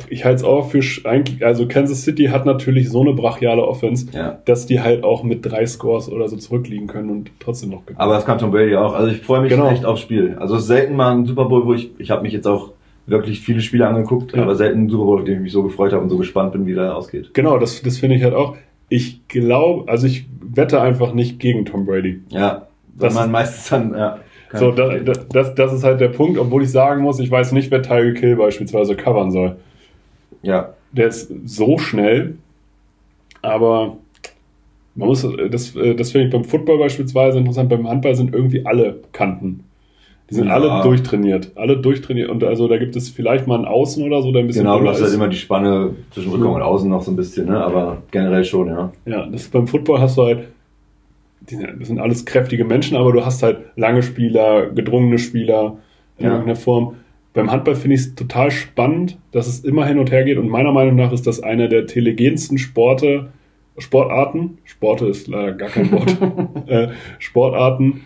Ich 0.09 0.25
halte 0.25 0.37
es 0.37 0.43
auch 0.43 0.69
für 0.69 0.81
eigentlich, 1.03 1.45
also 1.45 1.67
Kansas 1.67 2.03
City 2.03 2.25
hat 2.25 2.45
natürlich 2.45 2.89
so 2.89 3.01
eine 3.01 3.13
brachiale 3.13 3.65
Offense, 3.65 4.07
ja. 4.13 4.39
dass 4.45 4.65
die 4.65 4.81
halt 4.81 5.03
auch 5.03 5.23
mit 5.23 5.45
drei 5.45 5.65
Scores 5.65 6.09
oder 6.09 6.27
so 6.27 6.37
zurückliegen 6.37 6.87
können 6.87 7.09
und 7.09 7.31
trotzdem 7.39 7.71
noch 7.71 7.81
gewinnen. 7.81 7.99
Aber 7.99 8.13
das 8.13 8.25
kann 8.25 8.37
Tom 8.37 8.51
Brady 8.51 8.75
auch. 8.75 8.93
Also 8.93 9.11
ich 9.11 9.21
freue 9.21 9.41
mich 9.41 9.49
genau. 9.49 9.69
echt 9.69 9.85
aufs 9.85 10.01
Spiel. 10.01 10.37
Also 10.39 10.55
es 10.55 10.61
ist 10.61 10.67
selten 10.67 10.95
mal 10.95 11.11
ein 11.11 11.25
Super 11.25 11.45
Bowl, 11.45 11.65
wo 11.65 11.73
ich, 11.73 11.91
ich 11.97 12.09
habe 12.09 12.21
mich 12.23 12.33
jetzt 12.33 12.47
auch 12.47 12.71
wirklich 13.05 13.41
viele 13.41 13.61
Spiele 13.61 13.87
angeguckt, 13.87 14.35
ja. 14.35 14.41
aber 14.41 14.55
selten 14.55 14.85
ein 14.85 14.89
Super 14.89 15.05
Bowl, 15.05 15.19
auf 15.19 15.25
den 15.25 15.35
ich 15.35 15.41
mich 15.41 15.51
so 15.51 15.63
gefreut 15.63 15.93
habe 15.93 16.03
und 16.03 16.09
so 16.09 16.17
gespannt 16.17 16.53
bin, 16.53 16.65
wie 16.65 16.73
der 16.73 16.95
ausgeht. 16.95 17.33
Genau, 17.33 17.57
das, 17.59 17.81
das 17.81 17.97
finde 17.97 18.15
ich 18.15 18.23
halt 18.23 18.33
auch. 18.33 18.55
Ich 18.89 19.27
glaube, 19.27 19.89
also 19.91 20.07
ich 20.07 20.27
wette 20.41 20.81
einfach 20.81 21.13
nicht 21.13 21.39
gegen 21.39 21.65
Tom 21.65 21.85
Brady. 21.85 22.21
Ja, 22.29 22.67
das 22.97 23.13
man 23.13 23.31
meistens 23.31 23.69
dann, 23.69 23.93
ja. 23.93 24.19
So, 24.53 24.71
da, 24.71 24.97
das, 24.97 25.55
das 25.55 25.73
ist 25.73 25.83
halt 25.83 25.99
der 25.99 26.09
Punkt, 26.09 26.37
obwohl 26.37 26.63
ich 26.63 26.71
sagen 26.71 27.01
muss, 27.01 27.19
ich 27.19 27.29
weiß 27.29 27.51
nicht, 27.51 27.71
wer 27.71 27.81
Tyreek 27.81 28.19
Kill 28.19 28.35
beispielsweise 28.35 28.95
covern 28.95 29.31
soll. 29.31 29.57
Ja. 30.43 30.73
Der 30.91 31.07
ist 31.07 31.31
so 31.45 31.77
schnell, 31.77 32.37
aber 33.41 33.97
man 34.95 35.09
muss, 35.09 35.23
das, 35.23 35.73
das 35.73 36.11
finde 36.11 36.27
ich 36.27 36.31
beim 36.31 36.45
Football 36.45 36.77
beispielsweise 36.77 37.39
interessant, 37.39 37.69
beim 37.69 37.87
Handball 37.87 38.15
sind 38.15 38.33
irgendwie 38.33 38.65
alle 38.65 38.99
Kanten. 39.11 39.65
Die 40.29 40.35
sind 40.35 40.47
ja. 40.47 40.55
alle 40.55 40.81
durchtrainiert. 40.81 41.51
Alle 41.55 41.77
durchtrainiert. 41.77 42.29
Und 42.29 42.43
also 42.43 42.67
da 42.67 42.77
gibt 42.77 42.95
es 42.95 43.09
vielleicht 43.09 43.45
mal 43.45 43.59
ein 43.59 43.65
Außen 43.65 44.03
oder 44.03 44.23
so, 44.23 44.31
der 44.31 44.41
ein 44.41 44.47
bisschen. 44.47 44.63
Genau, 44.63 44.79
du 44.79 44.89
hast 44.89 45.01
halt 45.01 45.13
immer 45.13 45.27
die 45.27 45.37
Spanne 45.37 45.91
zwischen 46.11 46.31
Rückraum 46.31 46.55
und 46.55 46.61
Außen 46.63 46.89
noch 46.89 47.03
so 47.03 47.11
ein 47.11 47.15
bisschen, 47.15 47.47
ne? 47.47 47.63
Aber 47.63 48.01
generell 48.09 48.43
schon, 48.43 48.67
ja. 48.67 48.91
Ja, 49.05 49.27
das 49.27 49.47
beim 49.49 49.67
Football 49.67 49.99
hast 49.99 50.17
du 50.17 50.23
halt. 50.23 50.47
Das 51.49 51.87
sind 51.87 51.99
alles 51.99 52.25
kräftige 52.25 52.65
Menschen, 52.65 52.97
aber 52.97 53.11
du 53.11 53.25
hast 53.25 53.43
halt 53.43 53.59
lange 53.75 54.03
Spieler, 54.03 54.69
gedrungene 54.69 55.17
Spieler 55.17 55.77
in 56.17 56.25
ja. 56.25 56.31
irgendeiner 56.31 56.55
Form. 56.55 56.95
Beim 57.33 57.51
Handball 57.51 57.75
finde 57.75 57.95
ich 57.95 58.01
es 58.01 58.15
total 58.15 58.49
spannend, 58.49 59.17
dass 59.31 59.47
es 59.47 59.59
immer 59.59 59.85
hin 59.85 59.99
und 59.99 60.11
her 60.11 60.23
geht. 60.23 60.37
Und 60.37 60.49
meiner 60.49 60.71
Meinung 60.71 60.95
nach 60.95 61.11
ist 61.11 61.27
das 61.27 61.43
einer 61.43 61.67
der 61.67 61.85
telegensten 61.85 62.57
Sporte, 62.57 63.29
Sportarten. 63.77 64.59
Sporte 64.63 65.07
ist 65.07 65.27
leider 65.27 65.51
gar 65.51 65.69
kein 65.69 65.91
Wort. 65.91 66.17
äh, 66.67 66.87
Sportarten. 67.19 68.01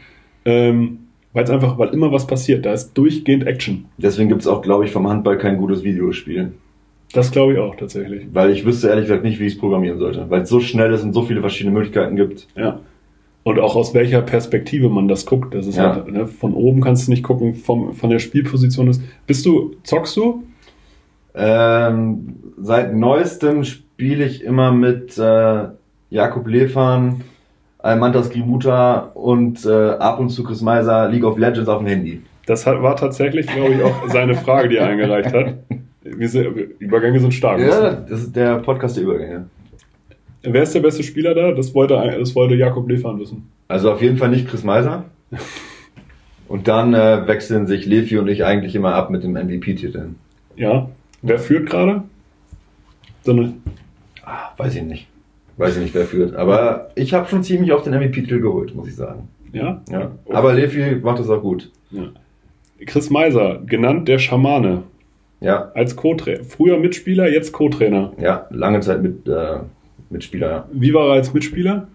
Ähm, 0.46 1.00
weil 1.32 1.44
es 1.44 1.52
einfach, 1.52 1.78
weil 1.78 1.90
immer 1.90 2.12
was 2.12 2.26
passiert. 2.26 2.66
Da 2.66 2.74
ist 2.74 2.94
durchgehend 2.94 3.46
Action. 3.46 3.86
Deswegen 3.98 4.30
gibt 4.30 4.42
es 4.42 4.48
auch, 4.48 4.64
glaube 4.64 4.86
ich, 4.86 4.92
vom 4.92 5.08
Handball 5.08 5.38
kein 5.38 5.58
gutes 5.58 5.84
Videospiel. 5.84 6.54
Das 7.14 7.32
glaube 7.32 7.54
ich 7.54 7.60
auch 7.60 7.76
tatsächlich. 7.76 8.28
Weil 8.34 8.52
ich 8.52 8.66
wüsste 8.66 8.90
ehrlich 8.90 9.06
gesagt 9.06 9.24
nicht, 9.24 9.40
wie 9.40 9.46
ich 9.46 9.54
es 9.54 9.60
programmieren 9.60 10.00
sollte. 10.00 10.30
Weil 10.30 10.42
es 10.42 10.50
so 10.50 10.60
schnell 10.60 10.92
ist 10.94 11.04
und 11.04 11.14
so 11.14 11.24
viele 11.24 11.42
verschiedene 11.42 11.74
Möglichkeiten 11.74 12.16
gibt. 12.16 12.48
Ja. 12.56 12.80
Und 13.44 13.60
auch 13.60 13.76
aus 13.76 13.94
welcher 13.94 14.22
Perspektive 14.22 14.90
man 14.90 15.08
das 15.08 15.26
guckt. 15.26 15.56
Das 15.56 15.66
ist 15.66 15.78
ja. 15.78 15.96
halt, 15.96 16.12
ne, 16.12 16.28
von 16.28 16.54
oben 16.54 16.82
kannst 16.82 17.08
du 17.08 17.12
nicht 17.12 17.24
gucken, 17.24 17.54
vom, 17.54 17.94
von 17.94 18.10
der 18.10 18.20
Spielposition 18.20 18.88
ist. 18.88 19.02
Bist 19.28 19.46
du, 19.46 19.76
zockst 19.84 20.18
du? 20.18 20.44
Ähm, 21.34 22.36
seit 22.58 22.94
neuestem 22.94 23.64
spiele 23.64 24.26
ich 24.26 24.44
immer 24.44 24.72
mit 24.72 25.18
äh, 25.18 25.68
Jakob 26.10 26.48
Lefan, 26.48 27.22
Almantas 27.78 28.30
Grimuta 28.30 29.12
und 29.14 29.66
äh, 29.66 29.92
ab 29.92 30.20
und 30.20 30.30
zu 30.30 30.44
Chris 30.44 30.62
Meiser 30.62 31.08
League 31.08 31.24
of 31.24 31.38
Legends 31.38 31.70
auf 31.70 31.80
dem 31.80 31.88
Handy. 31.88 32.22
Das 32.46 32.66
hat, 32.66 32.82
war 32.82 32.96
tatsächlich, 32.96 33.48
glaube 33.48 33.76
ich, 33.76 33.84
auch 33.84 33.96
seine 34.10 34.36
Frage, 34.36 34.70
die 34.70 34.78
er 34.78 34.88
eingereicht 34.88 35.34
hat. 35.34 35.56
Wir, 36.02 36.46
Übergänge 36.80 37.20
sind 37.20 37.34
stark. 37.34 37.60
Ja, 37.60 37.92
das 37.92 38.24
ist 38.24 38.36
der 38.36 38.58
Podcast 38.58 38.98
der 38.98 39.04
Übergänge. 39.04 39.46
Wer 40.42 40.64
ist 40.64 40.74
der 40.74 40.80
beste 40.80 41.04
Spieler 41.04 41.34
da? 41.36 41.52
Das 41.52 41.74
wollte, 41.76 41.96
das 42.18 42.36
wollte 42.36 42.56
Jakob 42.56 42.90
Lefan 42.90 43.20
wissen. 43.20 43.50
Also 43.68 43.92
auf 43.92 44.02
jeden 44.02 44.18
Fall 44.18 44.30
nicht 44.30 44.48
Chris 44.48 44.64
Meiser. 44.64 45.06
Und 46.48 46.68
dann 46.68 46.96
äh, 46.96 47.28
wechseln 47.28 47.68
sich 47.68 47.86
Lefi 47.86 48.18
und 48.18 48.28
ich 48.28 48.44
eigentlich 48.44 48.74
immer 48.74 48.96
ab 48.96 49.12
mit 49.12 49.24
dem 49.24 49.34
MVP-Titeln. 49.34 50.16
Ja. 50.56 50.90
Wer 51.22 51.38
führt 51.38 51.70
gerade? 51.70 52.02
So 53.22 53.40
ah, 54.24 54.52
weiß 54.58 54.76
ich 54.76 54.82
nicht. 54.82 55.08
Weiß 55.58 55.76
ich 55.78 55.84
nicht, 55.84 55.94
wer 55.94 56.06
führt. 56.06 56.36
Aber 56.36 56.90
ich 56.96 57.14
habe 57.14 57.28
schon 57.28 57.44
ziemlich 57.44 57.72
auf 57.72 57.84
den 57.84 57.94
MVP-Titel 57.94 58.40
geholt, 58.40 58.74
muss 58.74 58.88
ich 58.88 58.96
sagen. 58.96 59.28
Ja? 59.54 59.82
Ja. 59.92 60.12
Okay. 60.26 60.36
Aber 60.36 60.54
Lefi 60.56 60.96
macht 61.04 61.20
das 61.20 61.30
auch 61.30 61.42
gut. 61.44 61.70
Ja. 61.92 62.10
Chris 62.86 63.12
Meiser, 63.12 63.62
genannt 63.66 64.08
der 64.08 64.18
Schamane. 64.18 64.84
Ja. 65.42 65.72
Als 65.76 65.96
Co-Trainer. 65.96 66.44
Früher 66.44 66.80
Mitspieler, 66.80 67.30
jetzt 67.30 67.52
Co-Trainer. 67.52 68.14
Ja, 68.20 68.48
lange 68.50 68.80
Zeit 68.80 69.04
mit, 69.04 69.28
äh, 69.28 69.58
Mitspieler, 70.10 70.50
ja. 70.50 70.66
Wie 70.72 70.94
war 70.94 71.08
er 71.08 71.14
als 71.14 71.34
Mitspieler? 71.34 71.88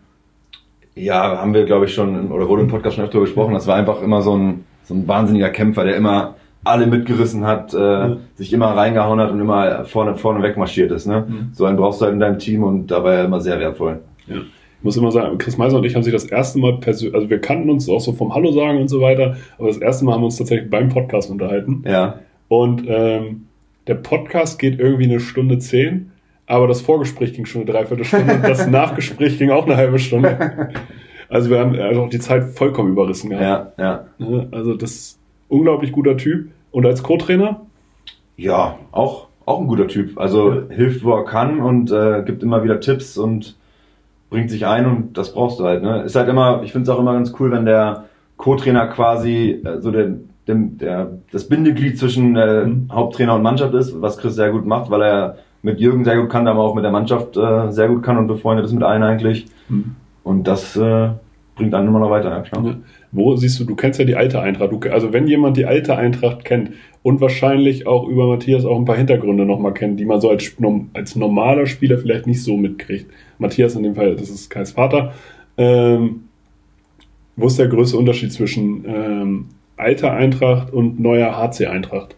Ja, 0.94 1.38
haben 1.38 1.55
wir, 1.55 1.64
glaube 1.64 1.87
ich, 1.87 1.94
schon, 1.94 2.31
oder 2.31 2.48
wurde 2.48 2.62
im 2.62 2.68
Podcast 2.68 2.96
schon 2.96 3.05
öfter 3.05 3.20
gesprochen. 3.20 3.55
Das 3.55 3.66
war 3.66 3.77
einfach 3.77 4.00
immer 4.00 4.22
so 4.22 4.37
ein, 4.37 4.64
so 4.85 4.94
ein 4.94 5.09
wahnsinniger 5.09 5.50
Kämpfer, 5.50 5.85
der 5.85 5.96
immer 5.96 6.37
alle 6.64 6.87
mitgerissen 6.87 7.44
hat, 7.44 7.74
äh, 7.74 7.79
ja. 7.79 8.16
sich 8.37 8.53
immer 8.53 8.68
reingehauen 8.68 9.20
hat 9.20 9.31
und 9.31 9.40
immer 9.40 9.85
vorne, 9.85 10.16
vorne 10.16 10.42
wegmarschiert 10.42 10.90
ist. 10.92 11.07
Ne? 11.07 11.27
Mhm. 11.29 11.48
So 11.53 11.66
einen 11.66 11.77
brauchst 11.77 12.00
du 12.00 12.07
halt 12.07 12.14
in 12.14 12.20
deinem 12.20 12.38
Team 12.38 12.62
und 12.62 12.87
da 12.87 13.05
war 13.05 13.14
er 13.14 13.24
immer 13.24 13.40
sehr 13.40 13.59
wertvoll. 13.61 14.00
Ja. 14.27 14.37
Ich 14.37 14.85
muss 14.85 14.96
immer 14.96 15.12
sagen, 15.12 15.38
Chris 15.38 15.57
Meiser 15.57 15.79
und 15.79 15.85
ich 15.85 15.94
haben 15.94 16.03
sich 16.03 16.12
das 16.12 16.24
erste 16.24 16.59
Mal 16.59 16.79
persönlich, 16.79 17.14
also 17.14 17.31
wir 17.31 17.40
kannten 17.40 17.70
uns 17.70 17.88
auch 17.88 18.00
so 18.00 18.12
vom 18.12 18.35
Hallo 18.35 18.53
sagen 18.53 18.81
und 18.81 18.88
so 18.88 19.00
weiter, 19.00 19.37
aber 19.59 19.68
das 19.68 19.79
erste 19.79 20.05
Mal 20.05 20.14
haben 20.14 20.20
wir 20.20 20.27
uns 20.27 20.37
tatsächlich 20.37 20.70
beim 20.70 20.88
Podcast 20.90 21.31
unterhalten. 21.31 21.85
Ja. 21.87 22.20
Und 22.48 22.85
ähm, 22.87 23.46
der 23.87 23.94
Podcast 23.94 24.59
geht 24.59 24.79
irgendwie 24.79 25.05
eine 25.05 25.20
Stunde 25.20 25.59
zehn, 25.59 26.12
aber 26.46 26.68
das 26.68 26.80
Vorgespräch 26.80 27.33
ging 27.33 27.46
schon 27.46 27.62
eine 27.62 27.72
Dreiviertelstunde 27.72 28.35
und 28.35 28.44
das 28.44 28.66
Nachgespräch 28.70 29.38
ging 29.38 29.50
auch 29.50 29.66
eine 29.66 29.76
halbe 29.76 29.98
Stunde. 29.98 30.70
Also 31.30 31.50
wir 31.50 31.59
haben 31.59 31.74
also 31.74 32.02
auch 32.02 32.11
die 32.11 32.20
Zeit 32.20 32.44
vollkommen 32.44 32.90
überrissen 32.90 33.30
gehabt. 33.30 33.78
Ja, 33.78 33.85
ja. 33.85 34.04
Ne, 34.18 34.46
also 34.52 34.74
das 34.74 34.90
ist 34.90 35.18
unglaublich 35.48 35.90
guter 35.90 36.16
Typ. 36.16 36.50
Und 36.70 36.87
als 36.87 37.02
Co-Trainer? 37.02 37.62
Ja, 38.37 38.78
auch, 38.92 39.28
auch 39.46 39.61
ein 39.61 39.66
guter 39.66 39.88
Typ. 39.88 40.18
Also 40.18 40.52
ja. 40.52 40.62
hilft, 40.70 41.02
wo 41.02 41.12
er 41.12 41.24
kann 41.24 41.61
und 41.61 41.90
äh, 41.90 42.22
gibt 42.24 42.42
immer 42.42 42.62
wieder 42.62 42.78
Tipps 42.78 43.16
und 43.16 43.57
bringt 44.30 44.50
sich 44.50 44.66
ein 44.66 44.87
und 44.87 45.16
das 45.16 45.33
brauchst 45.33 45.59
du 45.59 45.64
halt. 45.64 45.83
Ne? 45.83 46.02
Ist 46.02 46.16
halt 46.16 46.28
immer, 46.28 46.62
ich 46.62 46.72
finde 46.72 46.90
es 46.90 46.96
auch 46.96 47.00
immer 47.00 47.14
ganz 47.14 47.33
cool, 47.38 47.50
wenn 47.50 47.64
der 47.64 48.04
Co-Trainer 48.37 48.88
quasi 48.88 49.62
äh, 49.64 49.80
so 49.80 49.90
der, 49.90 50.14
der, 50.46 50.54
der, 50.57 51.11
das 51.33 51.48
Bindeglied 51.48 51.98
zwischen 51.98 52.37
äh, 52.37 52.64
mhm. 52.64 52.88
Haupttrainer 52.92 53.35
und 53.35 53.42
Mannschaft 53.42 53.74
ist, 53.74 54.00
was 54.00 54.18
Chris 54.18 54.35
sehr 54.35 54.50
gut 54.50 54.66
macht, 54.66 54.90
weil 54.90 55.02
er 55.02 55.38
mit 55.64 55.81
Jürgen 55.81 56.05
sehr 56.05 56.20
gut 56.20 56.31
kann, 56.31 56.46
aber 56.46 56.62
auch 56.62 56.74
mit 56.74 56.85
der 56.85 56.92
Mannschaft 56.92 57.37
äh, 57.37 57.72
sehr 57.72 57.88
gut 57.88 58.03
kann 58.03 58.18
und 58.18 58.27
befreundet 58.27 58.66
ist 58.66 58.72
mit 58.72 58.83
allen 58.83 59.03
eigentlich. 59.03 59.46
Mhm. 59.68 59.96
Und 60.22 60.46
das 60.46 60.77
äh, 60.77 61.09
bringt 61.57 61.74
einen 61.74 61.88
immer 61.88 62.00
noch 62.00 62.11
weiter, 62.11 62.31
ja 62.31 62.40
klar. 62.42 62.64
Ja. 62.64 62.77
Wo 63.12 63.35
siehst 63.37 63.59
du, 63.59 63.64
du 63.64 63.74
kennst 63.74 63.98
ja 63.98 64.05
die 64.05 64.14
alte 64.14 64.40
Eintracht. 64.40 64.72
Du, 64.72 64.90
also 64.90 65.12
wenn 65.12 65.27
jemand 65.27 65.57
die 65.57 65.64
alte 65.64 65.96
Eintracht 65.96 66.44
kennt 66.44 66.72
und 67.03 67.20
wahrscheinlich 67.22 67.87
auch 67.87 68.07
über 68.07 68.27
Matthias 68.27 68.66
auch 68.66 68.79
ein 68.79 68.85
paar 68.85 68.96
Hintergründe 68.96 69.46
nochmal 69.46 69.72
kennt, 69.72 69.98
die 69.98 70.05
man 70.05 70.20
so 70.20 70.29
als, 70.29 70.55
als 70.92 71.16
normaler 71.16 71.66
Spieler 71.66 71.96
vielleicht 71.96 72.27
nicht 72.27 72.42
so 72.42 72.57
mitkriegt. 72.57 73.11
Matthias 73.38 73.74
in 73.74 73.85
dem 73.85 73.94
Fall, 73.94 74.16
das 74.16 74.29
ist 74.29 74.50
Kais 74.50 74.72
Vater. 74.72 75.14
Ähm, 75.57 76.24
wo 77.37 77.46
ist 77.46 77.59
der 77.59 77.68
größte 77.68 77.96
Unterschied 77.96 78.33
zwischen 78.33 78.85
ähm, 78.87 79.46
alter 79.77 80.12
Eintracht 80.12 80.72
und 80.72 81.00
neuer 81.00 81.37
HC 81.38 81.66
Eintracht? 81.66 82.16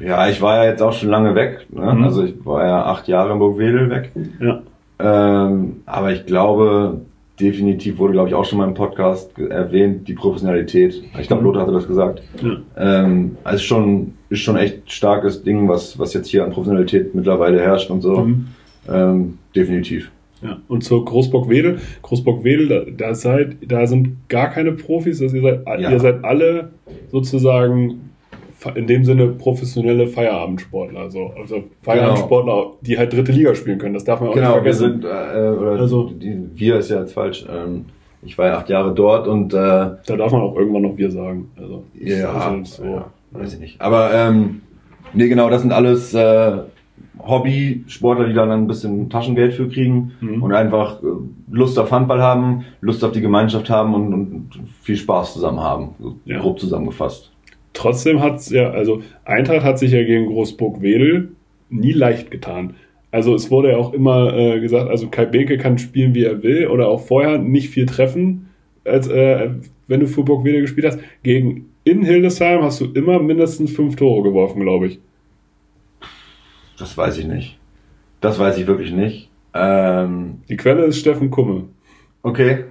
Ja, 0.00 0.28
ich 0.28 0.40
war 0.40 0.64
ja 0.64 0.70
jetzt 0.70 0.82
auch 0.82 0.92
schon 0.92 1.10
lange 1.10 1.34
weg. 1.34 1.66
Ne? 1.70 1.94
Mhm. 1.94 2.04
Also 2.04 2.24
ich 2.24 2.34
war 2.44 2.64
ja 2.66 2.84
acht 2.84 3.06
Jahre 3.08 3.32
in 3.32 3.38
Burgwedel 3.38 3.90
weg. 3.90 4.12
Ja. 4.40 4.62
Ähm, 4.98 5.82
aber 5.86 6.12
ich 6.12 6.26
glaube, 6.26 7.00
definitiv 7.40 7.98
wurde, 7.98 8.12
glaube 8.12 8.28
ich, 8.28 8.34
auch 8.34 8.44
schon 8.44 8.58
mal 8.58 8.68
im 8.68 8.74
Podcast 8.74 9.38
erwähnt, 9.38 10.06
die 10.08 10.14
Professionalität. 10.14 11.02
Ich 11.18 11.26
glaube, 11.26 11.42
mhm. 11.42 11.48
Lothar 11.48 11.62
hatte 11.62 11.72
das 11.72 11.86
gesagt. 11.86 12.22
Ja. 12.42 12.56
Ähm, 12.76 13.36
also 13.44 13.62
schon, 13.62 14.14
ist 14.28 14.40
schon 14.40 14.56
echt 14.56 14.90
starkes 14.90 15.42
Ding, 15.42 15.68
was, 15.68 15.98
was 15.98 16.14
jetzt 16.14 16.28
hier 16.28 16.44
an 16.44 16.52
Professionalität 16.52 17.14
mittlerweile 17.14 17.60
herrscht 17.60 17.90
und 17.90 18.00
so. 18.02 18.20
Mhm. 18.20 18.46
Ähm, 18.88 19.38
definitiv. 19.54 20.10
Ja, 20.42 20.58
und 20.68 20.82
zur 20.82 21.04
Großbock-Wedel. 21.04 21.80
Großbock-Wedel, 22.02 22.68
da, 22.68 23.06
da, 23.08 23.14
seid, 23.14 23.56
da 23.66 23.86
sind 23.86 24.28
gar 24.28 24.48
keine 24.48 24.72
Profis, 24.72 25.20
also 25.20 25.36
ihr 25.36 25.42
seid, 25.42 25.80
ja. 25.80 25.90
ihr 25.90 26.00
seid 26.00 26.24
alle 26.24 26.70
sozusagen 27.10 28.09
in 28.74 28.86
dem 28.86 29.04
Sinne 29.04 29.28
professionelle 29.28 30.06
Feierabendsportler, 30.06 31.00
also, 31.00 31.32
also 31.38 31.64
Feierabendsportler, 31.82 32.54
genau. 32.54 32.78
die 32.82 32.98
halt 32.98 33.12
dritte 33.12 33.32
Liga 33.32 33.54
spielen 33.54 33.78
können. 33.78 33.94
Das 33.94 34.04
darf 34.04 34.20
man 34.20 34.30
auch 34.30 34.34
genau, 34.34 34.48
nicht 34.48 34.54
vergessen. 34.56 35.02
Wir 35.02 35.62
sind, 35.62 35.74
äh, 35.74 35.80
also, 35.80 36.10
die, 36.10 36.38
wir 36.54 36.76
ist 36.76 36.90
ja 36.90 37.00
jetzt 37.00 37.14
falsch. 37.14 37.46
Ähm, 37.50 37.86
ich 38.22 38.36
war 38.36 38.48
ja 38.48 38.58
acht 38.58 38.68
Jahre 38.68 38.94
dort 38.94 39.26
und 39.26 39.54
äh, 39.54 39.56
da 39.56 39.98
darf 40.04 40.32
man 40.32 40.42
auch 40.42 40.56
irgendwann 40.56 40.82
noch 40.82 40.96
wir 40.96 41.10
sagen. 41.10 41.50
Also, 41.56 41.84
ja, 41.98 42.30
also 42.32 42.64
so, 42.64 42.84
ja, 42.84 43.06
weiß 43.30 43.54
ich 43.54 43.60
nicht. 43.60 43.80
Aber 43.80 44.12
ähm, 44.12 44.60
nee, 45.14 45.28
genau, 45.28 45.48
das 45.48 45.62
sind 45.62 45.72
alles 45.72 46.12
äh, 46.12 46.58
Hobby-Sportler, 47.18 48.28
die 48.28 48.34
dann 48.34 48.50
ein 48.50 48.66
bisschen 48.66 49.08
Taschengeld 49.08 49.54
für 49.54 49.68
kriegen 49.68 50.12
mhm. 50.20 50.42
und 50.42 50.52
einfach 50.52 51.02
äh, 51.02 51.06
Lust 51.50 51.78
auf 51.78 51.90
Handball 51.90 52.20
haben, 52.20 52.64
Lust 52.80 53.02
auf 53.04 53.12
die 53.12 53.20
Gemeinschaft 53.20 53.70
haben 53.70 53.94
und, 53.94 54.12
und 54.12 54.50
viel 54.82 54.96
Spaß 54.96 55.34
zusammen 55.34 55.60
haben, 55.60 55.90
so 55.98 56.14
ja. 56.24 56.40
grob 56.40 56.58
zusammengefasst. 56.60 57.29
Trotzdem 57.72 58.20
hat 58.20 58.36
es 58.36 58.50
ja, 58.50 58.70
also 58.70 59.02
Eintracht 59.24 59.62
hat 59.62 59.78
sich 59.78 59.92
ja 59.92 60.02
gegen 60.02 60.26
Großburg-Wedel 60.26 61.30
nie 61.68 61.92
leicht 61.92 62.30
getan. 62.30 62.74
Also 63.12 63.34
es 63.34 63.50
wurde 63.50 63.70
ja 63.70 63.76
auch 63.76 63.92
immer 63.92 64.36
äh, 64.36 64.60
gesagt, 64.60 64.88
also 64.88 65.08
Kai 65.08 65.24
Beke 65.26 65.58
kann 65.58 65.78
spielen, 65.78 66.14
wie 66.14 66.24
er 66.24 66.42
will 66.42 66.68
oder 66.68 66.88
auch 66.88 67.00
vorher 67.00 67.38
nicht 67.38 67.70
viel 67.70 67.86
treffen, 67.86 68.48
als 68.84 69.08
äh, 69.08 69.50
wenn 69.88 70.00
du 70.00 70.06
für 70.06 70.22
Burgwede 70.22 70.60
gespielt 70.60 70.86
hast. 70.86 71.00
Gegen 71.22 71.66
in 71.84 72.02
Hildesheim 72.04 72.62
hast 72.62 72.80
du 72.80 72.86
immer 72.92 73.18
mindestens 73.20 73.72
fünf 73.72 73.96
Tore 73.96 74.22
geworfen, 74.22 74.60
glaube 74.60 74.86
ich. 74.86 75.00
Das 76.78 76.96
weiß 76.96 77.18
ich 77.18 77.26
nicht. 77.26 77.58
Das 78.20 78.38
weiß 78.38 78.58
ich 78.58 78.66
wirklich 78.66 78.92
nicht. 78.92 79.28
Ähm, 79.54 80.42
Die 80.48 80.56
Quelle 80.56 80.84
ist 80.84 80.98
Steffen 80.98 81.30
Kumme. 81.30 81.64
Okay. 82.22 82.64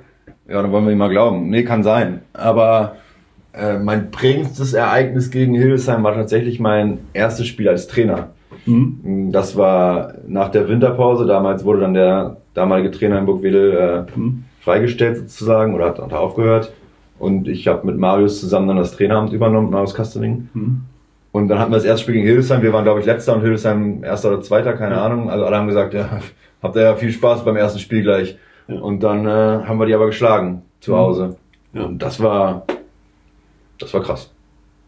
Ja, 0.47 0.61
dann 0.61 0.71
wollen 0.71 0.85
wir 0.85 0.91
ihm 0.91 0.97
mal 0.97 1.09
glauben. 1.09 1.49
Nee, 1.49 1.63
kann 1.63 1.83
sein. 1.83 2.21
Aber 2.33 2.95
äh, 3.53 3.77
mein 3.77 4.11
prägendstes 4.11 4.73
Ereignis 4.73 5.31
gegen 5.31 5.55
Hildesheim 5.55 6.03
war 6.03 6.13
tatsächlich 6.13 6.59
mein 6.59 6.99
erstes 7.13 7.47
Spiel 7.47 7.67
als 7.67 7.87
Trainer. 7.87 8.29
Mhm. 8.65 9.31
Das 9.31 9.55
war 9.57 10.13
nach 10.27 10.49
der 10.49 10.67
Winterpause. 10.67 11.25
Damals 11.25 11.63
wurde 11.63 11.81
dann 11.81 11.93
der 11.93 12.37
damalige 12.53 12.91
Trainer 12.91 13.19
in 13.19 13.25
Burgwedel 13.25 14.05
äh, 14.15 14.17
mhm. 14.19 14.45
freigestellt 14.59 15.17
sozusagen 15.17 15.73
oder 15.73 15.85
hat, 15.85 15.99
hat 15.99 16.13
aufgehört. 16.13 16.73
Und 17.17 17.47
ich 17.47 17.67
habe 17.67 17.85
mit 17.85 17.97
Marius 17.97 18.39
zusammen 18.39 18.67
dann 18.67 18.77
das 18.77 18.95
Traineramt 18.95 19.33
übernommen, 19.33 19.69
Marius 19.69 19.93
Kastening. 19.93 20.49
Mhm. 20.53 20.81
Und 21.31 21.47
dann 21.47 21.59
hatten 21.59 21.71
wir 21.71 21.77
das 21.77 21.85
erste 21.85 22.03
Spiel 22.03 22.15
gegen 22.15 22.25
Hildesheim. 22.25 22.61
Wir 22.61 22.73
waren, 22.73 22.83
glaube 22.83 23.01
ich, 23.01 23.05
letzter 23.05 23.35
und 23.35 23.41
Hildesheim 23.41 24.03
erster 24.03 24.29
oder 24.29 24.41
zweiter, 24.41 24.73
keine 24.73 24.95
ja. 24.95 25.05
Ahnung. 25.05 25.29
Also 25.29 25.45
alle 25.45 25.57
haben 25.57 25.67
gesagt, 25.67 25.93
ja, 25.93 26.09
habt 26.63 26.75
ihr 26.75 26.81
ja 26.81 26.95
viel 26.95 27.11
Spaß 27.11 27.45
beim 27.45 27.55
ersten 27.55 27.79
Spiel 27.79 28.01
gleich. 28.01 28.37
Ja. 28.67 28.79
Und 28.79 29.03
dann 29.03 29.25
äh, 29.25 29.29
haben 29.65 29.79
wir 29.79 29.85
die 29.85 29.93
aber 29.93 30.07
geschlagen 30.07 30.63
zu 30.79 30.91
mhm. 30.91 30.97
Hause. 30.97 31.35
Ja. 31.73 31.83
Und 31.83 32.01
das 32.01 32.21
war, 32.21 32.65
das 33.80 33.93
war 33.93 34.01
krass. 34.01 34.32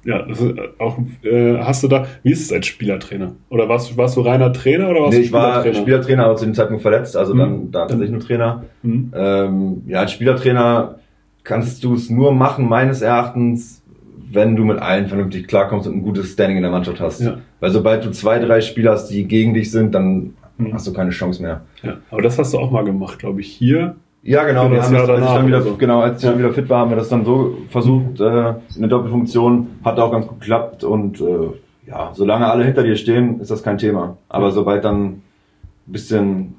Ja, 0.04 0.24
das 0.24 0.42
ist 0.42 0.54
auch, 0.80 0.98
äh, 1.24 1.58
hast 1.60 1.84
du 1.84 1.88
da, 1.88 2.08
wie 2.24 2.32
ist 2.32 2.42
es 2.42 2.52
als 2.52 2.66
Spielertrainer? 2.66 3.34
Oder 3.50 3.70
warst, 3.70 3.96
warst 3.98 4.18
du 4.18 4.22
reiner 4.22 4.52
Trainer 4.52 4.90
oder 4.90 5.02
warst 5.02 5.14
nee, 5.14 5.20
du 5.20 5.28
Spielertrainer? 5.28 5.66
ich 5.66 5.76
war 5.76 5.82
Spielertrainer, 5.82 6.26
aber 6.26 6.36
zu 6.38 6.46
dem 6.46 6.56
Zeitpunkt 6.56 6.82
verletzt, 6.82 7.16
also 7.16 7.36
mhm. 7.36 7.40
dann, 7.40 7.72
da 7.72 7.80
tatsächlich 7.82 8.12
nur 8.12 8.22
Trainer. 8.22 8.64
Mhm. 8.82 9.14
Ähm, 9.16 9.82
ja, 9.86 10.00
als 10.00 10.12
Spielertrainer 10.12 10.96
kannst 11.44 11.84
du 11.84 11.94
es 11.94 12.10
nur 12.10 12.34
machen, 12.34 12.68
meines 12.68 13.02
Erachtens, 13.02 13.84
wenn 14.32 14.56
du 14.56 14.64
mit 14.64 14.80
allen 14.80 15.08
vernünftig 15.08 15.48
klarkommst 15.48 15.88
und 15.88 15.98
ein 15.98 16.04
gutes 16.04 16.34
Standing 16.34 16.58
in 16.58 16.64
der 16.64 16.72
Mannschaft 16.72 17.00
hast. 17.00 17.22
Ja. 17.22 17.38
Weil 17.60 17.72
sobald 17.72 18.04
du 18.04 18.12
zwei, 18.12 18.40
drei 18.40 18.62
Spieler 18.62 18.94
hast, 18.94 19.10
die 19.10 19.28
gegen 19.28 19.54
dich 19.54 19.70
sind, 19.70 19.94
dann 19.94 20.34
mhm. 20.58 20.74
hast 20.74 20.88
du 20.88 20.94
keine 20.94 21.12
Chance 21.12 21.44
mehr. 21.44 21.62
Ja, 21.84 21.98
aber 22.10 22.24
das 22.24 22.40
hast 22.40 22.54
du 22.54 22.58
auch 22.58 22.72
mal 22.72 22.86
gemacht, 22.86 23.20
glaube 23.20 23.42
ich, 23.42 23.52
hier 23.52 23.96
ja, 24.24 24.44
genau. 24.44 24.70
Wir 24.70 24.84
haben 24.84 24.94
das, 24.94 25.10
als 25.10 25.20
ich 25.20 25.26
dann 25.26 25.48
wieder, 25.48 25.62
so. 25.62 25.76
genau, 25.78 26.02
als 26.02 26.24
ich 26.24 26.30
dann 26.30 26.38
wieder 26.38 26.54
fit 26.54 26.70
war, 26.70 26.80
haben 26.80 26.92
wir 26.92 26.98
das 26.98 27.10
dann 27.10 27.26
so 27.26 27.58
versucht, 27.70 28.20
äh, 28.20 28.54
eine 28.78 28.88
Doppelfunktion. 28.88 29.80
Hat 29.84 30.00
auch 30.00 30.12
ganz 30.12 30.28
gut 30.28 30.40
geklappt 30.40 30.84
und 30.84 31.20
äh, 31.20 31.50
ja, 31.88 32.12
solange 32.14 32.48
alle 32.48 32.64
hinter 32.64 32.84
dir 32.84 32.96
stehen, 32.96 33.40
ist 33.40 33.50
das 33.52 33.64
kein 33.64 33.78
Thema. 33.78 34.18
Aber 34.30 34.46
ja. 34.46 34.52
sobald 34.52 34.86
dann 34.86 35.04
ein 35.04 35.22
bisschen, 35.88 36.56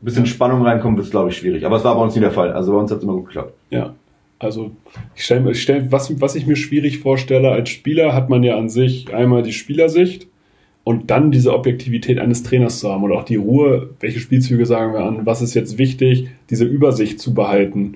bisschen 0.00 0.26
Spannung 0.26 0.62
reinkommt, 0.62 0.96
wird 0.96 1.06
es, 1.06 1.10
glaube 1.10 1.30
ich, 1.30 1.36
schwierig. 1.36 1.66
Aber 1.66 1.76
es 1.76 1.84
war 1.84 1.96
bei 1.96 2.02
uns 2.02 2.14
nie 2.14 2.20
der 2.20 2.30
Fall. 2.30 2.52
Also 2.52 2.72
bei 2.72 2.78
uns 2.78 2.90
hat 2.90 2.98
es 2.98 3.04
immer 3.04 3.14
gut 3.14 3.26
geklappt. 3.26 3.54
Ja. 3.70 3.94
Also 4.38 4.70
ich 5.14 5.24
stelle 5.24 5.54
stell, 5.54 5.90
was, 5.90 6.20
was 6.20 6.34
ich 6.34 6.46
mir 6.46 6.56
schwierig 6.56 6.98
vorstelle, 7.00 7.50
als 7.50 7.70
Spieler 7.70 8.14
hat 8.14 8.28
man 8.28 8.42
ja 8.42 8.56
an 8.56 8.68
sich 8.68 9.12
einmal 9.12 9.42
die 9.42 9.52
Spielersicht 9.52 10.28
und 10.86 11.10
dann 11.10 11.32
diese 11.32 11.52
Objektivität 11.52 12.20
eines 12.20 12.44
Trainers 12.44 12.78
zu 12.78 12.92
haben 12.92 13.02
oder 13.02 13.16
auch 13.16 13.24
die 13.24 13.34
Ruhe, 13.34 13.90
welche 13.98 14.20
Spielzüge 14.20 14.66
sagen 14.66 14.92
wir 14.92 15.00
an, 15.00 15.26
was 15.26 15.42
ist 15.42 15.54
jetzt 15.54 15.78
wichtig, 15.78 16.28
diese 16.48 16.64
Übersicht 16.64 17.18
zu 17.18 17.34
behalten. 17.34 17.94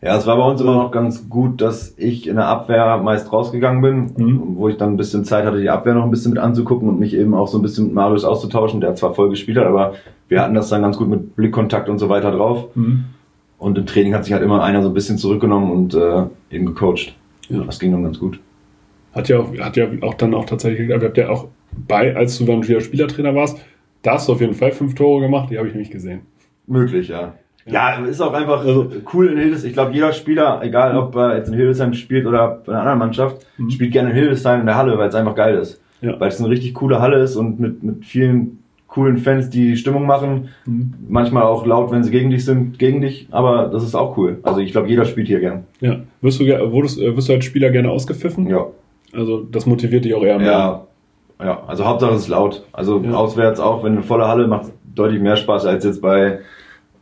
Ja, 0.00 0.16
es 0.16 0.28
war 0.28 0.36
bei 0.36 0.44
uns 0.44 0.60
immer 0.60 0.76
noch 0.76 0.92
ganz 0.92 1.28
gut, 1.28 1.60
dass 1.60 1.92
ich 1.96 2.28
in 2.28 2.36
der 2.36 2.46
Abwehr 2.46 2.98
meist 2.98 3.32
rausgegangen 3.32 3.82
bin, 3.82 4.12
mhm. 4.16 4.42
wo 4.54 4.68
ich 4.68 4.76
dann 4.76 4.90
ein 4.90 4.96
bisschen 4.96 5.24
Zeit 5.24 5.44
hatte, 5.44 5.60
die 5.60 5.70
Abwehr 5.70 5.94
noch 5.94 6.04
ein 6.04 6.12
bisschen 6.12 6.30
mit 6.30 6.40
anzugucken 6.40 6.88
und 6.88 7.00
mich 7.00 7.14
eben 7.14 7.34
auch 7.34 7.48
so 7.48 7.58
ein 7.58 7.62
bisschen 7.62 7.86
mit 7.86 7.94
Marius 7.94 8.24
auszutauschen, 8.24 8.80
der 8.80 8.94
zwar 8.94 9.12
voll 9.12 9.28
gespielt 9.28 9.58
hat, 9.58 9.66
aber 9.66 9.94
wir 10.28 10.40
hatten 10.40 10.54
das 10.54 10.68
dann 10.68 10.82
ganz 10.82 10.98
gut 10.98 11.08
mit 11.08 11.34
Blickkontakt 11.34 11.88
und 11.88 11.98
so 11.98 12.08
weiter 12.08 12.30
drauf. 12.30 12.68
Mhm. 12.76 13.06
Und 13.58 13.76
im 13.76 13.86
Training 13.86 14.14
hat 14.14 14.24
sich 14.24 14.32
halt 14.32 14.44
immer 14.44 14.62
einer 14.62 14.84
so 14.84 14.88
ein 14.88 14.94
bisschen 14.94 15.18
zurückgenommen 15.18 15.72
und 15.72 15.94
äh, 15.94 16.26
eben 16.52 16.66
gecoacht. 16.66 17.16
Ja. 17.48 17.64
Das 17.64 17.80
ging 17.80 17.90
dann 17.90 18.04
ganz 18.04 18.20
gut. 18.20 18.38
Hat 19.12 19.28
ja 19.28 19.38
auch, 19.38 19.56
hat 19.58 19.76
ja 19.76 19.88
auch 20.02 20.14
dann 20.14 20.34
auch 20.34 20.44
tatsächlich, 20.44 20.88
ihr 20.88 21.00
habt 21.00 21.16
ja 21.16 21.28
auch 21.28 21.48
bei, 21.72 22.14
als 22.14 22.38
du 22.38 22.44
dann 22.44 22.66
wieder 22.66 22.80
Spielertrainer 22.80 23.34
warst, 23.34 23.58
da 24.02 24.14
hast 24.14 24.28
du 24.28 24.32
auf 24.32 24.40
jeden 24.40 24.54
Fall 24.54 24.72
fünf 24.72 24.94
Tore 24.94 25.20
gemacht, 25.20 25.50
die 25.50 25.58
habe 25.58 25.68
ich 25.68 25.74
nämlich 25.74 25.90
gesehen. 25.90 26.22
Möglich, 26.66 27.08
ja. 27.08 27.34
Ja, 27.66 28.04
ist 28.04 28.20
auch 28.20 28.32
einfach 28.32 28.60
also, 28.64 28.90
cool 29.12 29.28
in 29.28 29.38
Hildesheim. 29.38 29.68
Ich 29.68 29.72
glaube, 29.74 29.92
jeder 29.92 30.12
Spieler, 30.12 30.60
egal 30.62 30.96
ob 30.96 31.14
er 31.14 31.36
jetzt 31.36 31.48
in 31.48 31.54
Hildesheim 31.54 31.92
spielt 31.92 32.26
oder 32.26 32.62
bei 32.64 32.72
einer 32.72 32.80
anderen 32.80 32.98
Mannschaft, 32.98 33.46
mhm. 33.58 33.70
spielt 33.70 33.92
gerne 33.92 34.10
in 34.10 34.16
Hildesheim 34.16 34.60
in 34.60 34.66
der 34.66 34.76
Halle, 34.76 34.96
weil 34.98 35.08
es 35.08 35.14
einfach 35.14 35.34
geil 35.34 35.56
ist. 35.56 35.80
Ja. 36.00 36.18
Weil 36.18 36.28
es 36.28 36.40
eine 36.40 36.48
richtig 36.48 36.74
coole 36.74 37.00
Halle 37.00 37.18
ist 37.20 37.36
und 37.36 37.60
mit, 37.60 37.82
mit 37.82 38.04
vielen 38.04 38.58
coolen 38.86 39.18
Fans, 39.18 39.50
die 39.50 39.76
Stimmung 39.76 40.06
machen. 40.06 40.48
Mhm. 40.64 40.94
Manchmal 41.08 41.44
auch 41.44 41.66
laut, 41.66 41.92
wenn 41.92 42.02
sie 42.02 42.10
gegen 42.10 42.30
dich 42.30 42.44
sind, 42.44 42.78
gegen 42.78 43.02
dich. 43.02 43.28
Aber 43.30 43.68
das 43.68 43.84
ist 43.84 43.94
auch 43.94 44.16
cool. 44.16 44.38
Also 44.42 44.60
ich 44.60 44.72
glaube, 44.72 44.88
jeder 44.88 45.04
spielt 45.04 45.28
hier 45.28 45.40
gern. 45.40 45.64
Ja. 45.80 46.00
Wirst 46.22 46.40
du, 46.40 46.46
wurdest, 46.72 46.98
wirst 46.98 47.28
du 47.28 47.34
als 47.34 47.44
Spieler 47.44 47.70
gerne 47.70 47.90
ausgepfiffen? 47.90 48.48
Ja. 48.48 48.66
Also 49.12 49.40
das 49.40 49.66
motiviert 49.66 50.04
dich 50.04 50.14
auch 50.14 50.22
eher 50.22 50.38
mehr. 50.38 50.46
Ja, 50.46 50.86
ja, 51.42 51.62
also 51.66 51.84
Hauptsache 51.84 52.14
es 52.14 52.22
ist 52.22 52.28
laut. 52.28 52.64
Also 52.72 53.00
ja. 53.02 53.12
auswärts 53.12 53.60
auch, 53.60 53.82
wenn 53.82 53.92
eine 53.92 54.02
volle 54.02 54.28
Halle 54.28 54.46
macht 54.46 54.72
deutlich 54.94 55.20
mehr 55.20 55.36
Spaß 55.36 55.66
als 55.66 55.84
jetzt 55.84 56.02
bei, 56.02 56.40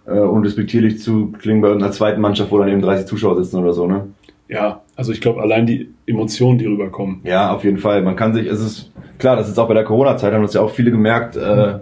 äh, 0.06 0.18
unrespektierlich 0.18 1.00
zu 1.00 1.32
klingen, 1.32 1.60
bei 1.60 1.72
einer 1.72 1.90
zweiten 1.90 2.20
Mannschaft, 2.20 2.50
wo 2.50 2.58
dann 2.58 2.68
eben 2.68 2.82
30 2.82 3.06
Zuschauer 3.06 3.36
sitzen 3.42 3.58
oder 3.58 3.72
so, 3.72 3.86
ne? 3.86 4.08
Ja, 4.48 4.82
also 4.96 5.12
ich 5.12 5.20
glaube 5.20 5.42
allein 5.42 5.66
die 5.66 5.90
Emotionen, 6.06 6.58
die 6.58 6.66
rüberkommen. 6.66 7.20
Ja, 7.24 7.52
auf 7.52 7.64
jeden 7.64 7.78
Fall. 7.78 8.02
Man 8.02 8.16
kann 8.16 8.32
sich, 8.32 8.46
es 8.46 8.60
ist 8.60 8.92
klar, 9.18 9.36
das 9.36 9.48
ist 9.48 9.58
auch 9.58 9.68
bei 9.68 9.74
der 9.74 9.84
Corona-Zeit, 9.84 10.32
haben 10.32 10.42
uns 10.42 10.54
ja 10.54 10.62
auch 10.62 10.70
viele 10.70 10.90
gemerkt, 10.90 11.36
äh, 11.36 11.80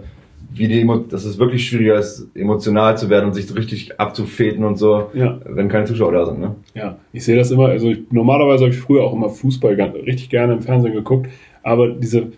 wie 0.59 0.67
die, 0.67 0.87
dass 1.09 1.25
es 1.25 1.37
wirklich 1.39 1.67
schwieriger 1.67 1.97
ist, 1.97 2.27
emotional 2.35 2.97
zu 2.97 3.09
werden 3.09 3.25
und 3.25 3.33
sich 3.33 3.47
so 3.47 3.55
richtig 3.55 3.99
abzufäden 3.99 4.63
und 4.63 4.77
so, 4.77 5.09
ja. 5.13 5.39
wenn 5.45 5.69
keine 5.69 5.85
Zuschauer 5.85 6.11
da 6.11 6.25
sind. 6.25 6.39
Ne? 6.39 6.55
Ja, 6.73 6.97
ich 7.13 7.25
sehe 7.25 7.35
das 7.35 7.51
immer, 7.51 7.67
also 7.67 7.89
ich, 7.89 7.99
normalerweise 8.11 8.65
habe 8.65 8.73
ich 8.73 8.79
früher 8.79 9.03
auch 9.03 9.13
immer 9.13 9.29
Fußball 9.29 9.73
richtig 10.05 10.29
gerne 10.29 10.53
im 10.53 10.61
Fernsehen 10.61 10.93
geguckt, 10.93 11.29
aber 11.63 11.89
diese 11.89 12.31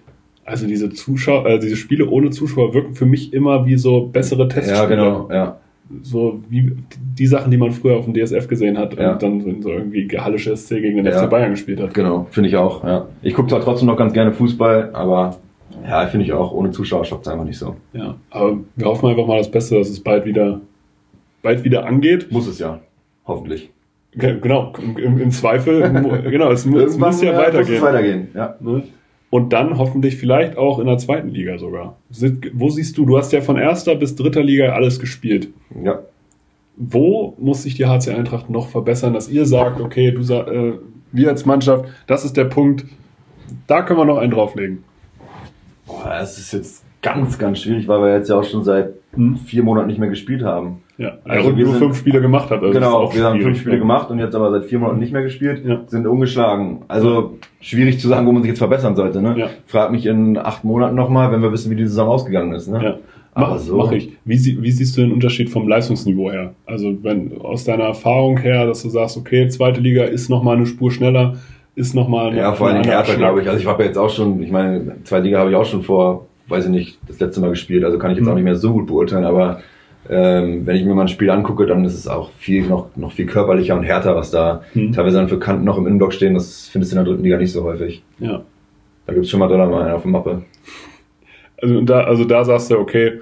also 0.50 0.68
diese 0.68 0.90
Zuschauer, 0.90 1.46
äh, 1.46 1.60
diese 1.60 1.76
Spiele 1.76 2.10
ohne 2.10 2.32
Zuschauer 2.32 2.74
wirken 2.74 2.96
für 2.96 3.06
mich 3.06 3.34
immer 3.34 3.66
wie 3.66 3.78
so 3.78 4.08
bessere 4.08 4.48
Testspiele. 4.48 4.80
Ja, 4.80 4.86
genau, 4.88 5.30
ja. 5.32 5.58
So 6.02 6.44
wie 6.50 6.72
die 7.18 7.28
Sachen, 7.28 7.50
die 7.50 7.58
man 7.58 7.72
früher 7.72 7.98
auf 7.98 8.06
dem 8.06 8.14
DSF 8.14 8.48
gesehen 8.48 8.78
hat 8.78 8.98
ja. 8.98 9.14
und 9.14 9.24
dann 9.24 9.62
so 9.62 9.70
irgendwie 9.70 10.08
Hallische 10.18 10.56
SC 10.56 10.82
gegen 10.82 10.98
den 10.98 11.06
ja. 11.06 11.24
FC 11.24 11.30
Bayern 11.30 11.52
gespielt 11.52 11.80
hat. 11.80 11.94
Genau, 11.94 12.28
finde 12.30 12.50
ich 12.50 12.56
auch, 12.56 12.84
ja. 12.84 13.08
Ich 13.22 13.34
gucke 13.34 13.50
zwar 13.50 13.62
trotzdem 13.62 13.88
noch 13.88 13.98
ganz 13.98 14.14
gerne 14.14 14.34
Fußball, 14.34 14.92
aber 14.94 15.38
ja, 15.88 16.08
finde 16.08 16.26
ich 16.26 16.34
auch, 16.34 16.52
ohne 16.52 16.72
Zuschauer 16.72 17.06
schockt 17.06 17.26
es 17.26 17.32
einfach 17.32 17.46
nicht 17.46 17.58
so. 17.58 17.76
Ja, 17.94 18.16
aber 18.30 18.60
wir 18.76 18.86
hoffen 18.88 19.10
einfach 19.10 19.28
mal 19.28 19.38
das 19.38 19.52
Beste, 19.52 19.78
dass 19.78 19.90
es 19.90 20.00
bald 20.00 20.26
wieder, 20.26 20.62
bald 21.42 21.64
wieder 21.64 21.86
angeht. 21.86 22.32
Muss 22.32 22.48
es 22.48 22.60
ja, 22.60 22.80
hoffentlich. 23.26 23.70
Genau, 24.12 24.74
im, 24.80 25.20
im 25.20 25.32
Zweifel, 25.32 25.82
genau, 26.30 26.52
es, 26.52 26.66
es 26.66 26.98
muss 26.98 27.22
ja 27.22 27.38
weitergehen. 27.38 27.60
Muss 27.60 27.70
es 27.70 27.82
weitergehen, 27.82 28.28
ja. 28.34 28.56
Ne? 28.60 28.84
und 29.30 29.54
dann 29.54 29.78
hoffentlich 29.78 30.18
vielleicht 30.18 30.58
auch 30.58 30.80
in 30.80 30.88
der 30.88 30.98
zweiten 30.98 31.30
Liga 31.30 31.58
sogar. 31.58 31.98
Wo 32.54 32.70
siehst 32.70 32.98
du, 32.98 33.06
du 33.06 33.18
hast 33.18 33.32
ja 33.32 33.42
von 33.42 33.58
erster 33.58 33.96
bis 33.96 34.16
dritter 34.16 34.44
Liga 34.44 34.74
alles 34.74 35.00
gespielt. 35.00 35.50
Ja. 35.84 36.00
Wo 36.76 37.36
muss 37.38 37.64
sich 37.64 37.76
die 37.76 37.86
HC 37.86 38.12
Eintracht 38.12 38.50
noch 38.50 38.68
verbessern, 38.68 39.14
dass 39.14 39.30
ihr 39.30 39.46
sagt, 39.46 39.82
okay, 39.82 40.12
du 40.12 40.22
äh, 40.34 40.80
wir 41.12 41.30
als 41.30 41.46
Mannschaft, 41.46 41.86
das 42.08 42.26
ist 42.26 42.38
der 42.38 42.46
Punkt, 42.46 42.86
da 43.68 43.82
können 43.82 44.00
wir 44.00 44.06
noch 44.06 44.18
einen 44.18 44.32
drauflegen? 44.32 44.84
Boah, 45.90 46.20
das 46.20 46.38
ist 46.38 46.54
jetzt 46.54 46.86
ganz, 47.02 47.38
ganz 47.38 47.60
schwierig, 47.60 47.88
weil 47.88 48.02
wir 48.02 48.16
jetzt 48.16 48.30
ja 48.30 48.38
auch 48.38 48.44
schon 48.44 48.64
seit 48.64 48.94
hm? 49.14 49.38
vier 49.38 49.64
Monaten 49.64 49.88
nicht 49.88 50.00
mehr 50.00 50.10
gespielt 50.10 50.44
haben. 50.44 50.82
Ja, 50.98 51.14
also 51.24 51.56
wir 51.56 51.64
nur 51.64 51.74
sind, 51.74 51.84
fünf 51.84 51.98
Spiele 51.98 52.22
gemacht 52.22 52.50
hat. 52.50 52.62
Also 52.62 52.74
genau, 52.74 53.14
wir 53.14 53.24
haben 53.24 53.42
fünf 53.42 53.58
Spiele 53.58 53.76
ja. 53.76 53.80
gemacht 53.80 54.12
und 54.12 54.20
jetzt 54.20 54.36
aber 54.36 54.52
seit 54.52 54.66
vier 54.66 54.80
Monaten 54.80 55.00
nicht 55.00 55.14
mehr 55.14 55.24
gespielt, 55.24 55.64
ja. 55.66 55.82
sind 55.88 56.06
ungeschlagen. 56.06 56.80
Also 56.90 57.38
schwierig 57.62 58.00
zu 58.00 58.10
sagen, 58.10 58.28
wo 58.28 58.34
man 58.34 58.42
sich 58.44 58.50
jetzt 58.50 58.58
verbessern 58.58 58.98
sollte. 58.98 59.22
Ne? 59.22 59.36
Ja. 59.38 59.50
Frag 59.66 59.92
mich 59.92 60.06
in 60.06 60.38
acht 60.38 60.66
Monaten 60.66 60.96
nochmal, 60.96 61.32
wenn 61.32 61.42
wir 61.42 61.54
wissen, 61.54 61.72
wie 61.72 61.76
die 61.76 61.88
Saison 61.88 62.10
ausgegangen 62.10 62.54
ist. 62.54 62.68
Ne? 62.68 62.84
Ja. 62.84 62.98
Aber 63.34 63.54
mach, 63.54 63.60
so. 63.60 63.78
Mach 63.78 63.92
ich. 63.94 64.12
Wie, 64.26 64.62
wie 64.62 64.72
siehst 64.72 64.98
du 64.98 65.02
den 65.02 65.14
Unterschied 65.14 65.50
vom 65.50 65.70
Leistungsniveau 65.70 66.32
her? 66.32 66.54
Also 66.66 67.02
wenn 67.02 67.40
aus 67.40 67.64
deiner 67.64 67.86
Erfahrung 67.86 68.38
her, 68.38 68.66
dass 68.66 68.84
du 68.84 68.90
sagst, 68.90 69.16
okay, 69.16 69.48
zweite 69.48 69.80
Liga 69.80 70.04
ist 70.04 70.30
nochmal 70.30 70.58
eine 70.58 70.66
Spur 70.66 70.92
schneller, 70.92 71.38
ist 71.80 71.96
nochmal 71.96 72.36
Ja, 72.36 72.54
vor 72.54 72.68
allem 72.68 72.84
härter, 72.84 73.16
glaube 73.16 73.42
ich. 73.42 73.48
Also 73.48 73.62
ich 73.62 73.66
habe 73.66 73.84
ja 73.84 73.88
jetzt 73.88 73.98
auch 73.98 74.10
schon, 74.10 74.44
ich 74.44 74.52
meine, 74.52 74.98
zweite 75.06 75.24
Liga 75.24 75.40
habe 75.40 75.50
ich 75.50 75.56
auch 75.56 75.66
schon 75.66 75.82
vor, 75.82 76.28
weiß 76.48 76.66
ich 76.66 76.72
nicht, 76.72 77.00
das 77.08 77.20
letzte 77.20 77.40
Mal 77.40 77.50
gespielt, 77.52 77.86
also 77.86 77.98
kann 77.98 78.12
ich 78.12 78.18
jetzt 78.18 78.26
mhm. 78.26 78.32
auch 78.32 78.36
nicht 78.36 78.44
mehr 78.44 78.56
so 78.56 78.74
gut 78.74 78.88
beurteilen, 78.88 79.24
aber 79.24 79.62
ähm, 80.10 80.66
wenn 80.66 80.76
ich 80.76 80.84
mir 80.84 80.94
mal 80.94 81.04
ein 81.04 81.08
Spiel 81.08 81.30
angucke, 81.30 81.66
dann 81.66 81.86
ist 81.86 81.94
es 81.94 82.08
auch 82.08 82.32
viel 82.38 82.68
noch, 82.68 82.96
noch 82.98 83.14
viel 83.14 83.28
körperlicher 83.28 83.76
und 83.76 83.84
härter, 83.84 84.16
was 84.16 84.30
da 84.30 84.64
mhm. 84.74 84.92
teilweise 84.92 85.18
dann 85.18 85.30
für 85.30 85.40
Kanten 85.40 85.64
noch 85.64 85.78
im 85.78 85.88
Innenblock 85.88 86.14
stehen. 86.14 86.34
Das 86.34 86.68
findest 86.68 86.92
du 86.92 86.98
in 86.98 87.04
der 87.04 87.12
dritten 87.12 87.24
Liga 87.24 87.38
nicht 87.38 87.52
so 87.52 87.64
häufig. 87.64 88.04
Ja. 88.20 88.42
Da 89.06 89.14
gibt's 89.14 89.30
schon 89.30 89.40
mal 89.40 89.48
Dollar 89.48 89.68
mal 89.68 89.92
auf 89.92 90.02
der 90.02 90.12
Mappe. 90.12 90.44
Also 91.62 91.82
da, 91.82 92.02
also 92.02 92.26
da 92.26 92.44
sagst 92.44 92.72
du, 92.72 92.78
okay, 92.78 93.20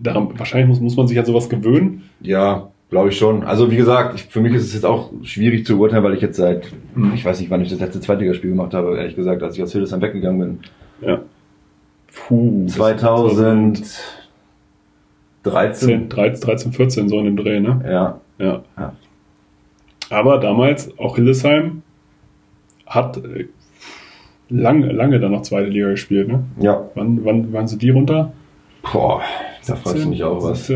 da, 0.00 0.14
wahrscheinlich 0.36 0.68
muss, 0.68 0.80
muss 0.80 0.96
man 0.96 1.06
sich 1.06 1.18
an 1.18 1.24
sowas 1.24 1.48
gewöhnen. 1.48 2.04
Ja, 2.20 2.70
glaube 2.90 3.08
ich 3.08 3.18
schon. 3.18 3.44
Also 3.44 3.70
wie 3.70 3.76
gesagt, 3.76 4.16
ich, 4.16 4.24
für 4.24 4.40
mich 4.40 4.52
ist 4.52 4.64
es 4.64 4.74
jetzt 4.74 4.84
auch 4.84 5.10
schwierig 5.22 5.64
zu 5.64 5.78
urteilen, 5.78 6.04
weil 6.04 6.14
ich 6.14 6.20
jetzt 6.20 6.36
seit, 6.36 6.70
mhm. 6.94 7.12
ich 7.14 7.24
weiß 7.24 7.40
nicht, 7.40 7.50
wann 7.50 7.62
ich 7.62 7.70
das 7.70 7.80
letzte 7.80 8.00
Zweitligaspiel 8.00 8.50
gemacht 8.50 8.74
habe, 8.74 8.96
ehrlich 8.98 9.16
gesagt, 9.16 9.42
als 9.42 9.56
ich 9.56 9.62
aus 9.62 9.72
Hildesheim 9.72 10.02
weggegangen 10.02 10.40
bin. 10.40 11.08
Ja. 11.08 11.20
Puh. 12.26 12.66
2000. 12.66 14.18
13. 15.42 16.08
13, 16.10 16.40
13, 16.40 16.72
14, 16.72 17.08
so 17.08 17.18
in 17.18 17.24
dem 17.24 17.36
Dreh, 17.36 17.60
ne? 17.60 17.80
Ja. 17.84 18.20
Ja. 18.38 18.62
ja. 18.76 18.92
Aber 20.10 20.38
damals, 20.38 20.98
auch 20.98 21.16
Hildesheim 21.16 21.82
hat 22.86 23.16
äh, 23.16 23.46
lange, 24.50 24.92
lange 24.92 25.18
dann 25.18 25.32
noch 25.32 25.42
zweite 25.42 25.70
Liga 25.70 25.88
gespielt, 25.90 26.28
ne? 26.28 26.44
Ja. 26.58 26.90
Wann, 26.94 27.24
wann 27.24 27.52
waren 27.52 27.68
sie 27.68 27.78
die 27.78 27.90
runter? 27.90 28.32
Boah, 28.92 29.22
da 29.66 29.76
fragst 29.76 30.04
du 30.04 30.08
mich 30.08 30.24
auch 30.24 30.42
was. 30.42 30.70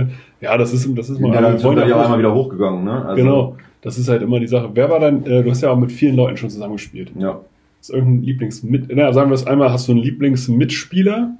Ja, 0.44 0.58
das 0.58 0.74
ist, 0.74 0.86
das 0.96 1.08
ist 1.08 1.20
mal. 1.20 1.34
Ja, 1.34 1.40
dann 1.40 1.58
sind 1.58 1.78
ja 1.78 1.96
auch 1.96 2.04
einmal 2.04 2.18
wieder 2.18 2.34
hochgegangen, 2.34 2.84
ne? 2.84 3.04
Also 3.06 3.16
genau. 3.16 3.56
Das 3.80 3.98
ist 3.98 4.08
halt 4.08 4.22
immer 4.22 4.40
die 4.40 4.46
Sache. 4.46 4.70
Wer 4.74 4.90
war 4.90 5.00
dann, 5.00 5.24
äh, 5.24 5.42
du 5.42 5.50
hast 5.50 5.62
ja 5.62 5.70
auch 5.70 5.78
mit 5.78 5.90
vielen 5.90 6.16
Leuten 6.16 6.36
schon 6.36 6.50
zusammengespielt. 6.50 7.12
Ja. 7.18 7.40
Ist 7.80 7.90
irgendein 7.90 8.22
Lieblingsmit, 8.22 8.86
na, 8.94 9.12
sagen 9.12 9.30
wir 9.30 9.34
es 9.34 9.46
einmal, 9.46 9.72
hast 9.72 9.88
du 9.88 9.92
einen 9.92 10.02
Lieblingsmitspieler? 10.02 11.30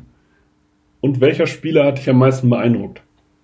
Und 1.01 1.21
welcher 1.21 1.47
Spieler 1.47 1.85
hat 1.85 1.99
dich 1.99 2.09
am 2.09 2.19
meisten 2.19 2.49
beeindruckt? 2.49 3.03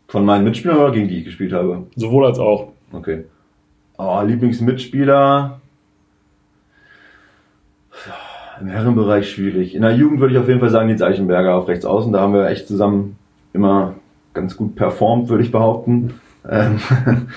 Von 0.08 0.24
meinen 0.24 0.44
Mitspielern 0.44 0.78
oder 0.78 0.92
gegen 0.92 1.08
die 1.08 1.18
ich 1.18 1.24
gespielt 1.24 1.52
habe? 1.52 1.86
Sowohl 1.94 2.24
als 2.24 2.38
auch. 2.38 2.68
Okay. 2.92 3.24
Oh, 3.98 4.22
Lieblingsmitspieler. 4.24 5.60
Im 8.60 8.66
Herrenbereich 8.66 9.30
schwierig. 9.30 9.74
In 9.74 9.82
der 9.82 9.94
Jugend 9.94 10.20
würde 10.20 10.34
ich 10.34 10.40
auf 10.40 10.48
jeden 10.48 10.60
Fall 10.60 10.70
sagen, 10.70 10.88
Nils 10.88 11.02
Eichenberger 11.02 11.54
auf 11.54 11.68
rechts 11.68 11.84
außen. 11.84 12.12
Da 12.12 12.20
haben 12.20 12.32
wir 12.32 12.48
echt 12.48 12.66
zusammen 12.66 13.16
immer 13.52 13.94
ganz 14.34 14.56
gut 14.56 14.76
performt, 14.76 15.28
würde 15.28 15.44
ich 15.44 15.52
behaupten. 15.52 16.14
Ähm, 16.48 16.80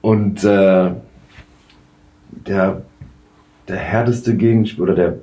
und 0.00 0.44
äh, 0.44 0.90
der 2.30 2.82
der 3.68 3.76
härteste 3.76 4.36
Gegenspieler 4.36 4.84
oder 4.84 4.94
der 4.94 5.18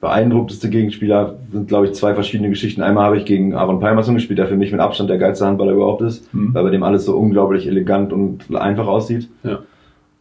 beeindruckteste 0.00 0.68
Gegenspieler 0.68 1.36
sind, 1.50 1.68
glaube 1.68 1.86
ich, 1.86 1.94
zwei 1.94 2.14
verschiedene 2.14 2.50
Geschichten. 2.50 2.82
Einmal 2.82 3.06
habe 3.06 3.16
ich 3.16 3.24
gegen 3.24 3.54
Aaron 3.54 3.80
Palmerson 3.80 4.14
gespielt, 4.14 4.38
der 4.38 4.46
für 4.46 4.56
mich 4.56 4.70
mit 4.70 4.80
Abstand 4.80 5.08
der 5.08 5.18
geilste 5.18 5.46
Handballer 5.46 5.72
überhaupt 5.72 6.02
ist, 6.02 6.32
mhm. 6.34 6.52
weil 6.52 6.64
bei 6.64 6.70
dem 6.70 6.82
alles 6.82 7.06
so 7.06 7.16
unglaublich 7.16 7.66
elegant 7.66 8.12
und 8.12 8.54
einfach 8.54 8.86
aussieht. 8.86 9.30
Ja. 9.44 9.60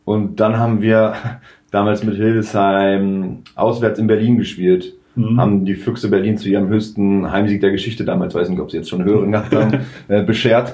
Und 0.06 0.40
dann 0.40 0.58
haben 0.58 0.82
wir 0.82 1.16
damals 1.72 2.04
mit 2.04 2.16
Hildesheim 2.16 3.40
auswärts 3.56 4.00
in 4.00 4.08
Berlin 4.08 4.38
gespielt. 4.38 4.94
Mhm. 5.16 5.40
Haben 5.40 5.66
die 5.66 5.76
Füchse 5.76 6.10
Berlin 6.10 6.38
zu 6.38 6.50
ihrem 6.50 6.68
höchsten 6.70 7.32
Heimsieg 7.32 7.62
der 7.62 7.72
Geschichte 7.72 8.04
damals, 8.06 8.34
weiß 8.34 8.50
nicht, 8.50 8.60
ob 8.60 8.72
sie 8.72 8.78
jetzt 8.78 8.90
schon 8.90 9.04
hören 9.04 9.32
gehabt 9.32 9.54
haben, 9.54 9.80
äh, 10.08 10.24
beschert. 10.24 10.74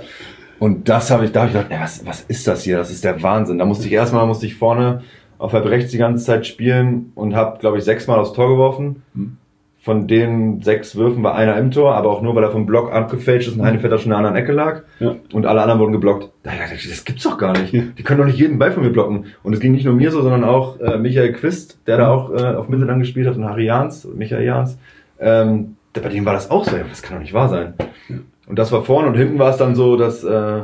Und 0.59 0.89
das 0.89 1.09
habe 1.11 1.25
ich, 1.25 1.31
da 1.31 1.41
habe 1.41 1.49
ich 1.49 1.55
gedacht, 1.55 1.71
ey, 1.71 1.79
was, 1.79 2.05
was 2.05 2.21
ist 2.21 2.47
das 2.47 2.63
hier? 2.63 2.77
Das 2.77 2.91
ist 2.91 3.03
der 3.03 3.21
Wahnsinn. 3.23 3.57
Da 3.57 3.65
musste 3.65 3.87
ich 3.87 3.93
erstmal, 3.93 4.25
musste 4.27 4.45
ich 4.45 4.55
vorne 4.55 5.01
auf 5.37 5.53
halb 5.53 5.65
rechts 5.65 5.91
die 5.91 5.97
ganze 5.97 6.25
Zeit 6.25 6.45
spielen 6.45 7.11
und 7.15 7.33
habe, 7.33 7.59
glaube 7.59 7.77
ich, 7.77 7.83
sechsmal 7.85 8.19
aufs 8.19 8.33
Tor 8.33 8.49
geworfen. 8.49 9.03
Mhm. 9.13 9.37
Von 9.81 10.07
den 10.07 10.61
sechs 10.61 10.97
Würfen 10.97 11.23
war 11.23 11.35
einer 11.35 11.57
im 11.57 11.71
Tor, 11.71 11.95
aber 11.95 12.09
auch 12.09 12.21
nur, 12.21 12.35
weil 12.35 12.43
er 12.43 12.51
vom 12.51 12.65
Block 12.65 12.91
abgefälscht 12.91 13.47
ist 13.47 13.55
und 13.55 13.63
Heinevetter 13.63 13.97
schon 13.97 14.11
in 14.11 14.17
einer 14.17 14.27
anderen 14.27 14.43
Ecke 14.43 14.51
lag. 14.51 14.81
Ja. 14.99 15.15
Und 15.31 15.45
alle 15.45 15.61
anderen 15.61 15.79
wurden 15.79 15.93
geblockt. 15.93 16.31
Da 16.43 16.51
dachte 16.51 16.75
ich, 16.75 16.89
das 16.89 17.05
gibt's 17.05 17.23
doch 17.23 17.37
gar 17.37 17.57
nicht. 17.57 17.73
Die 17.73 18.03
können 18.03 18.19
doch 18.19 18.25
nicht 18.25 18.37
jeden 18.37 18.59
Ball 18.59 18.73
von 18.73 18.83
mir 18.83 18.89
blocken. 18.89 19.27
Und 19.41 19.53
es 19.53 19.61
ging 19.61 19.71
nicht 19.71 19.85
nur 19.85 19.93
mir 19.93 20.11
so, 20.11 20.21
sondern 20.21 20.43
auch 20.43 20.79
äh, 20.81 20.97
Michael 20.97 21.31
Quist, 21.31 21.79
der 21.87 21.97
da 21.97 22.09
auch 22.09 22.29
äh, 22.29 22.55
auf 22.55 22.67
Mitte 22.67 22.85
dann 22.85 22.99
gespielt 22.99 23.27
hat, 23.27 23.37
und 23.37 23.45
Harry 23.45 23.65
Jans, 23.65 24.05
Michael 24.13 24.43
Jans. 24.43 24.77
Ähm, 25.17 25.77
bei 25.93 26.09
dem 26.09 26.25
war 26.25 26.33
das 26.33 26.51
auch 26.51 26.65
so. 26.65 26.75
Das 26.89 27.01
kann 27.01 27.15
doch 27.15 27.21
nicht 27.21 27.33
wahr 27.33 27.47
sein. 27.47 27.73
Ja. 28.09 28.17
Und 28.47 28.59
das 28.59 28.71
war 28.73 28.83
vorne 28.83 29.07
und 29.07 29.15
hinten 29.15 29.39
war 29.39 29.51
es 29.51 29.57
dann 29.57 29.75
so, 29.75 29.95
dass 29.95 30.23
äh, 30.23 30.63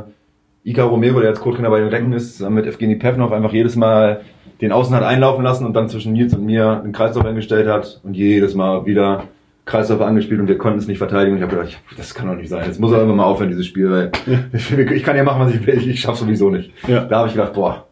Ika 0.64 0.82
Romero, 0.82 1.20
der 1.20 1.30
jetzt 1.30 1.40
Co-Trainer 1.40 1.70
bei 1.70 1.78
den 1.78 1.88
Recken 1.88 2.12
ist, 2.12 2.40
mit 2.50 2.66
Evgeny 2.66 2.96
Pevnov 2.96 3.32
einfach 3.32 3.52
jedes 3.52 3.76
Mal 3.76 4.22
den 4.60 4.72
Außen 4.72 4.94
hat 4.94 5.02
einlaufen 5.02 5.44
lassen 5.44 5.66
und 5.66 5.74
dann 5.74 5.88
zwischen 5.88 6.12
Nils 6.12 6.34
und 6.34 6.44
mir 6.44 6.80
einen 6.82 6.92
Kreislauf 6.92 7.24
eingestellt 7.24 7.68
hat 7.68 8.00
und 8.04 8.14
jedes 8.14 8.54
Mal 8.54 8.86
wieder 8.86 9.24
Kreislauf 9.66 10.00
angespielt 10.00 10.40
und 10.40 10.48
wir 10.48 10.58
konnten 10.58 10.78
es 10.78 10.86
nicht 10.86 10.98
verteidigen. 10.98 11.32
Und 11.32 11.38
ich 11.38 11.42
habe 11.42 11.56
gedacht, 11.56 11.82
das 11.96 12.14
kann 12.14 12.28
doch 12.28 12.36
nicht 12.36 12.48
sein. 12.48 12.64
Jetzt 12.64 12.80
muss 12.80 12.92
er 12.92 12.98
irgendwann 12.98 13.18
mal 13.18 13.24
aufhören, 13.24 13.50
dieses 13.50 13.66
Spiel, 13.66 13.90
weil 13.90 14.12
ja. 14.26 14.38
ich 14.92 15.02
kann 15.02 15.16
ja 15.16 15.24
machen, 15.24 15.40
was 15.40 15.54
ich 15.54 15.66
will. 15.66 15.88
Ich 15.88 16.00
schaff's 16.00 16.20
sowieso 16.20 16.50
nicht. 16.50 16.70
Ja. 16.86 17.04
Da 17.04 17.18
habe 17.18 17.28
ich 17.28 17.34
gedacht, 17.34 17.52
boah, 17.52 17.86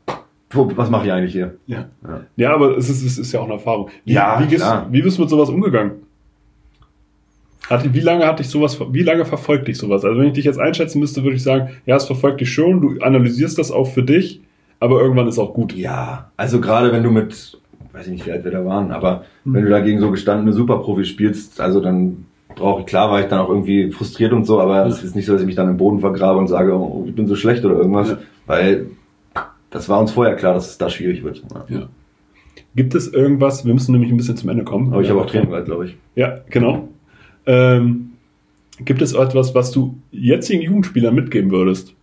was 0.50 0.88
mache 0.88 1.06
ich 1.06 1.12
eigentlich 1.12 1.32
hier? 1.32 1.54
Ja. 1.66 1.86
ja. 2.06 2.20
Ja, 2.36 2.54
aber 2.54 2.78
es 2.78 2.88
ist, 2.88 3.04
es 3.04 3.18
ist 3.18 3.32
ja 3.32 3.40
auch 3.40 3.44
eine 3.44 3.54
Erfahrung. 3.54 3.90
Wie, 4.04 4.12
ja, 4.12 4.40
wie, 4.40 4.46
gehst, 4.46 4.64
wie 4.90 5.02
bist 5.02 5.18
du 5.18 5.22
mit 5.22 5.30
sowas 5.30 5.48
umgegangen? 5.48 5.92
Hat, 7.68 7.92
wie 7.92 8.00
lange 8.00 8.26
hat 8.26 8.38
dich 8.38 8.48
sowas, 8.48 8.78
wie 8.92 9.02
lange 9.02 9.24
verfolgt 9.24 9.66
dich 9.66 9.78
sowas? 9.78 10.04
Also 10.04 10.20
wenn 10.20 10.28
ich 10.28 10.34
dich 10.34 10.44
jetzt 10.44 10.60
einschätzen 10.60 11.00
müsste, 11.00 11.24
würde 11.24 11.36
ich 11.36 11.42
sagen, 11.42 11.70
ja, 11.86 11.96
es 11.96 12.04
verfolgt 12.04 12.40
dich 12.40 12.52
schon, 12.52 12.80
du 12.80 13.00
analysierst 13.00 13.58
das 13.58 13.72
auch 13.72 13.86
für 13.86 14.02
dich 14.02 14.42
aber 14.80 15.00
irgendwann 15.00 15.28
ist 15.28 15.38
auch 15.38 15.54
gut. 15.54 15.74
Ja, 15.74 16.30
also 16.36 16.60
gerade 16.60 16.92
wenn 16.92 17.02
du 17.02 17.10
mit, 17.10 17.58
weiß 17.92 18.06
ich 18.06 18.12
nicht, 18.12 18.26
wie 18.26 18.32
alt 18.32 18.44
wir 18.44 18.52
da 18.52 18.64
waren, 18.64 18.92
aber 18.92 19.24
mhm. 19.44 19.54
wenn 19.54 19.64
du 19.64 19.70
dagegen 19.70 20.00
so 20.00 20.10
gestandene 20.10 20.52
Superprofis 20.52 21.08
spielst, 21.08 21.60
also 21.60 21.80
dann 21.80 22.26
brauche 22.54 22.80
ich, 22.80 22.86
klar 22.86 23.10
war 23.10 23.20
ich 23.20 23.26
dann 23.26 23.40
auch 23.40 23.48
irgendwie 23.48 23.90
frustriert 23.90 24.32
und 24.32 24.44
so, 24.44 24.60
aber 24.60 24.86
es 24.86 25.02
ist 25.02 25.16
nicht 25.16 25.26
so, 25.26 25.32
dass 25.32 25.42
ich 25.42 25.46
mich 25.46 25.56
dann 25.56 25.68
im 25.68 25.76
Boden 25.76 26.00
vergrabe 26.00 26.38
und 26.38 26.48
sage, 26.48 26.74
oh, 26.74 27.04
ich 27.06 27.14
bin 27.14 27.26
so 27.26 27.36
schlecht 27.36 27.64
oder 27.64 27.76
irgendwas, 27.76 28.10
ja. 28.10 28.18
weil 28.46 28.86
das 29.70 29.88
war 29.88 30.00
uns 30.00 30.12
vorher 30.12 30.36
klar, 30.36 30.54
dass 30.54 30.70
es 30.70 30.78
da 30.78 30.88
schwierig 30.88 31.24
wird. 31.24 31.42
Ja. 31.68 31.76
ja. 31.76 31.88
Gibt 32.76 32.94
es 32.94 33.12
irgendwas, 33.12 33.64
wir 33.64 33.74
müssen 33.74 33.92
nämlich 33.92 34.10
ein 34.10 34.16
bisschen 34.16 34.36
zum 34.36 34.48
Ende 34.48 34.64
kommen. 34.64 34.92
Aber 34.92 35.02
ich 35.02 35.10
habe 35.10 35.20
auch 35.20 35.26
Training 35.26 35.50
bald, 35.50 35.66
glaube 35.66 35.86
ich. 35.86 35.96
Ja, 36.14 36.40
genau. 36.50 36.88
Ähm, 37.46 38.12
gibt 38.84 39.02
es 39.02 39.12
etwas, 39.12 39.54
was 39.54 39.70
du 39.70 39.96
jetzigen 40.10 40.62
Jugendspielern 40.62 41.14
mitgeben 41.14 41.50
würdest? 41.50 41.94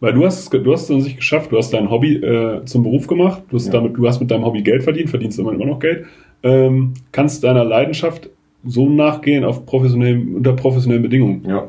Weil 0.00 0.12
du 0.12 0.24
hast, 0.24 0.52
du 0.52 0.72
hast 0.72 0.84
es 0.84 0.90
an 0.90 1.00
sich 1.00 1.16
geschafft, 1.16 1.50
du 1.50 1.56
hast 1.56 1.72
dein 1.72 1.90
Hobby 1.90 2.16
äh, 2.16 2.64
zum 2.64 2.84
Beruf 2.84 3.08
gemacht, 3.08 3.42
du 3.50 3.56
hast, 3.56 3.66
ja. 3.66 3.72
damit, 3.72 3.96
du 3.96 4.06
hast 4.06 4.20
mit 4.20 4.30
deinem 4.30 4.44
Hobby 4.44 4.62
Geld 4.62 4.84
verdient, 4.84 5.10
verdienst 5.10 5.38
immer, 5.38 5.52
immer 5.52 5.66
noch 5.66 5.80
Geld, 5.80 6.06
ähm, 6.44 6.94
kannst 7.10 7.42
deiner 7.42 7.64
Leidenschaft 7.64 8.30
so 8.64 8.88
nachgehen 8.88 9.44
auf 9.44 9.66
professionellen, 9.66 10.36
unter 10.36 10.52
professionellen 10.52 11.02
Bedingungen. 11.02 11.44
Ja. 11.48 11.64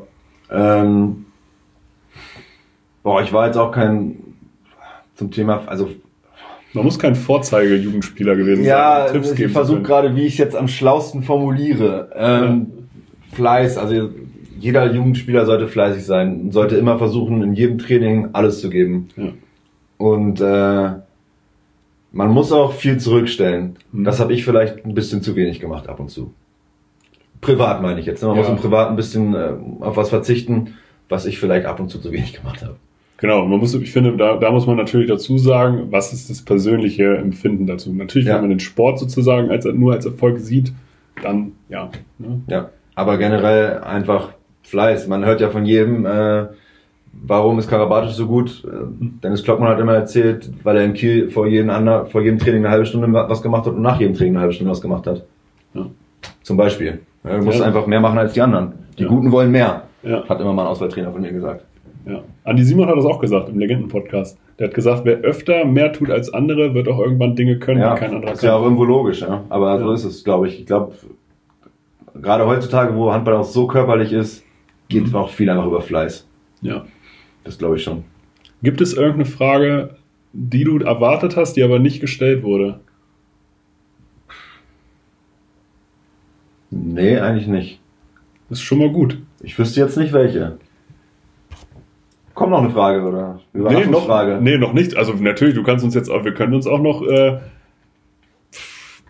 Ähm, 0.50 1.26
boah, 3.02 3.22
ich 3.22 3.32
war 3.32 3.46
jetzt 3.46 3.56
auch 3.56 3.72
kein 3.72 4.16
zum 5.16 5.30
Thema, 5.30 5.62
also 5.66 5.88
man 6.72 6.84
muss 6.84 6.98
kein 7.00 7.16
Vorzeige-Jugendspieler 7.16 8.36
gewesen 8.36 8.64
ja, 8.64 9.08
sein. 9.08 9.22
Ja, 9.22 9.44
ich 9.46 9.52
versuche 9.52 9.82
gerade, 9.82 10.14
wie 10.14 10.26
ich 10.26 10.34
es 10.34 10.38
jetzt 10.38 10.54
am 10.54 10.68
schlausten 10.68 11.24
formuliere. 11.24 12.10
Ähm, 12.14 12.66
ja. 13.32 13.36
Fleiß, 13.36 13.76
also 13.76 14.10
jeder 14.60 14.92
Jugendspieler 14.92 15.46
sollte 15.46 15.66
fleißig 15.66 16.04
sein, 16.04 16.52
sollte 16.52 16.76
immer 16.76 16.98
versuchen, 16.98 17.42
in 17.42 17.54
jedem 17.54 17.78
Training 17.78 18.28
alles 18.32 18.60
zu 18.60 18.70
geben. 18.70 19.08
Ja. 19.16 19.32
Und 19.96 20.40
äh, 20.40 20.90
man 22.12 22.30
muss 22.30 22.52
auch 22.52 22.72
viel 22.72 22.98
zurückstellen. 22.98 23.76
Mhm. 23.92 24.04
Das 24.04 24.20
habe 24.20 24.32
ich 24.32 24.44
vielleicht 24.44 24.84
ein 24.84 24.94
bisschen 24.94 25.22
zu 25.22 25.34
wenig 25.36 25.60
gemacht 25.60 25.88
ab 25.88 26.00
und 26.00 26.10
zu. 26.10 26.32
Privat 27.40 27.82
meine 27.82 28.00
ich 28.00 28.06
jetzt. 28.06 28.22
Ne? 28.22 28.28
Man 28.28 28.36
ja. 28.36 28.42
muss 28.42 28.50
im 28.50 28.56
Privat 28.56 28.90
ein 28.90 28.96
bisschen 28.96 29.34
äh, 29.34 29.52
auf 29.80 29.96
was 29.96 30.10
verzichten, 30.10 30.74
was 31.08 31.26
ich 31.26 31.38
vielleicht 31.38 31.66
ab 31.66 31.80
und 31.80 31.88
zu 31.88 31.98
zu 31.98 32.12
wenig 32.12 32.34
gemacht 32.34 32.62
habe. 32.62 32.76
Genau, 33.16 33.44
man 33.46 33.58
muss, 33.58 33.74
ich 33.74 33.92
finde, 33.92 34.16
da, 34.16 34.36
da 34.36 34.50
muss 34.50 34.66
man 34.66 34.76
natürlich 34.76 35.08
dazu 35.08 35.36
sagen, 35.36 35.88
was 35.90 36.14
ist 36.14 36.30
das 36.30 36.42
persönliche 36.42 37.16
Empfinden 37.18 37.66
dazu. 37.66 37.92
Natürlich, 37.92 38.28
ja. 38.28 38.34
wenn 38.34 38.42
man 38.42 38.50
den 38.50 38.60
Sport 38.60 38.98
sozusagen 38.98 39.50
als, 39.50 39.66
nur 39.66 39.92
als 39.92 40.06
Erfolg 40.06 40.38
sieht, 40.38 40.72
dann 41.22 41.52
ja. 41.68 41.90
Ne? 42.18 42.40
Ja, 42.48 42.70
aber 42.94 43.18
generell 43.18 43.78
einfach 43.80 44.32
Fleiß. 44.70 45.08
Man 45.08 45.24
hört 45.24 45.40
ja 45.40 45.50
von 45.50 45.66
jedem, 45.66 46.06
äh, 46.06 46.46
warum 47.12 47.58
ist 47.58 47.68
Karabatic 47.68 48.12
so 48.12 48.26
gut? 48.26 48.64
Äh, 48.64 48.68
Dennis 49.22 49.42
Klockmann 49.42 49.68
hat 49.68 49.80
immer 49.80 49.94
erzählt, 49.94 50.50
weil 50.62 50.76
er 50.76 50.84
in 50.84 50.94
Kiel 50.94 51.30
vor 51.30 51.46
jedem, 51.46 51.70
anderen, 51.70 52.06
vor 52.06 52.22
jedem 52.22 52.38
Training 52.38 52.64
eine 52.64 52.70
halbe 52.70 52.86
Stunde 52.86 53.12
was 53.12 53.42
gemacht 53.42 53.66
hat 53.66 53.74
und 53.74 53.82
nach 53.82 54.00
jedem 54.00 54.14
Training 54.14 54.34
eine 54.34 54.40
halbe 54.42 54.54
Stunde 54.54 54.70
was 54.70 54.80
gemacht 54.80 55.06
hat. 55.06 55.24
Ja. 55.74 55.86
Zum 56.42 56.56
Beispiel. 56.56 57.00
Ja, 57.24 57.36
du 57.36 57.44
musst 57.44 57.58
ja. 57.58 57.66
einfach 57.66 57.86
mehr 57.86 58.00
machen 58.00 58.18
als 58.18 58.32
die 58.32 58.40
anderen. 58.40 58.72
Die 58.98 59.04
Guten 59.04 59.30
wollen 59.32 59.50
mehr. 59.50 59.82
Hat 60.28 60.40
immer 60.40 60.52
mal 60.52 60.62
ein 60.62 60.68
Auswahltrainer 60.68 61.12
von 61.12 61.20
mir 61.20 61.32
gesagt. 61.32 61.64
Ja. 62.06 62.22
Andi 62.44 62.64
Simon 62.64 62.88
hat 62.88 62.96
das 62.96 63.04
auch 63.04 63.20
gesagt 63.20 63.50
im 63.50 63.58
Legenden-Podcast. 63.58 64.38
Der 64.58 64.68
hat 64.68 64.74
gesagt, 64.74 65.02
wer 65.04 65.18
öfter 65.18 65.64
mehr 65.64 65.92
tut 65.92 66.10
als 66.10 66.32
andere, 66.32 66.74
wird 66.74 66.88
auch 66.88 66.98
irgendwann 66.98 67.36
Dinge 67.36 67.58
können, 67.58 67.80
ja, 67.80 67.94
die 67.94 68.00
kein 68.00 68.10
anderer 68.10 68.26
kann. 68.26 68.34
Ist 68.34 68.42
ja 68.42 68.56
auch 68.56 68.62
irgendwo 68.62 68.84
logisch, 68.84 69.20
ja. 69.20 69.44
Aber 69.48 69.78
so 69.78 69.92
ist 69.92 70.04
es, 70.04 70.24
glaube 70.24 70.48
ich. 70.48 70.60
Ich 70.60 70.66
glaube, 70.66 70.92
gerade 72.20 72.46
heutzutage, 72.46 72.94
wo 72.94 73.12
Handball 73.12 73.34
auch 73.34 73.44
so 73.44 73.66
körperlich 73.66 74.12
ist, 74.12 74.44
geht 74.90 75.08
mhm. 75.08 75.14
auch 75.14 75.30
viel 75.30 75.48
einfach 75.48 75.66
über 75.66 75.80
Fleiß. 75.80 76.28
Ja. 76.60 76.84
Das 77.44 77.56
glaube 77.56 77.76
ich 77.76 77.82
schon. 77.82 78.04
Gibt 78.62 78.82
es 78.82 78.92
irgendeine 78.92 79.24
Frage, 79.24 79.96
die 80.34 80.64
du 80.64 80.78
erwartet 80.78 81.36
hast, 81.36 81.54
die 81.54 81.62
aber 81.62 81.78
nicht 81.78 82.00
gestellt 82.00 82.42
wurde? 82.42 82.80
Nee, 86.70 87.18
eigentlich 87.18 87.46
nicht. 87.46 87.80
Das 88.48 88.58
ist 88.58 88.64
schon 88.64 88.78
mal 88.78 88.90
gut. 88.90 89.18
Ich 89.40 89.58
wüsste 89.58 89.80
jetzt 89.80 89.96
nicht 89.96 90.12
welche. 90.12 90.58
Kommt 92.34 92.52
noch 92.52 92.62
eine 92.62 92.70
Frage, 92.70 93.02
oder? 93.02 93.40
Nee 93.52 93.86
noch, 93.86 94.40
nee, 94.40 94.56
noch 94.56 94.72
nicht. 94.72 94.96
Also 94.96 95.14
natürlich, 95.14 95.54
du 95.54 95.62
kannst 95.62 95.84
uns 95.84 95.94
jetzt 95.94 96.10
auch, 96.10 96.24
wir 96.24 96.34
können 96.34 96.54
uns 96.54 96.66
auch 96.66 96.80
noch 96.80 97.02
äh, 97.02 97.38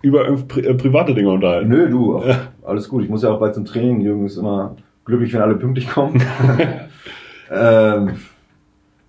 über 0.03 0.25
pri 0.49 0.63
äh, 0.63 0.75
private 0.75 1.15
Dinge 1.15 1.31
unterhalten. 1.31 1.69
Nö, 1.69 1.89
du, 1.89 2.23
ja. 2.25 2.49
alles 2.63 2.89
gut. 2.89 3.05
Ich 3.05 3.11
muss 3.11 3.23
ja 3.23 3.31
auch 3.31 3.41
bald 3.41 3.55
zum 3.55 3.65
Training. 3.65 4.01
Jürgen 4.01 4.27
ist 4.27 4.37
immer 4.37 4.77
glücklich, 5.11 5.33
wenn 5.35 5.43
alle 5.43 5.57
pünktlich 5.57 5.89
kommen. 5.89 6.23
ähm, 7.51 8.17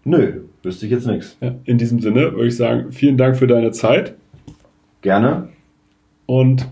nö, 0.04 0.42
wüsste 0.64 0.86
ich 0.86 0.92
jetzt 0.92 1.08
nichts. 1.08 1.38
Ja, 1.42 1.56
in 1.64 1.78
diesem 1.78 2.00
Sinne 2.00 2.34
würde 2.34 2.48
ich 2.48 2.58
sagen, 2.58 2.92
vielen 2.92 3.18
Dank 3.18 3.38
für 3.38 3.48
deine 3.48 3.72
Zeit. 3.72 4.16
Gerne. 5.02 5.50
Und 6.26 6.68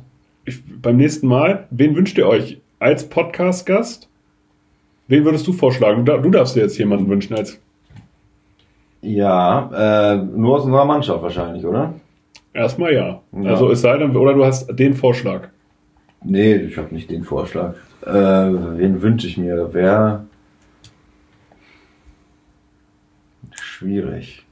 ich, 0.46 0.60
beim 0.82 0.98
nächsten 0.98 1.28
Mal, 1.28 1.68
wen 1.72 1.96
wünscht 1.96 2.18
ihr 2.18 2.28
euch 2.28 2.60
als 2.80 3.10
Podcast-Gast? 3.10 4.10
Wen 5.08 5.26
würdest 5.26 5.48
du 5.48 5.54
vorschlagen? 5.54 6.06
Du 6.06 6.30
darfst 6.30 6.56
dir 6.56 6.62
jetzt 6.62 6.78
jemanden 6.78 7.10
wünschen 7.10 7.36
als. 7.36 7.60
Ja, 9.02 10.14
äh, 10.14 10.18
nur 10.18 10.58
aus 10.58 10.66
unserer 10.66 10.86
Mannschaft 10.86 11.24
wahrscheinlich, 11.24 11.66
oder? 11.66 11.94
Erstmal 12.54 12.94
ja. 12.94 13.22
ja. 13.32 13.50
Also 13.50 13.72
es 13.72 13.82
sei 13.82 13.98
denn, 13.98 14.16
oder 14.16 14.34
du 14.34 14.46
hast 14.46 14.68
den 14.78 14.94
Vorschlag. 14.94 15.50
Nee, 16.24 16.56
ich 16.56 16.78
habe 16.78 16.94
nicht 16.94 17.10
den 17.10 17.24
Vorschlag. 17.24 17.76
Äh, 18.10 18.78
wen 18.80 19.02
wünsche 19.02 19.28
ich 19.28 19.38
mir? 19.38 19.70
Wer. 19.72 20.26
Schwierig. 23.52 24.46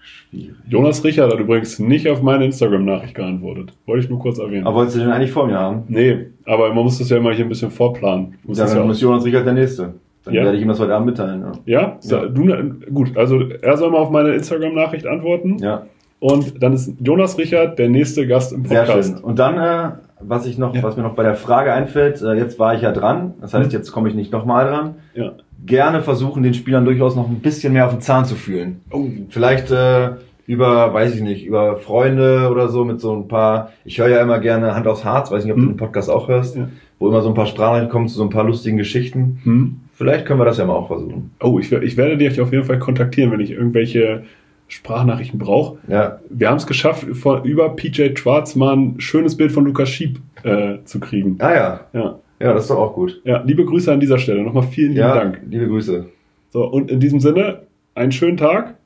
Schwierig. 0.00 0.56
Jonas 0.68 1.04
Richard 1.04 1.32
hat 1.32 1.40
übrigens 1.40 1.78
nicht 1.78 2.08
auf 2.08 2.22
meine 2.22 2.44
Instagram-Nachricht 2.44 3.14
geantwortet. 3.14 3.72
Wollte 3.86 4.04
ich 4.04 4.10
nur 4.10 4.18
kurz 4.18 4.38
erwähnen. 4.38 4.66
Aber 4.66 4.76
wolltest 4.76 4.96
du 4.96 5.00
den 5.00 5.10
eigentlich 5.10 5.32
vor 5.32 5.46
mir 5.46 5.58
haben? 5.58 5.84
Nee, 5.88 6.26
aber 6.44 6.72
man 6.72 6.84
muss 6.84 6.98
das 6.98 7.08
ja 7.08 7.16
immer 7.16 7.32
hier 7.32 7.44
ein 7.44 7.48
bisschen 7.48 7.70
vorplanen. 7.70 8.34
Muss 8.44 8.58
ja, 8.58 8.66
dann 8.66 8.76
ja 8.76 8.84
muss 8.84 9.00
Jonas 9.00 9.24
Richard 9.24 9.46
der 9.46 9.54
Nächste. 9.54 9.94
Dann 10.24 10.34
ja? 10.34 10.44
werde 10.44 10.56
ich 10.56 10.62
ihm 10.62 10.68
das 10.68 10.80
heute 10.80 10.94
Abend 10.94 11.06
mitteilen. 11.06 11.44
Ja, 11.64 11.80
ja? 11.80 11.98
ja. 12.02 12.26
Du, 12.26 12.46
gut. 12.92 13.16
Also 13.16 13.40
er 13.40 13.76
soll 13.76 13.90
mal 13.90 13.98
auf 13.98 14.10
meine 14.10 14.34
Instagram-Nachricht 14.34 15.06
antworten. 15.06 15.58
Ja. 15.58 15.86
Und 16.20 16.62
dann 16.62 16.72
ist 16.72 16.94
Jonas 17.00 17.38
Richard 17.38 17.78
der 17.78 17.88
nächste 17.88 18.26
Gast 18.26 18.52
im 18.52 18.64
Podcast. 18.64 19.08
Sehr 19.08 19.16
schön. 19.16 19.24
Und 19.24 19.38
dann, 19.38 19.56
äh, 19.56 19.92
was 20.20 20.46
ich 20.46 20.58
noch, 20.58 20.74
ja. 20.74 20.82
was 20.82 20.96
mir 20.96 21.02
noch 21.02 21.14
bei 21.14 21.22
der 21.22 21.34
Frage 21.34 21.72
einfällt, 21.72 22.20
äh, 22.22 22.34
jetzt 22.34 22.58
war 22.58 22.74
ich 22.74 22.82
ja 22.82 22.92
dran. 22.92 23.34
Das 23.40 23.54
heißt, 23.54 23.70
mhm. 23.70 23.72
jetzt 23.72 23.92
komme 23.92 24.08
ich 24.08 24.14
nicht 24.14 24.32
nochmal 24.32 24.66
dran. 24.66 24.94
Ja. 25.14 25.32
Gerne 25.64 26.02
versuchen, 26.02 26.42
den 26.42 26.54
Spielern 26.54 26.84
durchaus 26.84 27.16
noch 27.16 27.28
ein 27.28 27.40
bisschen 27.40 27.72
mehr 27.72 27.86
auf 27.86 27.92
den 27.92 28.00
Zahn 28.00 28.24
zu 28.24 28.34
fühlen. 28.34 28.80
Oh. 28.90 29.06
Vielleicht 29.28 29.70
äh, 29.70 30.10
über, 30.46 30.94
weiß 30.94 31.14
ich 31.14 31.20
nicht, 31.20 31.44
über 31.44 31.76
Freunde 31.76 32.48
oder 32.50 32.68
so 32.68 32.84
mit 32.84 33.00
so 33.00 33.14
ein 33.14 33.28
paar. 33.28 33.72
Ich 33.84 33.98
höre 33.98 34.08
ja 34.08 34.22
immer 34.22 34.38
gerne 34.38 34.74
Hand 34.74 34.86
aufs 34.86 35.04
Harz, 35.04 35.30
weiß 35.30 35.44
nicht, 35.44 35.52
ob 35.52 35.58
mhm. 35.58 35.62
du 35.62 35.68
den 35.68 35.76
Podcast 35.76 36.10
auch 36.10 36.28
hörst, 36.28 36.56
ja. 36.56 36.68
wo 36.98 37.08
immer 37.08 37.20
so 37.20 37.28
ein 37.28 37.34
paar 37.34 37.46
Sprachnachrichten 37.46 37.90
kommen 37.90 38.08
zu 38.08 38.16
so 38.16 38.22
ein 38.22 38.30
paar 38.30 38.44
lustigen 38.44 38.78
Geschichten. 38.78 39.40
Mhm. 39.44 39.80
Vielleicht 39.92 40.26
können 40.26 40.40
wir 40.40 40.44
das 40.44 40.58
ja 40.58 40.64
mal 40.64 40.74
auch 40.74 40.86
versuchen. 40.86 41.32
Oh, 41.40 41.58
ich, 41.58 41.72
ich 41.72 41.96
werde 41.96 42.16
dich 42.16 42.40
auf 42.40 42.52
jeden 42.52 42.64
Fall 42.64 42.78
kontaktieren, 42.78 43.32
wenn 43.32 43.40
ich 43.40 43.50
irgendwelche 43.50 44.24
Sprachnachrichten 44.68 45.38
brauche. 45.38 45.78
Ja. 45.88 46.20
Wir 46.30 46.48
haben 46.48 46.58
es 46.58 46.66
geschafft, 46.66 47.06
vor, 47.16 47.42
über 47.42 47.70
PJ 47.70 48.16
Schwarz 48.16 48.54
mal 48.54 48.76
ein 48.76 49.00
schönes 49.00 49.36
Bild 49.36 49.50
von 49.50 49.64
Lukas 49.64 49.88
Schieb 49.88 50.20
äh, 50.44 50.78
zu 50.84 51.00
kriegen. 51.00 51.36
Ah 51.40 51.54
ja. 51.54 51.80
Ja. 51.92 52.18
Ja, 52.40 52.52
das 52.52 52.64
ist 52.64 52.70
doch 52.70 52.78
auch 52.78 52.94
gut. 52.94 53.20
Ja, 53.24 53.42
liebe 53.42 53.64
Grüße 53.64 53.92
an 53.92 53.98
dieser 53.98 54.18
Stelle. 54.18 54.42
Nochmal 54.42 54.62
vielen 54.62 54.90
lieben 54.90 55.00
ja, 55.00 55.14
Dank. 55.14 55.40
Liebe 55.48 55.66
Grüße. 55.66 56.06
So, 56.50 56.64
und 56.64 56.90
in 56.90 57.00
diesem 57.00 57.18
Sinne, 57.18 57.62
einen 57.94 58.12
schönen 58.12 58.36
Tag. 58.36 58.76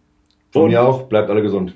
Von 0.52 0.70
mir 0.70 0.82
auch. 0.82 1.04
Bleibt 1.04 1.28
alle 1.28 1.42
gesund. 1.42 1.74